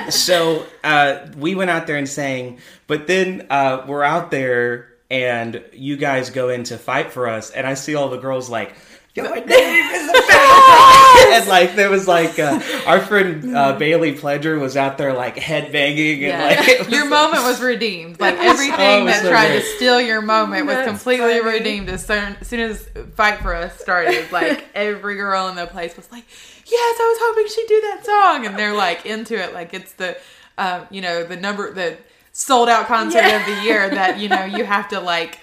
um, 0.05 0.11
so 0.11 0.67
uh, 0.85 1.27
we 1.37 1.55
went 1.55 1.71
out 1.71 1.87
there 1.87 1.97
and 1.97 2.09
sang, 2.09 2.59
but 2.87 3.07
then 3.07 3.47
uh, 3.51 3.85
we're 3.87 4.03
out 4.05 4.31
there 4.31 4.89
and 5.11 5.63
you 5.73 5.97
guys 5.97 6.31
go 6.31 6.49
in 6.49 6.65
to 6.65 6.79
fight 6.79 7.13
for 7.13 7.29
us, 7.29 7.51
and 7.51 7.67
I 7.67 7.75
see 7.75 7.95
all 7.95 8.09
the 8.09 8.19
girls 8.19 8.49
like. 8.49 8.75
Your 9.13 9.35
name 9.35 9.45
is 9.45 10.07
the 10.07 10.21
and 11.33 11.49
like 11.49 11.75
there 11.75 11.91
was 11.91 12.07
like 12.07 12.39
uh, 12.39 12.61
our 12.87 13.01
friend 13.01 13.57
uh, 13.57 13.77
Bailey 13.77 14.15
Pledger 14.15 14.61
was 14.61 14.77
out 14.77 14.99
there 14.99 15.13
like 15.13 15.37
head 15.37 15.73
banging 15.73 16.25
and 16.25 16.33
yeah. 16.33 16.45
like 16.45 16.79
was 16.79 16.89
your 16.89 17.07
moment 17.07 17.43
was 17.43 17.61
redeemed. 17.61 18.21
Like 18.21 18.35
Oh, 18.39 18.41
everything 18.41 19.03
it 19.03 19.05
was 19.05 19.15
that 19.15 19.23
so 19.23 19.31
tried 19.31 19.49
great. 19.49 19.63
to 19.63 19.67
steal 19.77 20.01
your 20.01 20.23
moment 20.23 20.67
was 20.67 20.87
completely 20.87 21.41
funny. 21.41 21.59
redeemed 21.59 21.89
as 21.89 22.07
soon, 22.07 22.37
as 22.41 22.47
soon 22.47 22.61
as 22.61 22.89
Fight 23.15 23.41
for 23.41 23.55
Us 23.55 23.79
started. 23.81 24.31
Like 24.31 24.65
every 24.75 25.17
girl 25.17 25.49
in 25.49 25.57
the 25.57 25.67
place 25.67 25.97
was 25.97 26.11
like, 26.13 26.25
"Yes, 26.67 26.97
I 27.01 27.09
was 27.09 27.19
hoping 27.21 27.49
she'd 27.53 27.69
do 27.69 27.81
that 27.81 28.07
song," 28.07 28.47
and 28.47 28.57
they're 28.57 28.77
like 28.77 29.07
into 29.07 29.35
it. 29.35 29.53
Like 29.53 29.75
it's 29.75 29.93
the, 29.95 30.17
um, 30.57 30.87
you 30.91 31.01
know, 31.01 31.25
the 31.25 31.37
number 31.37 31.73
the 31.73 31.97
sold 32.41 32.69
out 32.69 32.87
concert 32.87 33.19
Yeah. 33.23 33.41
of 33.41 33.47
the 33.57 33.63
year 33.63 33.91
that 33.91 34.19
you 34.19 34.29
know 34.29 34.45
you 34.45 34.65
have 34.65 34.89
to 34.89 35.01
like 35.01 35.39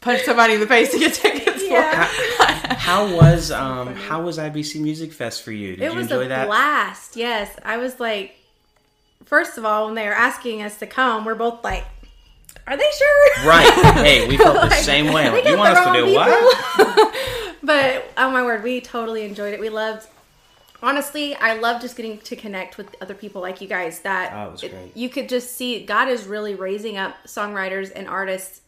punch 0.00 0.22
somebody 0.22 0.54
in 0.54 0.60
the 0.60 0.66
face 0.66 0.90
to 0.92 0.98
get 0.98 1.14
tickets 1.14 1.62
Yeah. 1.66 2.04
for. 2.06 2.74
How 2.74 3.14
was 3.14 3.50
um 3.50 3.94
how 3.94 4.22
was 4.22 4.38
IBC 4.38 4.80
Music 4.80 5.12
Fest 5.12 5.42
for 5.42 5.52
you? 5.52 5.76
Did 5.76 5.82
It 5.82 5.90
you 5.92 5.96
was 5.96 6.06
enjoy 6.06 6.26
a 6.26 6.28
that? 6.28 6.46
blast. 6.46 7.16
Yes. 7.16 7.54
I 7.64 7.78
was 7.78 7.98
like, 7.98 8.36
first 9.24 9.58
of 9.58 9.64
all, 9.64 9.86
when 9.86 9.94
they 9.96 10.06
were 10.06 10.14
asking 10.14 10.62
us 10.62 10.78
to 10.78 10.86
come, 10.86 11.24
we're 11.24 11.34
both 11.34 11.64
like, 11.64 11.84
are 12.68 12.76
they 12.76 12.90
sure? 12.96 13.46
Right. 13.48 13.72
Hey, 13.94 14.28
we 14.28 14.36
felt 14.36 14.54
the 14.68 14.70
same 14.70 15.12
way. 15.12 15.28
Like, 15.30 15.44
you 15.44 15.56
want 15.56 15.76
us 15.76 15.84
to 15.84 15.90
wrong 15.92 16.06
do 16.06 16.14
what? 16.14 17.56
but 17.62 18.04
oh 18.16 18.30
my 18.30 18.42
word, 18.44 18.62
we 18.62 18.80
totally 18.80 19.24
enjoyed 19.24 19.52
it. 19.54 19.60
We 19.60 19.68
loved. 19.68 20.06
Honestly, 20.82 21.34
I 21.34 21.54
love 21.54 21.80
just 21.80 21.96
getting 21.96 22.18
to 22.18 22.36
connect 22.36 22.76
with 22.76 22.94
other 23.00 23.14
people 23.14 23.40
like 23.40 23.60
you 23.60 23.68
guys. 23.68 24.00
That 24.00 24.32
Oh, 24.34 24.50
was 24.50 24.60
great. 24.60 24.94
you 24.94 25.08
could 25.08 25.28
just 25.28 25.56
see 25.56 25.84
God 25.84 26.08
is 26.08 26.26
really 26.26 26.54
raising 26.54 26.96
up 26.98 27.16
songwriters 27.26 27.90
and 27.94 28.06
artists 28.08 28.60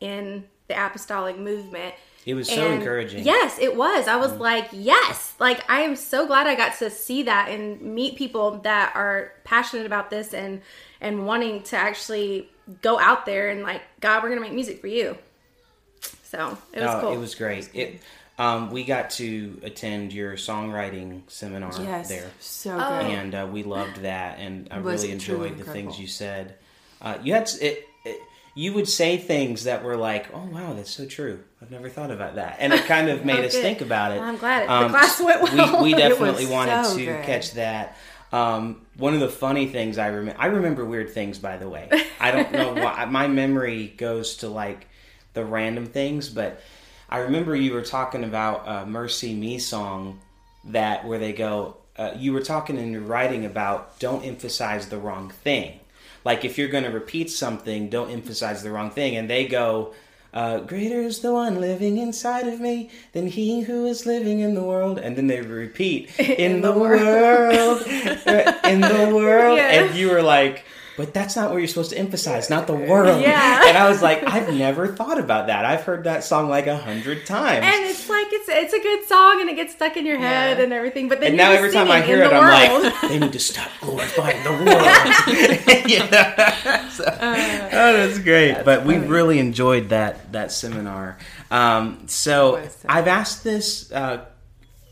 in 0.00 0.44
the 0.68 0.86
apostolic 0.86 1.38
movement. 1.38 1.94
It 2.26 2.34
was 2.34 2.48
so 2.48 2.54
And 2.62 2.74
encouraging. 2.74 3.24
Yes, 3.24 3.58
it 3.58 3.74
was. 3.74 4.06
I 4.06 4.16
was 4.16 4.32
mm. 4.32 4.38
like, 4.40 4.68
yes. 4.72 5.34
Like 5.40 5.68
I 5.70 5.80
am 5.80 5.96
so 5.96 6.26
glad 6.26 6.46
I 6.46 6.54
got 6.54 6.78
to 6.78 6.90
see 6.90 7.22
that 7.24 7.48
and 7.50 7.80
meet 7.80 8.16
people 8.16 8.58
that 8.58 8.92
are 8.94 9.32
passionate 9.44 9.86
about 9.86 10.10
this 10.10 10.34
and 10.34 10.60
and 11.00 11.26
wanting 11.26 11.62
to 11.62 11.76
actually 11.76 12.50
go 12.82 12.98
out 12.98 13.24
there 13.24 13.48
and 13.50 13.62
like, 13.62 13.82
God, 14.00 14.22
we're 14.22 14.28
gonna 14.28 14.42
make 14.42 14.52
music 14.52 14.80
for 14.80 14.88
you. 14.88 15.16
So 16.22 16.58
it 16.72 16.80
was 16.80 16.90
oh, 16.90 16.94
No, 16.94 17.00
cool. 17.00 17.12
it 17.12 17.18
was 17.18 17.34
great. 17.34 17.70
It, 17.74 18.00
um, 18.38 18.70
we 18.70 18.84
got 18.84 19.10
to 19.10 19.60
attend 19.64 20.12
your 20.12 20.34
songwriting 20.34 21.22
seminar 21.28 21.72
Yes, 21.80 22.08
there, 22.08 22.30
so 22.40 22.74
Oh. 22.74 22.76
good. 23.02 23.10
and 23.10 23.34
uh, 23.34 23.48
we 23.50 23.62
loved 23.64 24.02
that. 24.02 24.38
And 24.38 24.68
I 24.70 24.76
really 24.78 25.10
enjoyed 25.10 25.38
the 25.40 25.44
incredible. 25.58 25.72
things 25.72 25.98
you 26.00 26.06
said. 26.06 26.54
Uh, 27.02 27.18
you 27.22 27.34
had 27.34 27.50
it, 27.60 27.84
it. 28.04 28.20
You 28.54 28.72
would 28.74 28.88
say 28.88 29.18
things 29.18 29.64
that 29.64 29.84
were 29.84 29.96
like, 29.96 30.26
"Oh 30.34 30.46
wow, 30.52 30.72
that's 30.74 30.90
so 30.90 31.06
true. 31.06 31.40
I've 31.62 31.70
never 31.70 31.88
thought 31.88 32.10
about 32.10 32.34
that," 32.36 32.56
and 32.58 32.72
it 32.72 32.84
kind 32.86 33.08
of 33.08 33.24
made 33.24 33.40
Oh, 33.42 33.46
us 33.46 33.52
good. 33.52 33.62
think 33.62 33.80
about 33.82 34.12
it. 34.12 34.18
Well, 34.18 34.28
I'm 34.28 34.36
glad 34.36 34.62
it- 34.62 34.66
the 34.66 34.72
Um, 34.72 34.90
class 34.90 35.20
went 35.20 35.42
well. 35.42 35.82
We, 35.84 35.92
we 35.92 35.98
definitely 35.98 36.46
wanted 36.46 36.84
so 36.86 36.96
to 36.98 37.04
good. 37.04 37.24
catch 37.24 37.52
that. 37.52 37.96
Um, 38.32 38.82
one 38.96 39.14
of 39.14 39.20
the 39.20 39.28
funny 39.28 39.68
things 39.68 39.96
I 39.96 40.08
remember, 40.08 40.40
I 40.40 40.46
remember 40.46 40.84
weird 40.84 41.10
things. 41.10 41.38
By 41.38 41.56
the 41.56 41.68
way, 41.68 41.88
I 42.20 42.30
don't 42.32 42.50
know 42.52 42.74
why. 42.84 43.04
My 43.04 43.26
memory 43.28 43.94
goes 43.96 44.36
to 44.38 44.48
like 44.48 44.86
the 45.34 45.44
random 45.44 45.86
things, 45.86 46.28
but 46.28 46.60
I 47.08 47.18
remember 47.18 47.56
you 47.56 47.72
were 47.72 47.82
talking 47.82 48.24
about 48.24 48.64
a 48.66 48.86
"MercyMe" 48.86 49.60
song 49.60 50.20
that 50.64 51.06
where 51.06 51.18
they 51.18 51.32
go. 51.32 51.76
Uh, 51.96 52.12
you 52.16 52.32
were 52.32 52.42
talking 52.42 52.76
in 52.78 52.92
your 52.92 53.00
writing 53.00 53.44
about 53.44 53.98
don't 53.98 54.24
emphasize 54.24 54.88
the 54.88 54.98
wrong 54.98 55.30
thing. 55.30 55.80
Like 56.24 56.44
if 56.44 56.58
you're 56.58 56.68
going 56.68 56.84
to 56.84 56.90
repeat 56.90 57.30
something, 57.30 57.88
don't 57.88 58.10
emphasize 58.10 58.62
the 58.62 58.70
wrong 58.70 58.90
thing. 58.90 59.16
And 59.16 59.28
they 59.30 59.46
go, 59.46 59.94
uh, 60.34 60.58
"Greater 60.60 61.00
is 61.00 61.20
the 61.20 61.32
one 61.32 61.60
living 61.60 61.96
inside 61.98 62.46
of 62.46 62.60
me 62.60 62.90
than 63.12 63.26
he 63.28 63.62
who 63.62 63.86
is 63.86 64.04
living 64.04 64.40
in 64.40 64.54
the 64.54 64.62
world." 64.62 64.98
And 64.98 65.16
then 65.16 65.26
they 65.28 65.40
repeat, 65.40 66.10
"In, 66.20 66.60
the, 66.60 66.72
the 66.72 66.78
world, 66.78 67.82
in 68.64 68.80
the 68.82 69.12
world," 69.14 69.56
Yeah. 69.56 69.70
and 69.82 69.94
you 69.96 70.10
were 70.10 70.22
like. 70.22 70.64
But 70.98 71.14
that's 71.14 71.34
not 71.36 71.50
what 71.50 71.58
you're 71.58 71.68
supposed 71.68 71.90
to 71.90 71.98
emphasize, 71.98 72.50
not 72.50 72.66
the 72.66 72.74
world. 72.74 73.22
Yeah. 73.22 73.68
And 73.68 73.78
I 73.78 73.88
was 73.88 74.02
like, 74.02 74.24
I've 74.26 74.52
never 74.52 74.88
thought 74.88 75.18
about 75.18 75.46
that. 75.46 75.64
I've 75.64 75.82
heard 75.84 76.04
that 76.04 76.24
song 76.24 76.48
like 76.50 76.66
a 76.66 76.76
hundred 76.76 77.24
times. 77.24 77.64
And 77.64 77.84
it's 77.86 78.08
like 78.10 78.26
it's 78.30 78.48
it's 78.50 78.74
a 78.74 78.82
good 78.82 79.04
song 79.06 79.40
and 79.40 79.48
it 79.48 79.54
gets 79.56 79.72
stuck 79.74 79.96
in 79.96 80.04
your 80.04 80.18
head 80.18 80.58
Yeah. 80.58 80.64
and 80.64 80.72
everything. 80.72 81.08
But 81.08 81.20
then 81.20 81.28
And 81.28 81.36
now 81.36 81.52
every 81.52 81.70
time 81.72 81.88
I 81.90 82.00
hear 82.02 82.22
it, 82.22 82.32
I'm 82.32 82.42
world. 82.42 82.82
like, 82.82 83.00
they 83.10 83.18
need 83.20 83.32
to 83.32 83.38
stop 83.38 83.70
glorifying 83.80 84.42
the 84.42 84.50
world. 84.50 84.66
Know? 85.88 86.88
So- 86.90 87.04
Uh, 87.04 87.68
oh, 87.72 87.92
that's 87.92 88.18
great. 88.18 88.64
but 88.64 88.84
we 88.84 88.96
really 88.98 89.38
enjoyed 89.38 89.90
that 89.90 90.32
that 90.32 90.50
seminar. 90.52 91.16
Um, 91.50 92.02
so 92.08 92.60
so 92.80 92.86
I've 92.88 93.06
asked 93.08 93.44
this 93.44 93.90
uh, 93.92 94.24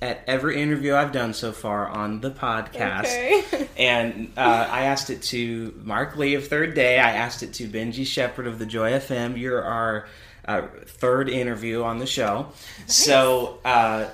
at 0.03 0.23
every 0.27 0.61
interview 0.61 0.95
I've 0.95 1.13
done 1.13 1.33
so 1.35 1.53
far 1.53 1.89
on 1.89 2.21
the 2.21 2.31
podcast, 2.31 3.05
Okay. 3.07 3.69
and 3.79 4.33
uh, 4.37 4.41
I 4.71 4.83
asked 4.85 5.11
it 5.11 5.23
to 5.25 5.75
Mark 5.85 6.17
Lee 6.17 6.35
of 6.35 6.49
Third 6.49 6.75
Day. 6.75 6.99
I 6.99 7.13
asked 7.13 7.43
it 7.43 7.55
to 7.55 7.69
Benji 7.69 8.07
Shepard 8.07 8.47
of 8.47 8.59
the 8.59 8.67
Joy 8.67 8.93
FM. 8.93 9.39
You're 9.39 9.65
our 9.65 10.07
uh, 10.47 10.63
third 10.87 11.29
interview 11.29 11.83
on 11.83 11.99
the 11.99 12.07
show, 12.07 12.49
so. 12.87 13.59
Uh, 13.65 14.09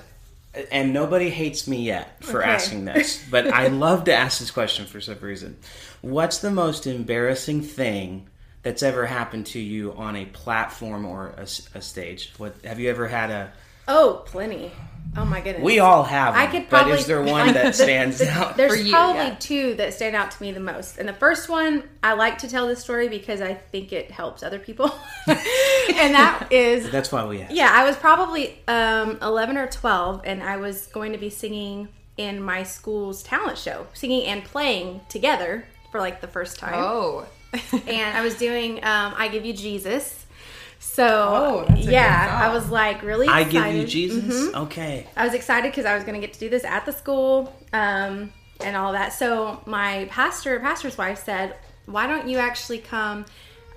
and 0.71 0.93
nobody 0.93 1.31
hates 1.31 1.67
me 1.67 1.81
yet 1.81 2.23
for 2.23 2.41
Okay. 2.43 2.51
asking 2.51 2.85
this, 2.85 3.23
but 3.31 3.47
I 3.47 3.69
love 3.69 4.03
to 4.03 4.13
ask 4.13 4.37
this 4.39 4.51
question 4.51 4.85
for 4.85 5.01
some 5.01 5.17
reason. 5.19 5.57
What's 6.01 6.37
the 6.37 6.51
most 6.51 6.85
embarrassing 6.85 7.63
thing 7.63 8.27
that's 8.61 8.83
ever 8.83 9.07
happened 9.07 9.47
to 9.47 9.59
you 9.59 9.93
on 9.93 10.15
a 10.15 10.25
platform 10.25 11.05
or 11.07 11.33
a 11.73 11.81
stage? 11.81 12.33
What 12.37 12.55
have 12.63 12.79
you 12.79 12.91
ever 12.91 13.07
had 13.07 13.31
a? 13.31 13.51
Oh, 13.87 14.23
plenty. 14.25 14.71
Oh 15.15 15.25
my 15.25 15.41
goodness. 15.41 15.63
We 15.63 15.77
all 15.79 16.03
have. 16.03 16.33
I 16.33 16.43
them, 16.47 16.51
could 16.51 16.69
but 16.69 16.77
probably 16.77 16.93
is 16.99 17.05
there 17.05 17.21
one 17.21 17.47
like, 17.47 17.53
that 17.53 17.75
stands 17.75 18.17
the- 18.17 18.29
out? 18.31 18.57
There's 18.57 18.73
For 18.73 18.79
you, 18.79 18.91
probably 18.91 19.27
yeah. 19.27 19.35
two 19.39 19.73
that 19.75 19.93
stand 19.93 20.15
out 20.15 20.31
to 20.31 20.41
me 20.41 20.51
the 20.51 20.59
most. 20.59 20.97
And 20.97 21.07
the 21.07 21.13
first 21.13 21.49
one, 21.49 21.83
I 22.01 22.13
like 22.13 22.39
to 22.39 22.49
tell 22.49 22.67
this 22.67 22.79
story 22.79 23.09
because 23.09 23.39
I 23.39 23.53
think 23.53 23.93
it 23.93 24.09
helps 24.09 24.41
other 24.41 24.57
people. 24.57 24.91
and 25.27 26.15
that 26.15 26.47
is 26.51 26.89
That's 26.89 27.11
why 27.11 27.25
we 27.25 27.41
asked. 27.41 27.53
yeah, 27.53 27.69
I 27.71 27.85
was 27.85 27.95
probably 27.95 28.59
um, 28.67 29.19
11 29.21 29.57
or 29.57 29.67
12, 29.67 30.21
and 30.25 30.41
I 30.41 30.57
was 30.57 30.87
going 30.87 31.11
to 31.11 31.19
be 31.19 31.29
singing 31.29 31.89
in 32.17 32.41
my 32.41 32.63
school's 32.63 33.21
talent 33.23 33.57
show, 33.57 33.85
singing 33.93 34.25
and 34.25 34.43
playing 34.43 35.01
together 35.09 35.65
for 35.91 35.99
like 35.99 36.21
the 36.21 36.27
first 36.27 36.57
time. 36.57 36.73
Oh. 36.75 37.25
And 37.71 38.17
I 38.17 38.21
was 38.23 38.35
doing 38.35 38.77
um, 38.77 39.13
I 39.15 39.27
Give 39.27 39.45
You 39.45 39.53
Jesus. 39.53 40.22
So, 40.83 41.05
Oh, 41.07 41.65
that's 41.67 41.87
a 41.87 41.91
yeah, 41.91 42.27
song. 42.27 42.41
I 42.51 42.53
was 42.53 42.69
like 42.69 43.01
really 43.03 43.27
I 43.27 43.41
excited. 43.41 43.71
give 43.71 43.81
you 43.81 43.87
Jesus. 43.87 44.49
Mhm. 44.49 44.53
Okay. 44.65 45.07
I 45.15 45.23
was 45.25 45.33
excited 45.33 45.71
because 45.71 45.85
I 45.85 45.95
was 45.95 46.03
going 46.03 46.19
to 46.19 46.21
get 46.25 46.33
to 46.33 46.39
do 46.39 46.49
this 46.49 46.63
at 46.65 46.85
the 46.85 46.91
school 46.91 47.55
um, 47.71 48.31
and 48.59 48.75
all 48.75 48.91
that. 48.91 49.13
So 49.13 49.61
my 49.65 50.07
pastor, 50.11 50.59
pastor's 50.59 50.97
wife 50.97 51.23
said, 51.23 51.55
"Why 51.85 52.05
don't 52.05 52.27
you 52.27 52.37
actually 52.37 52.77
come 52.79 53.25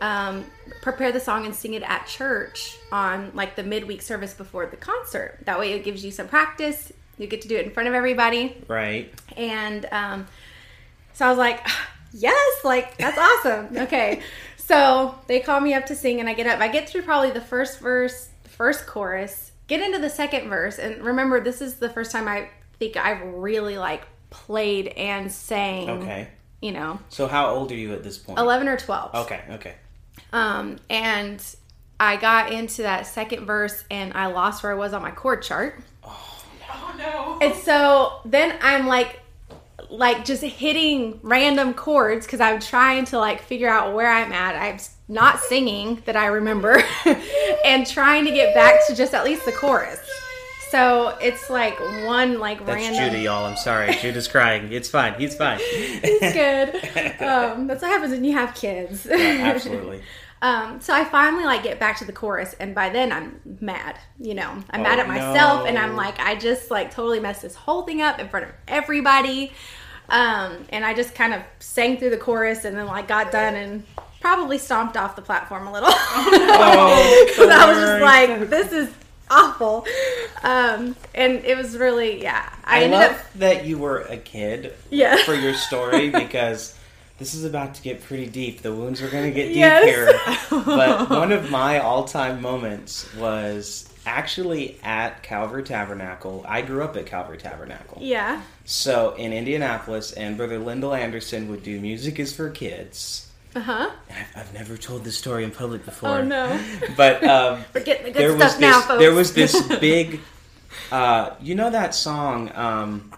um, 0.03 0.45
prepare 0.83 1.11
the 1.11 1.21
song 1.21 1.47
and 1.47 1.55
sing 1.55 1.73
it 1.75 1.83
at 1.83 2.07
church 2.07 2.77
on 2.93 3.31
like 3.35 3.57
the 3.57 3.63
midweek 3.63 4.03
service 4.03 4.35
before 4.35 4.67
the 4.67 4.77
concert? 4.77 5.39
That 5.45 5.59
way, 5.59 5.73
it 5.73 5.85
gives 5.85 6.05
you 6.05 6.11
some 6.11 6.29
practice. 6.29 6.93
You 7.19 7.27
get 7.29 7.41
to 7.43 7.49
do 7.49 7.57
it 7.57 7.65
in 7.65 7.71
front 7.73 7.89
of 7.89 7.95
everybody." 7.95 8.63
Right. 8.69 9.15
And 9.39 9.87
um, 9.91 10.27
so 11.15 11.25
I 11.25 11.31
was 11.31 11.39
like, 11.39 11.67
yes, 12.13 12.65
like 12.65 12.99
that's 12.99 13.17
awesome. 13.17 13.77
Okay. 13.87 14.23
So 14.67 15.15
they 15.29 15.39
call 15.39 15.61
me 15.61 15.75
up 15.75 15.87
to 15.87 15.95
sing, 15.95 16.19
and 16.19 16.29
I 16.29 16.35
get 16.35 16.49
up. 16.49 16.59
I 16.61 16.67
get 16.67 16.89
through 16.89 17.03
probably 17.03 17.31
the 17.31 17.41
first 17.41 17.79
verse, 17.79 18.31
the 18.43 18.49
first 18.49 18.85
chorus, 18.87 19.53
get 19.69 19.81
into 19.81 19.99
the 20.01 20.11
second 20.11 20.49
verse. 20.49 20.79
And 20.81 21.05
remember, 21.05 21.41
this 21.41 21.61
is 21.61 21.77
the 21.77 21.89
first 21.89 22.11
time 22.11 22.27
I 22.27 22.49
think 22.81 22.97
I've 22.97 23.23
really 23.35 23.79
like 23.79 24.09
played 24.31 24.89
and 24.89 25.31
sang, 25.31 25.89
Okay. 25.89 26.29
you 26.61 26.73
know, 26.73 26.99
So 27.11 27.29
how 27.29 27.55
old 27.55 27.71
are 27.71 27.77
you 27.77 27.93
at 27.93 28.03
this 28.03 28.19
point? 28.19 28.41
11 28.41 28.67
or 28.67 28.77
12. 28.77 29.15
Okay. 29.15 29.41
Okay. 29.51 29.75
Um, 30.33 30.79
and 30.91 31.41
I 32.01 32.17
got 32.17 32.51
into 32.53 32.83
that 32.83 33.07
second 33.07 33.47
verse, 33.47 33.85
and 33.89 34.15
I 34.15 34.27
lost 34.27 34.65
where 34.65 34.73
I 34.73 34.75
was 34.75 34.93
on 34.93 35.01
my 35.01 35.13
chord 35.13 35.43
chart. 35.43 35.81
Oh 36.05 36.95
no. 36.99 37.39
And 37.41 37.55
so 37.63 38.21
then 38.25 38.59
I'm 38.61 38.89
like, 38.89 39.21
like 39.91 40.25
just 40.25 40.43
hitting 40.43 41.19
random 41.23 41.75
chords 41.75 42.27
because 42.27 42.41
I'm 42.41 42.61
trying 42.61 43.05
to 43.07 43.19
like 43.19 43.43
figure 43.43 43.69
out 43.69 43.95
where 43.95 44.11
I'm 44.11 44.33
at. 44.33 44.57
I'm 44.57 44.79
not 45.09 45.41
singing 45.41 46.03
that 46.07 46.17
I 46.17 46.27
remember, 46.27 46.83
and 47.65 47.87
trying 47.87 48.25
to 48.25 48.31
get 48.31 48.55
back 48.55 48.87
to 48.89 48.95
just 48.95 49.15
at 49.15 49.25
least 49.25 49.45
the 49.45 49.53
chorus. 49.53 50.01
So 50.71 51.17
it's 51.21 51.49
like 51.49 51.79
one 52.05 52.41
like 52.41 52.59
That's 52.67 52.77
random. 52.77 53.11
Judy, 53.11 53.23
y'all. 53.25 53.47
I'm 53.47 53.57
sorry. 53.57 53.95
Judah's 53.95 54.27
crying. 54.27 54.73
It's 54.73 54.89
fine. 54.89 55.15
He's 55.15 55.37
fine. 55.37 55.59
He's 55.59 56.21
good. 56.21 56.75
Um, 57.27 57.67
that's 57.67 57.83
what 57.83 57.91
happens 57.91 58.13
when 58.13 58.25
you 58.25 58.33
have 58.33 58.55
kids. 58.55 59.07
Absolutely. 59.07 60.03
Um, 60.43 60.81
so 60.81 60.93
I 60.95 61.05
finally 61.05 61.45
like 61.45 61.63
get 61.63 61.81
back 61.81 61.99
to 61.99 62.05
the 62.05 62.13
chorus, 62.13 62.55
and 62.61 62.75
by 62.75 62.91
then 62.91 63.11
I'm 63.13 63.41
mad. 63.61 63.99
You 64.21 64.35
know, 64.35 64.63
I'm 64.71 64.83
mad 64.83 64.99
Oh, 64.99 65.03
at 65.03 65.09
myself, 65.09 65.67
and 65.67 65.79
I'm 65.79 65.97
like, 65.97 66.19
I 66.21 66.35
just 66.37 66.71
like 66.71 66.91
totally 66.93 67.21
messed 67.21 67.43
this 67.43 67.55
whole 67.55 67.83
thing 67.83 68.03
up 68.03 68.19
in 68.19 68.29
front 68.29 68.47
of 68.47 68.53
everybody. 68.69 69.53
Um, 70.09 70.59
and 70.69 70.85
I 70.85 70.95
just 70.95 71.15
kind 71.15 71.35
of 71.35 71.43
sang 71.59 71.97
through 71.99 72.11
the 72.11 72.19
chorus, 72.19 72.65
and 72.65 72.77
then 72.77 72.87
like 72.87 73.09
got 73.09 73.33
done 73.33 73.55
and 73.57 73.83
probably 74.21 74.59
stomped 74.59 74.97
off 74.97 75.17
the 75.17 75.23
platform 75.23 75.67
a 75.69 75.73
little 75.73 75.89
Oh, 75.91 77.25
because 77.29 77.49
I 77.51 77.69
was 77.69 77.79
just 77.79 78.03
like, 78.03 78.51
this 78.51 78.73
is 78.73 78.95
awful. 79.31 79.87
Um, 80.43 80.95
and 81.15 81.45
it 81.45 81.57
was 81.57 81.77
really, 81.77 82.23
yeah. 82.23 82.49
I, 82.65 82.81
I 82.81 82.83
ended 82.85 82.99
love 83.01 83.11
up, 83.13 83.33
that 83.37 83.65
you 83.67 83.79
were 83.79 84.01
a 84.03 84.17
kid 84.17 84.75
Yeah. 84.91 85.17
for 85.25 85.35
your 85.35 85.55
story 85.55 86.11
because 86.23 86.79
this 87.19 87.35
is 87.35 87.45
about 87.45 87.75
to 87.77 87.83
get 87.83 88.03
pretty 88.03 88.27
deep. 88.27 88.63
The 88.63 88.75
wounds 88.75 89.01
are 89.03 89.09
going 89.09 89.25
to 89.25 89.31
get 89.31 89.49
deep 89.49 89.57
Yes. 89.57 89.85
here. 89.85 90.61
But 90.65 91.11
one 91.11 91.33
of 91.33 91.51
my 91.51 91.79
all-time 91.81 92.41
moments 92.41 93.13
was 93.17 93.89
actually 94.07 94.79
at 94.83 95.23
Calvary 95.23 95.63
Tabernacle. 95.65 96.45
I 96.49 96.63
grew 96.63 96.83
up 96.83 96.97
at 96.97 97.07
Calvary 97.07 97.39
Tabernacle. 97.39 97.99
yeah. 98.01 98.43
So 98.65 99.15
in 99.15 99.33
Indianapolis, 99.33 100.13
and 100.13 100.37
Brother 100.37 100.59
Lyndall 100.59 100.95
Anderson 100.95 101.49
would 101.51 101.63
do 101.63 101.81
Music 101.81 102.19
is 102.19 102.35
for 102.35 102.51
Kids. 102.51 103.29
Uh 103.55 103.61
huh. 103.61 103.91
I've, 104.11 104.37
I've 104.37 104.55
never 104.55 104.77
told 104.77 105.05
this 105.05 105.17
story 105.17 105.45
in 105.45 105.51
public 105.51 105.85
before. 105.85 106.11
Oh 106.19 106.23
no. 106.25 106.61
But 106.97 107.23
um, 107.25 107.65
We're 107.73 107.83
getting 107.85 108.07
the 108.07 108.11
good 108.13 108.21
there 108.21 108.37
stuff 108.37 108.53
was 108.55 108.61
now, 108.61 108.77
this, 108.79 108.87
folks. 108.87 108.99
there 109.01 109.15
was 109.15 109.33
this 109.35 109.79
big 109.81 110.21
uh, 110.93 111.31
you 111.41 111.55
know 111.55 111.71
that 111.71 111.95
song 111.95 112.51
um, 112.55 113.13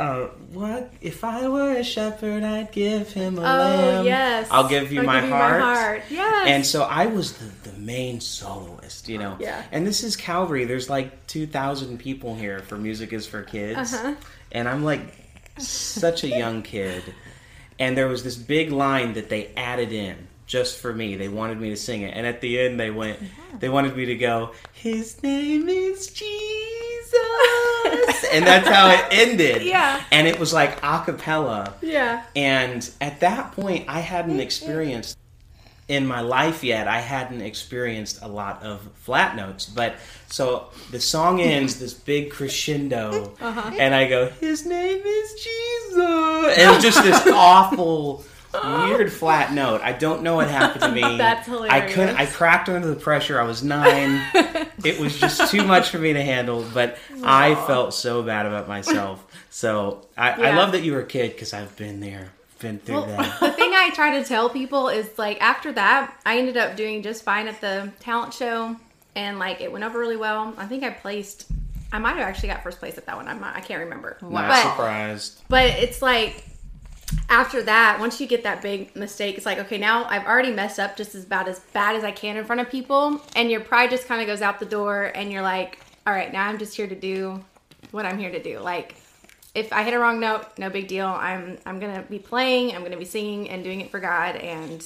uh, 0.00 0.26
what 0.52 0.92
if 1.02 1.22
I 1.24 1.46
were 1.48 1.72
a 1.72 1.84
shepherd 1.84 2.42
I'd 2.42 2.72
give 2.72 3.12
him 3.12 3.38
a 3.38 3.42
Oh 3.42 3.44
lamb 3.44 4.04
yes. 4.06 4.48
I'll 4.50 4.66
give 4.68 4.90
you, 4.90 5.00
I'll 5.00 5.06
my, 5.06 5.20
give 5.20 5.28
you 5.28 5.34
heart. 5.36 5.60
my 5.60 5.74
heart. 5.74 6.02
Yes. 6.10 6.48
and 6.48 6.66
so 6.66 6.82
I 6.84 7.06
was 7.06 7.34
the, 7.34 7.70
the 7.70 7.76
main 7.78 8.20
soloist 8.20 9.08
you 9.08 9.18
know 9.18 9.36
Yeah. 9.38 9.62
and 9.70 9.86
this 9.86 10.02
is 10.02 10.16
Calvary 10.16 10.64
there's 10.64 10.88
like 10.90 11.26
2,000 11.28 11.98
people 11.98 12.34
here 12.34 12.60
for 12.60 12.76
Music 12.78 13.12
is 13.12 13.26
for 13.26 13.42
Kids 13.42 13.92
Uh-huh. 13.94 14.14
and 14.52 14.68
I'm 14.68 14.82
like 14.84 15.00
such 15.58 16.24
a 16.24 16.28
young 16.28 16.62
kid 16.62 17.02
and 17.78 17.96
there 17.96 18.08
was 18.08 18.24
this 18.24 18.36
big 18.36 18.72
line 18.72 19.12
that 19.14 19.28
they 19.28 19.48
added 19.56 19.92
in 19.92 20.16
just 20.46 20.78
for 20.80 20.92
me. 20.92 21.14
They 21.16 21.28
wanted 21.28 21.60
me 21.60 21.70
to 21.70 21.76
sing 21.76 22.02
it, 22.02 22.12
and 22.14 22.26
at 22.26 22.40
the 22.40 22.58
end 22.58 22.80
they 22.80 22.90
went. 22.90 23.20
They 23.60 23.68
wanted 23.68 23.96
me 23.96 24.06
to 24.06 24.16
go. 24.16 24.50
His 24.72 25.22
name 25.22 25.68
is 25.68 26.08
Jesus, 26.08 27.14
and 28.32 28.46
that's 28.46 28.68
how 28.68 28.88
it 28.90 29.04
ended. 29.10 29.62
Yeah. 29.62 30.02
and 30.10 30.26
it 30.26 30.38
was 30.38 30.52
like 30.52 30.78
a 30.82 31.02
cappella. 31.04 31.74
yeah. 31.82 32.24
And 32.36 32.88
at 33.00 33.20
that 33.20 33.52
point, 33.52 33.86
I 33.88 34.00
hadn't 34.00 34.40
experienced 34.40 35.16
in 35.88 36.06
my 36.06 36.20
life 36.20 36.62
yet. 36.62 36.86
I 36.86 37.00
hadn't 37.00 37.40
experienced 37.42 38.20
a 38.22 38.28
lot 38.28 38.62
of 38.62 38.80
flat 38.94 39.34
notes, 39.34 39.66
but 39.66 39.94
so 40.28 40.68
the 40.92 41.00
song 41.00 41.40
ends 41.54 41.78
this 41.80 41.92
big 41.94 42.30
crescendo, 42.30 43.34
Uh-huh. 43.40 43.70
and 43.78 43.94
I 43.94 44.08
go, 44.08 44.28
"His 44.40 44.64
name 44.66 45.00
is 45.04 45.32
Jesus," 45.34 46.58
and 46.58 46.80
just 46.82 47.02
this 47.02 47.26
awful. 47.32 48.24
Weird 48.52 49.12
flat 49.20 49.52
note. 49.52 49.80
I 49.82 49.92
don't 49.92 50.22
know 50.22 50.36
what 50.36 50.48
happened 50.50 50.82
to 50.82 50.90
me. 50.92 51.00
That's 51.18 51.46
hilarious. 51.46 51.72
I 51.72 51.80
couldn't. 51.92 52.16
I 52.16 52.26
cracked 52.26 52.68
under 52.68 52.88
the 52.88 52.96
pressure. 52.96 53.40
I 53.40 53.44
was 53.44 53.62
nine. 53.62 54.20
it 54.84 54.98
was 54.98 55.18
just 55.18 55.50
too 55.50 55.64
much 55.64 55.90
for 55.90 55.98
me 55.98 56.12
to 56.12 56.22
handle. 56.22 56.64
But 56.74 56.98
I 57.22 57.54
felt 57.66 57.94
so 57.94 58.22
bad 58.22 58.46
about 58.46 58.68
myself. 58.68 59.24
So 59.50 60.06
I, 60.16 60.30
I 60.50 60.56
love 60.56 60.72
that 60.72 60.82
you 60.82 60.92
were 60.92 61.00
a 61.00 61.06
kid 61.06 61.32
because 61.32 61.52
I've 61.52 61.74
been 61.76 62.00
there 62.00 62.30
been 62.60 62.78
through 62.78 62.96
Well, 62.96 63.06
that. 63.06 63.40
the 63.40 63.52
thing 63.52 63.72
I 63.74 63.90
try 63.94 64.18
to 64.20 64.24
tell 64.24 64.50
people 64.50 64.90
is 64.90 65.18
like 65.18 65.40
after 65.40 65.72
that, 65.72 66.14
I 66.26 66.36
ended 66.38 66.58
up 66.58 66.76
doing 66.76 67.02
just 67.02 67.22
fine 67.24 67.48
at 67.48 67.58
the 67.62 67.90
talent 68.00 68.34
show, 68.34 68.76
and 69.16 69.38
like 69.38 69.62
it 69.62 69.72
went 69.72 69.82
over 69.84 69.98
really 69.98 70.18
well. 70.18 70.52
I 70.58 70.66
think 70.66 70.84
I 70.84 70.90
placed. 70.90 71.46
I 71.92 71.98
might 71.98 72.10
have 72.16 72.20
actually 72.20 72.50
got 72.50 72.62
first 72.62 72.78
place 72.78 72.98
at 72.98 73.06
that 73.06 73.16
one. 73.16 73.26
I'm 73.28 73.40
not, 73.40 73.56
I 73.56 73.60
can't 73.60 73.80
remember. 73.80 74.18
Not 74.22 74.30
But 74.48 74.62
surprised. 74.62 75.40
but 75.48 75.64
it's 75.70 76.02
like 76.02 76.44
after 77.28 77.62
that, 77.62 77.98
once 78.00 78.20
you 78.20 78.26
get 78.26 78.42
that 78.42 78.62
big 78.62 78.94
mistake, 78.96 79.36
it's 79.36 79.46
like 79.46 79.58
okay, 79.58 79.78
now 79.78 80.04
I've 80.04 80.26
already 80.26 80.52
messed 80.52 80.78
up 80.78 80.96
just 80.96 81.14
as 81.14 81.24
bad 81.24 81.48
as 81.48 81.60
bad 81.72 81.96
as 81.96 82.04
I 82.04 82.10
can 82.12 82.36
in 82.36 82.44
front 82.44 82.60
of 82.60 82.70
people, 82.70 83.20
and 83.36 83.50
your 83.50 83.60
pride 83.60 83.90
just 83.90 84.06
kind 84.06 84.20
of 84.20 84.26
goes 84.26 84.42
out 84.42 84.58
the 84.58 84.66
door, 84.66 85.12
and 85.14 85.32
you're 85.32 85.42
like, 85.42 85.78
all 86.06 86.12
right, 86.12 86.32
now 86.32 86.48
I'm 86.48 86.58
just 86.58 86.76
here 86.76 86.86
to 86.86 86.94
do 86.94 87.44
what 87.90 88.04
I'm 88.04 88.18
here 88.18 88.30
to 88.30 88.42
do. 88.42 88.58
Like 88.58 88.94
if 89.54 89.72
I 89.72 89.82
hit 89.82 89.94
a 89.94 89.98
wrong 89.98 90.20
note, 90.20 90.46
no 90.58 90.70
big 90.70 90.88
deal. 90.88 91.06
I'm 91.06 91.58
I'm 91.66 91.80
gonna 91.80 92.02
be 92.08 92.18
playing, 92.18 92.74
I'm 92.74 92.82
gonna 92.82 92.96
be 92.96 93.04
singing 93.04 93.50
and 93.50 93.64
doing 93.64 93.80
it 93.80 93.90
for 93.90 94.00
God, 94.00 94.36
and 94.36 94.84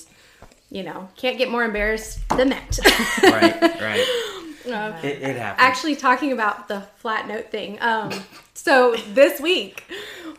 you 0.70 0.83
know 0.83 1.09
can't 1.16 1.39
get 1.39 1.51
more 1.51 1.64
embarrassed 1.64 2.20
than 2.31 2.51
that. 2.51 2.79
Right, 3.22 3.61
right. 3.81 4.31
Uh, 4.67 4.99
It, 5.03 5.23
it 5.23 5.37
happens. 5.37 5.61
actually 5.62 5.97
talking 5.97 6.33
about 6.33 6.69
the 6.69 6.81
flat 6.97 7.29
note 7.29 7.51
thing. 7.51 7.79
Um, 7.81 8.11
so 8.55 8.97
this 9.12 9.41
week 9.41 9.85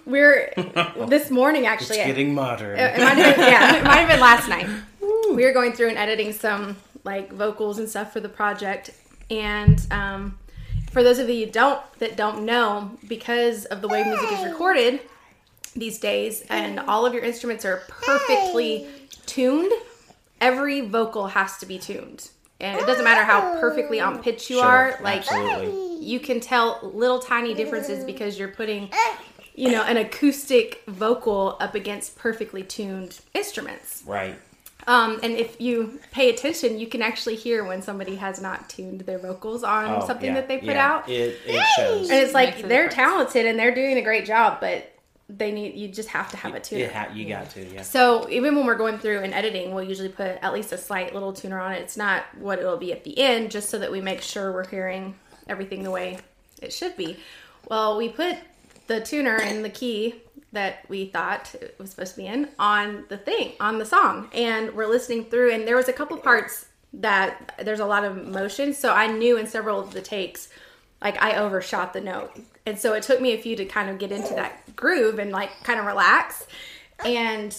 we're 0.05 0.53
this 1.07 1.29
morning 1.29 1.63
it's 1.63 1.71
actually. 1.71 1.97
getting 1.97 2.33
modern. 2.33 2.77
It 2.79 2.97
might 2.99 3.17
have 3.17 3.35
been, 3.35 3.45
yeah, 3.47 3.75
it 3.77 3.83
might 3.83 3.97
have 3.97 4.09
been 4.09 4.19
last 4.19 4.47
night. 4.49 4.67
We 5.33 5.43
were 5.45 5.53
going 5.53 5.73
through 5.73 5.89
and 5.89 5.97
editing 5.97 6.33
some 6.33 6.77
like 7.03 7.31
vocals 7.31 7.77
and 7.77 7.87
stuff 7.89 8.11
for 8.13 8.19
the 8.19 8.29
project, 8.29 8.89
and 9.29 9.79
um, 9.91 10.37
for 10.91 11.03
those 11.03 11.19
of 11.19 11.29
you 11.29 11.45
don't 11.45 11.79
that 11.99 12.15
don't 12.17 12.45
know, 12.45 12.91
because 13.07 13.65
of 13.65 13.81
the 13.81 13.87
way 13.87 14.03
music 14.03 14.31
is 14.31 14.43
recorded 14.45 15.01
these 15.75 15.99
days, 15.99 16.43
and 16.49 16.79
all 16.79 17.05
of 17.05 17.13
your 17.13 17.23
instruments 17.23 17.63
are 17.65 17.83
perfectly 17.89 18.87
tuned, 19.25 19.71
every 20.41 20.81
vocal 20.81 21.27
has 21.27 21.57
to 21.57 21.65
be 21.65 21.77
tuned, 21.77 22.29
and 22.59 22.79
it 22.79 22.85
doesn't 22.85 23.03
matter 23.03 23.23
how 23.23 23.59
perfectly 23.59 23.99
on 23.99 24.21
pitch 24.23 24.49
you 24.49 24.57
Sure, 24.57 24.65
are. 24.65 24.99
Like 25.01 25.19
absolutely. 25.31 26.05
you 26.05 26.19
can 26.19 26.39
tell 26.39 26.79
little 26.93 27.19
tiny 27.19 27.53
differences 27.53 28.03
because 28.03 28.37
you're 28.39 28.49
putting 28.49 28.89
you 29.55 29.71
know 29.71 29.83
an 29.83 29.97
acoustic 29.97 30.83
vocal 30.87 31.57
up 31.59 31.75
against 31.75 32.17
perfectly 32.17 32.63
tuned 32.63 33.19
instruments 33.33 34.03
Right. 34.05 34.35
um, 34.87 35.19
and 35.23 35.33
if 35.33 35.59
you 35.61 35.99
pay 36.11 36.29
attention 36.29 36.77
you 36.79 36.87
can 36.87 37.01
actually 37.01 37.35
hear 37.35 37.63
when 37.63 37.81
somebody 37.81 38.15
has 38.15 38.41
not 38.41 38.69
tuned 38.69 39.01
their 39.01 39.17
vocals 39.19 39.63
on 39.63 40.01
Oh, 40.03 40.05
something 40.07 40.27
yeah, 40.29 40.33
that 40.35 40.47
they 40.49 40.57
put 40.57 40.67
yeah. 40.75 40.91
out 40.93 41.09
It, 41.09 41.39
it 41.45 41.65
shows. 41.77 42.09
and 42.09 42.19
it's 42.19 42.33
like 42.33 42.55
Makes 42.55 42.63
a 42.65 42.67
they're 42.67 42.89
difference. 42.89 42.95
talented 42.95 43.45
and 43.45 43.57
they're 43.59 43.73
doing 43.75 43.97
a 43.97 44.01
great 44.01 44.25
job 44.25 44.59
but 44.59 44.91
they 45.27 45.51
need 45.51 45.75
you 45.75 45.87
just 45.87 46.09
have 46.09 46.29
to 46.31 46.37
have 46.37 46.53
a 46.53 46.59
tuner 46.59 46.85
It 46.85 46.93
ha- 46.93 47.09
you 47.13 47.27
got 47.27 47.49
to, 47.51 47.65
yeah. 47.65 47.81
so 47.81 48.29
even 48.29 48.55
when 48.55 48.65
we're 48.65 48.75
going 48.75 48.99
through 48.99 49.19
and 49.23 49.33
editing, 49.33 49.73
we'll 49.73 49.83
usually 49.83 50.09
put 50.09 50.37
at 50.41 50.53
least 50.53 50.71
a 50.71 50.77
slight 50.77 51.13
little 51.13 51.33
tuner 51.33 51.59
on 51.59 51.71
it. 51.73 51.81
It's 51.81 51.97
not 51.97 52.23
what 52.37 52.59
it'll 52.59 52.77
be 52.77 52.91
at 52.91 53.03
the 53.03 53.17
end, 53.17 53.49
just 53.51 53.69
so 53.69 53.79
that 53.79 53.91
we 53.91 54.01
make 54.01 54.21
sure 54.21 54.51
we're 54.51 54.67
hearing 54.67 55.15
everything 55.47 55.83
the 55.83 55.91
way 55.91 56.19
it 56.61 56.71
should 56.71 56.95
be. 56.95 57.17
Well, 57.69 57.97
we 57.97 58.09
put 58.09 58.37
the 58.87 59.01
tuner 59.01 59.37
in 59.37 59.63
the 59.63 59.69
key 59.69 60.15
that 60.51 60.87
we 60.89 61.07
thought 61.07 61.53
it 61.55 61.75
was 61.79 61.89
supposed 61.89 62.11
to 62.13 62.17
be 62.17 62.27
in 62.27 62.47
on 62.59 63.05
the 63.09 63.17
thing, 63.17 63.53
on 63.59 63.77
the 63.79 63.85
song. 63.85 64.29
And 64.33 64.73
we're 64.73 64.87
listening 64.87 65.25
through 65.25 65.51
and 65.51 65.67
there 65.67 65.75
was 65.75 65.89
a 65.89 65.93
couple 65.93 66.17
parts 66.17 66.67
that 66.93 67.53
there's 67.63 67.81
a 67.81 67.85
lot 67.85 68.05
of 68.05 68.27
motion. 68.27 68.73
So 68.73 68.93
I 68.93 69.07
knew 69.07 69.37
in 69.37 69.47
several 69.47 69.79
of 69.79 69.91
the 69.91 70.01
takes, 70.01 70.49
like 71.05 71.21
I 71.21 71.35
overshot 71.37 71.93
the 71.93 72.01
note. 72.01 72.31
And 72.65 72.79
so 72.79 72.93
it 72.93 73.03
took 73.03 73.21
me 73.21 73.33
a 73.33 73.37
few 73.37 73.55
to 73.57 73.65
kind 73.65 73.91
of 73.91 73.99
get 73.99 74.11
into 74.11 74.33
that 74.33 74.75
groove 74.75 75.19
and 75.19 75.31
like 75.31 75.51
kind 75.63 75.79
of 75.79 75.85
relax. 75.85 76.47
And 77.05 77.55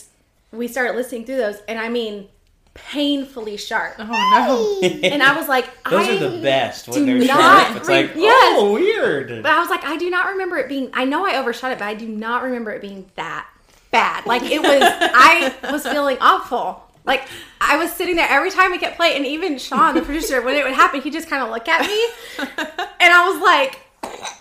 we 0.51 0.67
started 0.67 0.97
listening 0.97 1.25
through 1.25 1.37
those 1.37 1.59
and 1.69 1.79
I 1.79 1.89
mean 1.89 2.27
painfully 2.75 3.57
sharp. 3.57 3.95
Oh 4.01 4.81
no. 4.83 4.89
And 5.09 5.23
I 5.23 5.37
was 5.37 5.47
like, 5.49 5.67
Those 5.85 6.09
I 6.09 6.17
are 6.17 6.29
the 6.29 6.43
best 6.43 6.89
when 6.89 7.07
they're 7.07 7.19
not 7.19 7.67
sharp. 7.67 7.77
It's 7.77 7.89
re- 7.89 8.07
like, 8.09 8.17
yes. 8.17 8.57
oh, 8.59 8.73
weird. 8.73 9.29
But 9.45 9.53
I 9.53 9.61
was 9.61 9.71
like, 9.71 9.85
I 9.85 9.97
do 9.97 10.11
not 10.11 10.33
remember 10.33 10.57
it 10.57 10.69
being. 10.69 10.91
I 10.93 11.05
know 11.05 11.25
I 11.25 11.39
overshot 11.39 11.71
it, 11.71 11.79
but 11.79 11.85
I 11.87 11.95
do 11.95 12.09
not 12.09 12.43
remember 12.43 12.73
it 12.73 12.83
being 12.83 13.09
that 13.15 13.49
bad. 13.93 14.27
Like 14.27 14.43
it 14.43 14.61
was. 14.61 14.83
I 14.83 15.55
was 15.71 15.87
feeling 15.87 16.19
awful. 16.21 16.83
Like 17.07 17.29
I 17.61 17.77
was 17.77 17.93
sitting 17.93 18.17
there 18.17 18.29
every 18.29 18.51
time 18.51 18.73
we 18.73 18.79
kept 18.79 18.97
playing, 18.97 19.17
and 19.17 19.27
even 19.27 19.59
Sean, 19.59 19.95
the 19.95 20.03
producer, 20.03 20.43
when 20.43 20.57
it 20.57 20.65
would 20.65 20.75
happen, 20.75 21.01
he 21.01 21.11
just 21.11 21.29
kind 21.29 21.43
of 21.43 21.51
looked 21.51 21.69
at 21.69 21.81
me, 21.83 22.09
and 22.39 23.13
I 23.13 23.29
was 23.31 23.41
like, 23.43 23.81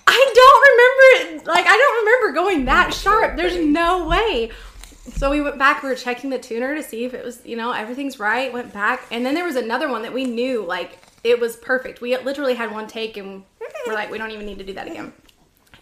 I 0.08 0.32
don't 0.36 1.28
remember. 1.32 1.52
Like 1.52 1.66
I 1.68 1.78
don't 1.78 2.06
remember 2.06 2.34
going 2.34 2.66
that 2.66 2.94
sharp. 2.94 3.38
There's 3.38 3.58
no 3.58 4.08
way. 4.08 4.52
So 5.14 5.30
we 5.30 5.40
went 5.40 5.60
back. 5.60 5.84
We 5.84 5.90
were 5.90 5.96
checking 5.96 6.32
the 6.32 6.40
tuner 6.40 6.76
to 6.76 6.82
see 6.82 7.06
if 7.06 7.14
it 7.14 7.24
was, 7.24 7.46
you 7.46 7.56
know, 7.56 7.72
everything's 7.72 8.20
right. 8.20 8.52
Went 8.52 8.74
back, 8.74 9.06
and 9.12 9.26
then 9.26 9.36
there 9.36 9.46
was 9.46 9.56
another 9.56 9.90
one 9.90 10.02
that 10.02 10.14
we 10.14 10.26
knew 10.26 10.64
like 10.64 10.98
it 11.24 11.40
was 11.40 11.56
perfect. 11.58 12.02
We 12.02 12.18
literally 12.18 12.56
had 12.56 12.72
one 12.72 12.88
take, 12.88 13.18
and 13.18 13.44
we're 13.86 13.94
like, 13.94 14.10
we 14.10 14.18
don't 14.18 14.32
even 14.32 14.46
need 14.46 14.58
to 14.58 14.66
do 14.66 14.74
that 14.74 14.88
again. 14.88 15.14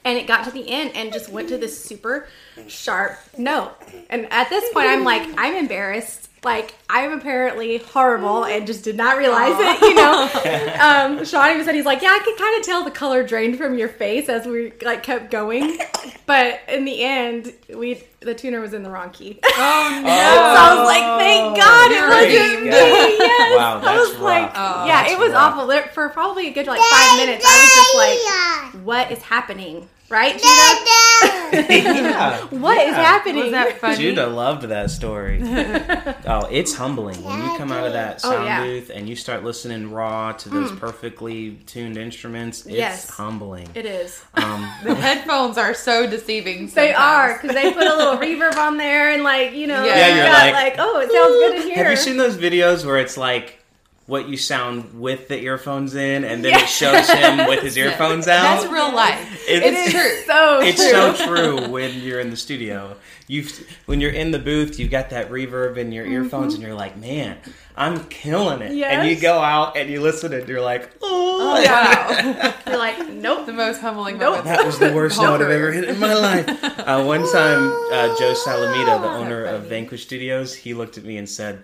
And 0.05 0.17
it 0.17 0.27
got 0.27 0.43
to 0.45 0.51
the 0.51 0.67
end 0.69 0.91
and 0.95 1.13
just 1.13 1.29
went 1.29 1.47
to 1.49 1.57
this 1.57 1.81
super 1.81 2.27
sharp 2.67 3.17
note. 3.37 3.73
And 4.09 4.31
at 4.31 4.49
this 4.49 4.71
point, 4.73 4.87
I'm 4.87 5.03
like, 5.03 5.27
I'm 5.37 5.55
embarrassed. 5.55 6.29
Like 6.43 6.75
I'm 6.89 7.13
apparently 7.13 7.77
horrible 7.77 8.43
and 8.43 8.67
just 8.67 8.83
did 8.83 8.97
not 8.97 9.17
realize 9.17 9.55
it. 9.57 9.81
You 9.81 9.95
know. 9.95 10.29
Um, 10.83 11.23
Sean 11.23 11.49
even 11.51 11.63
said 11.63 11.75
he's 11.75 11.85
like, 11.85 12.01
yeah, 12.01 12.09
I 12.09 12.19
could 12.19 12.37
kind 12.37 12.59
of 12.59 12.65
tell 12.65 12.83
the 12.83 12.91
color 12.91 13.23
drained 13.25 13.57
from 13.57 13.77
your 13.77 13.87
face 13.87 14.27
as 14.27 14.45
we 14.45 14.73
like 14.81 15.03
kept 15.03 15.31
going. 15.31 15.77
But 16.25 16.59
in 16.67 16.83
the 16.83 17.01
end, 17.01 17.53
we 17.73 18.03
the 18.19 18.33
tuner 18.33 18.59
was 18.59 18.73
in 18.73 18.83
the 18.83 18.89
wrong 18.89 19.11
key. 19.11 19.39
Oh 19.45 20.01
no. 20.03 20.09
So 20.13 20.59
I 20.59 20.75
was 20.75 20.85
like, 20.85 21.19
thank 21.19 21.55
God 21.55 21.91
it 21.91 22.03
wasn't 22.09 22.63
me. 22.63 22.69
Yes. 22.69 23.39
Wow, 23.57 23.77
I 23.77 23.81
that's 23.81 24.09
was 24.09 24.19
like. 24.19 24.51
Oh, 24.55 24.85
yeah, 24.85 25.07
it 25.11 25.17
was 25.19 25.31
rough. 25.31 25.53
awful. 25.55 25.81
For 25.93 26.09
probably 26.09 26.47
a 26.49 26.53
good 26.53 26.67
like 26.67 26.81
five 26.81 27.17
minutes, 27.19 27.45
I 27.47 27.53
was 27.61 27.73
just 27.79 27.95
like, 27.95 28.72
what 28.83 29.11
is 29.11 29.21
happening? 29.21 29.89
Right, 30.09 30.33
Judah? 30.33 30.43
yeah. 31.73 32.41
What 32.51 32.77
is 32.77 32.91
yeah. 32.91 33.03
happening? 33.03 33.43
Was 33.43 33.51
that 33.51 33.79
funny? 33.79 33.97
Judah 33.97 34.27
loved 34.27 34.63
that 34.63 34.91
story. 34.91 35.39
oh, 35.43 36.47
it's 36.51 36.75
humbling 36.75 37.23
when 37.23 37.39
you 37.43 37.57
come 37.57 37.71
out 37.71 37.85
of 37.87 37.93
that 37.93 38.21
Oh, 38.23 38.29
sound 38.31 38.45
yeah. 38.45 38.63
booth 38.63 38.91
and 38.93 39.07
you 39.09 39.15
start 39.15 39.43
listening 39.43 39.91
raw 39.91 40.33
to 40.33 40.49
those 40.49 40.71
perfectly 40.73 41.51
tuned 41.65 41.97
instruments. 41.97 42.65
It's 42.65 42.75
Yes. 42.75 43.09
humbling. 43.09 43.69
It 43.73 43.85
is. 43.85 44.21
Um, 44.35 44.69
The 44.83 44.93
headphones 44.95 45.57
are 45.57 45.73
so 45.73 46.05
deceiving. 46.07 46.67
They 46.67 46.93
are 46.93 47.39
because 47.41 47.55
they 47.55 47.71
put 47.73 47.87
a 47.87 47.95
little 47.95 48.17
reverb 48.17 48.57
on 48.57 48.77
there 48.77 49.11
and 49.11 49.23
like 49.23 49.53
you 49.53 49.67
know, 49.67 49.83
Yeah, 49.83 50.09
you 50.09 50.15
you're 50.17 50.25
got, 50.25 50.43
like, 50.43 50.53
like, 50.53 50.75
oh, 50.79 50.99
it 50.99 51.11
sounds 51.11 51.31
good 51.33 51.55
in 51.61 51.67
here. 51.73 51.83
have 51.83 51.91
you 51.91 51.97
seen 51.97 52.17
those 52.17 52.37
videos 52.37 52.85
where 52.85 52.97
it's 52.97 53.17
like 53.17 53.59
what 54.05 54.27
you 54.27 54.35
sound 54.35 54.99
with 54.99 55.29
the 55.29 55.39
earphones 55.39 55.95
in, 55.95 56.23
and 56.25 56.43
then 56.43 56.51
Yeah. 56.51 56.63
it 56.63 56.67
shows 56.69 57.09
him 57.09 57.47
with 57.47 57.61
his 57.63 57.77
earphones 57.83 58.27
out? 58.27 58.59
That's 58.59 58.71
real 58.71 58.93
life. 58.93 59.45
It- 59.47 59.63
It 59.63 59.73
it's 59.73 59.91
true. 59.93 60.23
so 60.27 60.59
It's 60.61 60.81
true. 60.81 60.91
so 61.15 61.25
true 61.25 61.67
when 61.69 61.99
you're 62.01 62.19
in 62.19 62.29
the 62.29 62.35
studio. 62.37 62.97
You 63.27 63.45
when 63.85 64.01
you're 64.01 64.11
in 64.11 64.31
the 64.31 64.39
booth, 64.39 64.77
you've 64.77 64.91
got 64.91 65.11
that 65.11 65.29
reverb 65.31 65.77
in 65.77 65.93
your 65.93 66.05
earphones, 66.05 66.53
and 66.55 66.61
you're 66.61 66.73
like, 66.73 66.97
"Man, 66.97 67.37
I'm 67.77 68.03
killing 68.05 68.61
it." 68.61 68.71
And 68.83 69.07
you 69.07 69.15
go 69.15 69.39
out 69.39 69.77
and 69.77 69.89
you 69.89 70.01
listen, 70.01 70.33
and 70.33 70.45
you're 70.49 70.59
like, 70.61 70.91
"Oh, 71.01 71.21
Oh 71.55 71.63
wow. 71.63 72.53
You're 72.67 72.77
like, 72.77 73.09
nope. 73.09 73.45
the 73.45 73.53
most 73.53 73.79
humbling 73.81 74.17
Nope. 74.17 74.37
moment. 74.37 74.45
that 74.45 74.65
was 74.65 74.77
the 74.77 74.91
worst 74.93 75.19
note 75.21 75.41
I've 75.41 75.49
ever 75.49 75.71
hit 75.77 75.85
in 75.85 75.99
my 75.99 76.13
life." 76.13 76.47
Uh, 76.63 77.01
one 77.03 77.21
time, 77.31 77.71
uh, 77.93 78.13
Joe 78.19 78.33
Salamita, 78.45 79.01
the 79.01 79.07
owner 79.09 79.45
of. 79.45 79.63
Vanquish 79.67 80.03
Studios, 80.03 80.53
he 80.53 80.73
looked 80.73 80.97
at 80.97 81.05
me 81.05 81.15
and 81.17 81.27
said, 81.27 81.63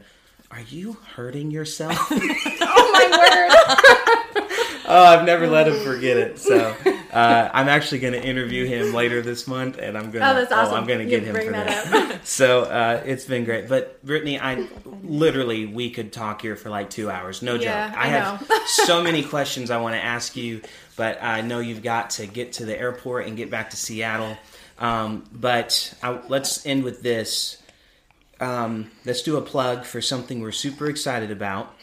"Are 0.52 0.62
you 0.62 0.98
hurting 1.16 1.52
yourself?" 1.52 2.12
Oh 2.62 2.92
my 2.94 3.18
word. 3.18 4.46
Oh, 4.92 5.04
I've 5.04 5.24
never 5.24 5.46
let 5.46 5.68
him 5.68 5.84
forget 5.84 6.18
it. 6.18 6.40
So 6.40 6.76
uh, 7.14 7.50
I'm 7.54 7.70
actually 7.70 8.00
going 8.00 8.14
to 8.14 8.24
interview 8.24 8.66
him 8.66 8.92
later 8.92 9.22
this 9.22 9.46
month, 9.46 9.78
and 9.78 9.96
I'm 9.96 10.10
going 10.10 10.24
to. 10.24 10.32
Oh, 10.32 10.34
that's 10.34 10.52
awesome. 10.52 10.74
I'm 10.74 10.88
going 10.88 10.98
to 10.98 11.06
get 11.06 11.22
him 11.22 11.36
for 11.36 11.52
that 11.52 11.86
that. 11.92 12.26
so 12.28 12.64
uh, 12.64 13.04
it's 13.06 13.26
been 13.26 13.46
great. 13.46 13.70
But 13.70 14.04
Brittany, 14.04 14.40
I 14.40 14.68
literally 15.04 15.68
we 15.68 15.92
could 15.92 16.12
talk 16.12 16.42
here 16.42 16.56
for 16.56 16.72
like 16.72 16.90
two 16.90 17.08
hours. 17.12 17.44
No 17.44 17.54
Yeah, 17.54 17.90
joke. 17.90 17.98
I 18.00 18.08
have 18.08 18.48
so 18.66 19.04
many 19.04 19.22
questions 19.22 19.70
I 19.70 19.78
want 19.78 19.94
to 19.94 20.04
ask 20.04 20.36
you, 20.36 20.62
but 20.96 21.22
I 21.22 21.42
know 21.42 21.60
you've 21.60 21.84
got 21.84 22.10
to 22.12 22.26
get 22.26 22.54
to 22.54 22.66
the 22.66 22.76
airport 22.76 23.28
and 23.28 23.38
get 23.38 23.52
back 23.52 23.70
to 23.70 23.78
Seattle. 23.78 24.40
Um, 24.80 25.24
but 25.32 25.94
I, 26.02 26.20
let's 26.30 26.66
end 26.66 26.84
with 26.84 27.04
this. 27.04 27.62
Um, 28.40 28.92
let's 29.06 29.22
do 29.22 29.38
a 29.38 29.42
plug 29.42 29.86
for 29.86 30.02
something 30.02 30.42
we're 30.42 30.52
super 30.52 30.90
excited 30.90 31.32
about. 31.32 31.74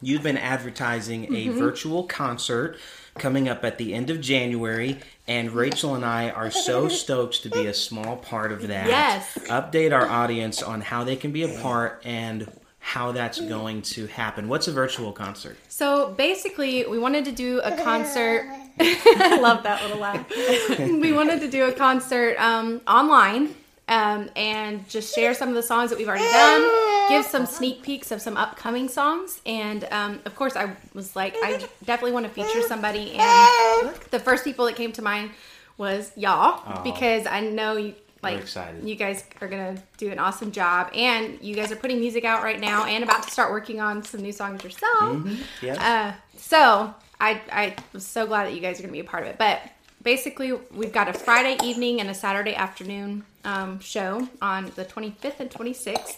You've 0.00 0.22
been 0.22 0.36
advertising 0.38 1.24
a 1.34 1.48
Mm-hmm. 1.48 1.58
virtual 1.58 2.04
concert 2.04 2.76
coming 3.16 3.48
up 3.48 3.64
at 3.64 3.78
the 3.78 3.94
end 3.94 4.10
of 4.10 4.20
January, 4.20 5.00
and 5.26 5.50
Rachel 5.50 5.94
and 5.96 6.04
I 6.04 6.30
are 6.30 6.50
so 6.52 6.88
stoked 7.02 7.42
to 7.42 7.50
be 7.50 7.66
a 7.66 7.74
small 7.74 8.16
part 8.16 8.52
of 8.52 8.68
that. 8.68 8.86
Yes. 8.86 9.36
Update 9.48 9.92
our 9.92 10.06
audience 10.08 10.62
on 10.62 10.80
how 10.82 11.02
they 11.04 11.16
can 11.16 11.32
be 11.32 11.42
a 11.42 11.60
part 11.60 12.00
and 12.04 12.48
how 12.78 13.10
that's 13.12 13.40
going 13.40 13.82
to 13.82 14.06
happen. 14.06 14.48
What's 14.48 14.68
a 14.68 14.72
virtual 14.72 15.12
concert? 15.12 15.56
So 15.68 16.14
basically, 16.16 16.86
we 16.86 16.98
wanted 16.98 17.24
to 17.26 17.32
do 17.32 17.60
a 17.64 17.76
concert. 17.84 18.46
I 18.80 19.38
love 19.40 19.64
that 19.64 19.82
little 19.82 19.98
laugh. 19.98 20.30
we 20.78 21.12
wanted 21.12 21.40
to 21.40 21.50
do 21.50 21.64
a 21.64 21.72
concert 21.72 22.36
um, 22.38 22.80
online, 22.86 23.56
um, 23.88 24.28
and 24.36 24.86
just 24.88 25.14
share 25.14 25.34
some 25.34 25.48
of 25.48 25.54
the 25.54 25.62
songs 25.62 25.90
that 25.90 25.98
we've 25.98 26.08
already 26.08 26.24
done, 26.24 27.08
give 27.08 27.24
some 27.24 27.46
sneak 27.46 27.82
peeks 27.82 28.10
of 28.12 28.20
some 28.20 28.36
upcoming 28.36 28.88
songs, 28.88 29.40
and 29.46 29.84
um, 29.90 30.20
of 30.26 30.34
course, 30.36 30.56
I 30.56 30.70
was 30.94 31.16
like, 31.16 31.34
I 31.42 31.66
definitely 31.84 32.12
want 32.12 32.26
to 32.26 32.32
feature 32.32 32.62
somebody. 32.62 33.12
And 33.12 33.94
the 34.10 34.20
first 34.20 34.44
people 34.44 34.66
that 34.66 34.76
came 34.76 34.92
to 34.92 35.02
mind 35.02 35.30
was 35.78 36.12
y'all 36.16 36.82
because 36.84 37.26
I 37.26 37.40
know 37.40 37.76
you. 37.76 37.94
Like 38.20 38.40
excited. 38.40 38.82
you 38.82 38.96
guys 38.96 39.22
are 39.40 39.46
gonna 39.46 39.80
do 39.96 40.10
an 40.10 40.18
awesome 40.18 40.50
job, 40.50 40.90
and 40.92 41.38
you 41.40 41.54
guys 41.54 41.70
are 41.70 41.76
putting 41.76 42.00
music 42.00 42.24
out 42.24 42.42
right 42.42 42.58
now, 42.58 42.84
and 42.84 43.04
about 43.04 43.22
to 43.22 43.30
start 43.30 43.52
working 43.52 43.80
on 43.80 44.02
some 44.02 44.22
new 44.22 44.32
songs 44.32 44.64
yourself. 44.64 45.24
Yes. 45.62 45.78
Uh, 45.78 46.14
so 46.36 46.92
I 47.20 47.40
I 47.52 47.76
was 47.92 48.04
so 48.04 48.26
glad 48.26 48.46
that 48.46 48.54
you 48.54 48.60
guys 48.60 48.80
are 48.80 48.82
gonna 48.82 48.92
be 48.92 48.98
a 48.98 49.04
part 49.04 49.22
of 49.22 49.28
it. 49.28 49.38
But 49.38 49.60
basically, 50.08 50.52
we've 50.74 50.90
got 50.90 51.06
a 51.06 51.12
Friday 51.12 51.58
evening 51.62 52.00
and 52.00 52.08
a 52.08 52.14
Saturday 52.14 52.54
afternoon 52.54 53.22
um, 53.44 53.78
show 53.78 54.26
on 54.40 54.64
the 54.74 54.82
25th 54.82 55.38
and 55.38 55.50
26th, 55.50 56.16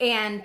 and 0.00 0.42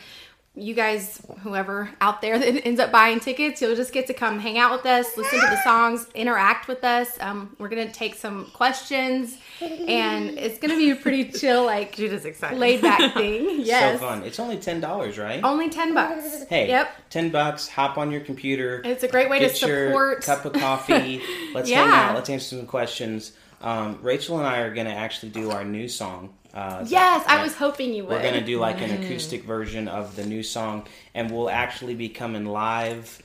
you 0.54 0.76
guys, 0.76 1.20
whoever 1.40 1.90
out 2.00 2.22
there 2.22 2.38
that 2.44 2.64
ends 2.64 2.80
up 2.80 2.92
buying 2.92 3.20
tickets, 3.20 3.60
you'll 3.60 3.76
just 3.76 3.92
get 3.92 4.06
to 4.06 4.14
come 4.14 4.38
hang 4.38 4.60
out 4.60 4.72
with 4.72 4.86
us, 4.86 5.18
listen 5.18 5.40
to 5.40 5.48
the 5.48 5.64
songs, 5.64 6.06
interact 6.14 6.68
with 6.68 6.84
us. 6.84 7.18
Um, 7.22 7.56
we're 7.58 7.70
gonna 7.70 7.92
take 7.92 8.14
some 8.14 8.46
questions, 8.54 9.40
and 9.62 10.30
it's 10.38 10.60
gonna 10.60 10.76
be 10.78 10.92
a 10.92 10.96
pretty 10.96 11.32
chill, 11.32 11.66
like 11.66 11.96
Judah's 11.96 12.26
excited. 12.26 12.60
laid 12.60 12.82
back 12.82 13.14
thing. 13.14 13.62
Yes, 13.62 14.00
So 14.00 14.06
fun. 14.08 14.24
It's 14.24 14.40
only 14.40 14.58
ten 14.58 14.80
dollars, 14.80 15.18
right? 15.18 15.44
only 15.44 15.70
ten 15.70 15.94
bucks. 15.94 16.44
Hey, 16.50 16.68
Yep. 16.68 16.90
ten 17.10 17.30
bucks. 17.30 17.68
Hop 17.70 17.98
on 17.98 18.12
your 18.12 18.22
computer. 18.22 18.82
It's 18.86 19.04
a 19.04 19.08
great 19.08 19.30
way 19.30 19.40
to 19.40 19.48
get 19.48 19.62
your 19.62 19.88
support. 19.90 20.24
cup 20.24 20.46
of 20.46 20.54
coffee. 20.54 21.22
Let's 21.54 21.70
hang 21.70 21.88
out. 21.90 22.16
Let's 22.16 22.30
answer 22.30 22.58
some 22.58 22.66
questions. 22.68 23.34
Um, 23.62 24.00
Rachel 24.04 24.38
and 24.38 24.46
I 24.48 24.60
are 24.60 24.74
to 24.86 24.94
actually 24.94 25.30
do 25.32 25.50
our 25.52 25.64
new 25.64 25.88
song. 25.88 26.34
Uh, 26.54 26.84
Yes, 26.88 27.24
I 27.28 27.44
was 27.44 27.54
hoping 27.56 27.94
you 27.94 28.04
would. 28.04 28.12
We're 28.14 28.22
to 28.36 28.46
do 28.46 28.60
like 28.60 28.82
an 28.82 28.92
acoustic 29.04 29.44
version 29.44 29.88
of 29.88 30.16
the 30.16 30.26
new 30.26 30.44
song, 30.44 30.88
and 31.14 31.30
we'll 31.32 31.50
actually 31.50 31.96
be 31.96 32.10
coming 32.10 32.46
live 32.46 33.22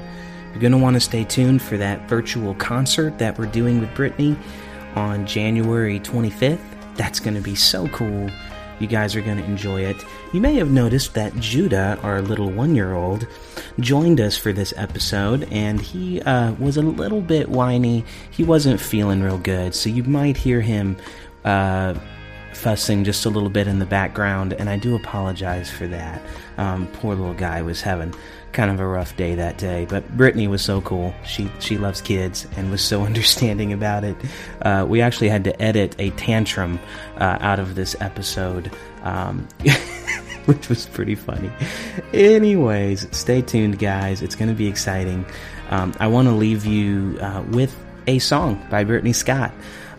You're 0.56 0.62
going 0.62 0.72
to 0.72 0.78
want 0.78 0.94
to 0.94 1.02
stay 1.02 1.26
tuned 1.26 1.62
for 1.62 1.76
that 1.76 2.08
virtual 2.08 2.56
concert 2.56 3.18
that 3.18 3.38
we're 3.38 3.46
doing 3.46 3.82
with 3.82 3.94
Brittany 3.94 4.38
on 4.96 5.28
January 5.28 6.00
25th. 6.00 6.62
That's 6.96 7.20
going 7.20 7.36
to 7.36 7.42
be 7.42 7.56
so 7.56 7.90
cool. 7.90 8.30
You 8.80 8.88
guys 8.88 9.18
are 9.18 9.22
going 9.22 9.36
to 9.36 9.44
enjoy 9.44 9.82
it. 9.82 9.98
You 10.32 10.40
may 10.40 10.54
have 10.54 10.72
noticed 10.72 11.14
that 11.16 11.36
Judah, 11.42 12.00
our 12.04 12.22
little 12.22 12.50
one 12.50 12.74
year 12.74 12.94
old, 12.94 13.28
joined 13.82 14.22
us 14.22 14.38
for 14.38 14.54
this 14.54 14.74
episode, 14.78 15.46
and 15.52 15.82
he 15.82 16.22
uh, 16.22 16.54
was 16.54 16.78
a 16.78 16.82
little 16.82 17.20
bit 17.20 17.50
whiny. 17.50 18.06
He 18.32 18.46
wasn't 18.46 18.80
feeling 18.80 19.22
real 19.22 19.38
good, 19.38 19.76
so 19.76 19.90
you 19.90 20.06
might 20.06 20.38
hear 20.38 20.62
him 20.62 20.96
uh, 21.44 21.96
fussing 22.54 23.04
just 23.04 23.26
a 23.26 23.30
little 23.30 23.50
bit 23.50 23.68
in 23.68 23.80
the 23.80 23.86
background, 23.86 24.54
and 24.54 24.70
I 24.70 24.78
do 24.78 24.96
apologize 24.96 25.70
for 25.70 25.86
that. 25.88 26.22
Um, 26.58 26.88
poor 26.88 27.14
little 27.14 27.34
guy 27.34 27.62
was 27.62 27.82
having 27.82 28.14
kind 28.56 28.72
of 28.72 28.80
a 28.80 28.88
rough 28.88 29.16
day 29.18 29.36
that 29.36 29.58
day, 29.60 29.86
but 29.88 30.18
Brittany 30.18 30.48
was 30.48 30.64
so 30.64 30.82
cool. 30.82 31.14
She 31.26 31.52
she 31.60 31.78
loves 31.78 32.02
kids 32.02 32.48
and 32.58 32.72
was 32.72 32.82
so 32.82 33.04
understanding 33.10 33.74
about 33.74 34.04
it. 34.04 34.16
Uh, 34.62 34.86
we 34.88 35.02
actually 35.02 35.30
had 35.30 35.44
to 35.44 35.62
edit 35.62 35.96
a 36.00 36.10
tantrum 36.12 36.80
uh, 37.18 37.38
out 37.42 37.60
of 37.60 37.76
this 37.76 37.96
episode. 38.00 38.72
Um, 39.04 39.48
which 40.46 40.70
was 40.70 40.86
pretty 40.86 41.16
funny. 41.16 41.52
Anyways, 42.14 43.08
stay 43.16 43.42
tuned, 43.42 43.80
guys. 43.80 44.22
It's 44.22 44.36
going 44.36 44.50
to 44.50 44.56
be 44.56 44.68
exciting. 44.68 45.26
Um, 45.72 45.96
I 46.00 46.06
want 46.06 46.28
to 46.28 46.34
leave 46.36 46.66
you 46.66 47.18
uh, 47.20 47.44
with 47.50 47.76
a 48.06 48.20
song 48.20 48.64
by 48.70 48.84
Brittany 48.84 49.14
Scott. 49.14 49.52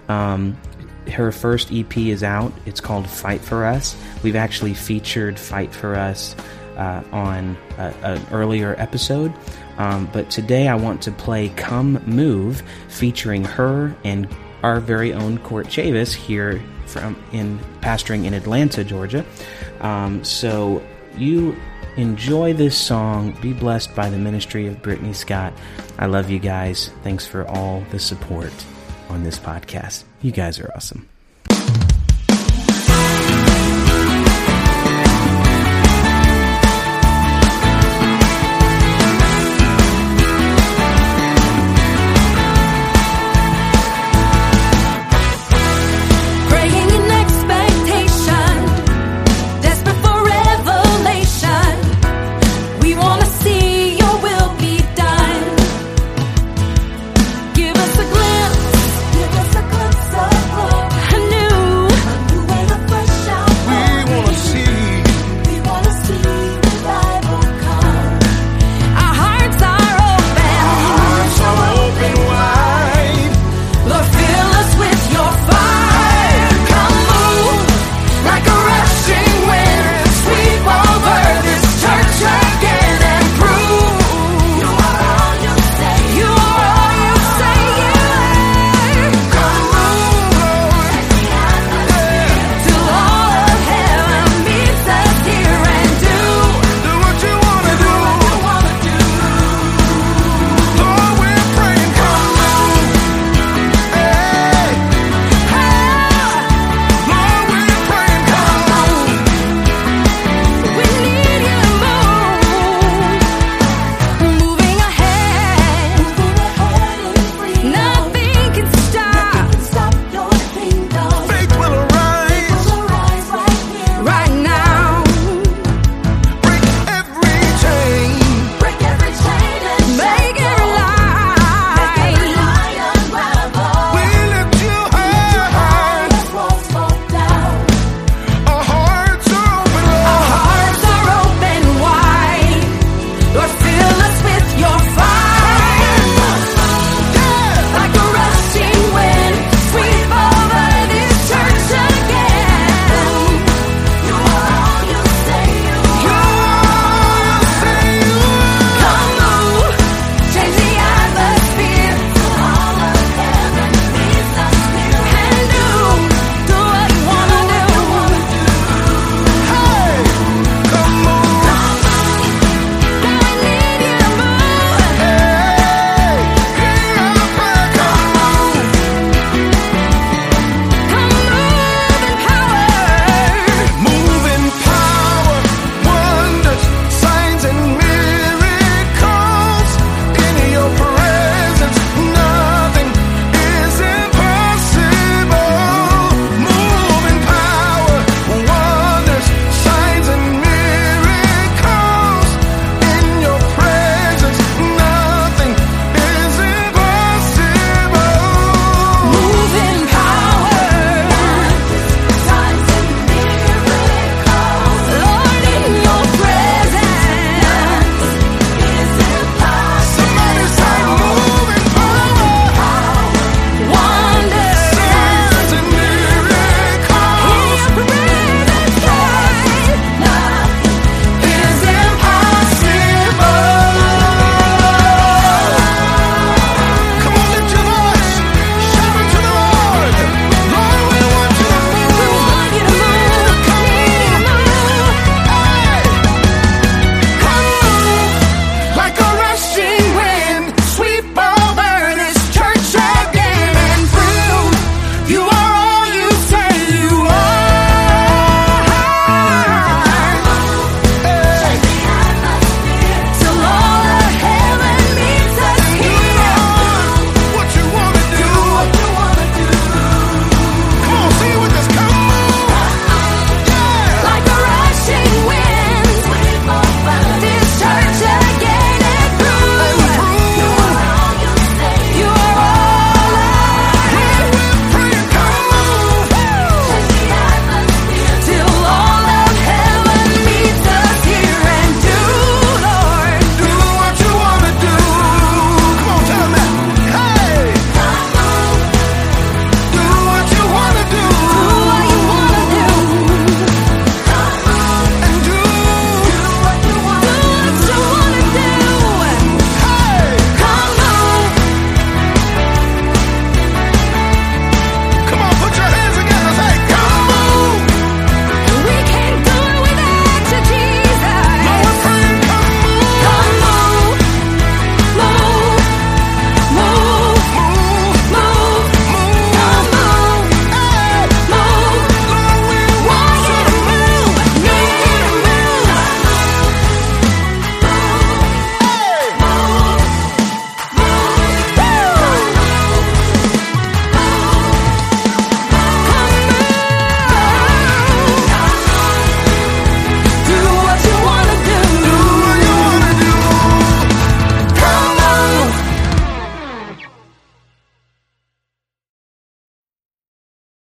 Um, 0.08 0.56
her 1.10 1.32
first 1.32 1.72
EP 1.72 1.96
is 1.96 2.22
out. 2.22 2.52
It's 2.64 2.80
called 2.80 3.08
Fight 3.08 3.40
for 3.40 3.64
Us. 3.64 3.96
We've 4.22 4.36
actually 4.36 4.74
featured 4.74 5.36
Fight 5.36 5.74
for 5.74 5.96
Us 5.96 6.36
uh, 6.76 7.02
on 7.12 7.56
a, 7.78 7.94
an 8.02 8.26
earlier 8.32 8.74
episode. 8.78 9.32
Um, 9.78 10.08
but 10.12 10.30
today 10.30 10.68
I 10.68 10.74
want 10.74 11.02
to 11.02 11.12
play 11.12 11.50
Come 11.50 12.02
Move 12.06 12.62
featuring 12.88 13.44
her 13.44 13.94
and 14.04 14.28
our 14.62 14.80
very 14.80 15.12
own 15.12 15.38
Court 15.38 15.66
Chavis 15.66 16.14
here 16.14 16.62
from 16.86 17.22
in 17.32 17.58
pastoring 17.80 18.24
in 18.24 18.34
Atlanta, 18.34 18.84
Georgia. 18.84 19.24
Um, 19.80 20.24
so 20.24 20.82
you 21.16 21.56
enjoy 21.96 22.52
this 22.52 22.76
song. 22.76 23.36
Be 23.40 23.52
blessed 23.52 23.94
by 23.94 24.08
the 24.08 24.18
ministry 24.18 24.66
of 24.66 24.82
Brittany 24.82 25.12
Scott. 25.12 25.52
I 25.98 26.06
love 26.06 26.30
you 26.30 26.38
guys. 26.38 26.90
Thanks 27.02 27.26
for 27.26 27.46
all 27.48 27.82
the 27.90 27.98
support 27.98 28.52
on 29.08 29.22
this 29.22 29.38
podcast. 29.38 30.04
You 30.22 30.32
guys 30.32 30.58
are 30.58 30.70
awesome. 30.74 31.08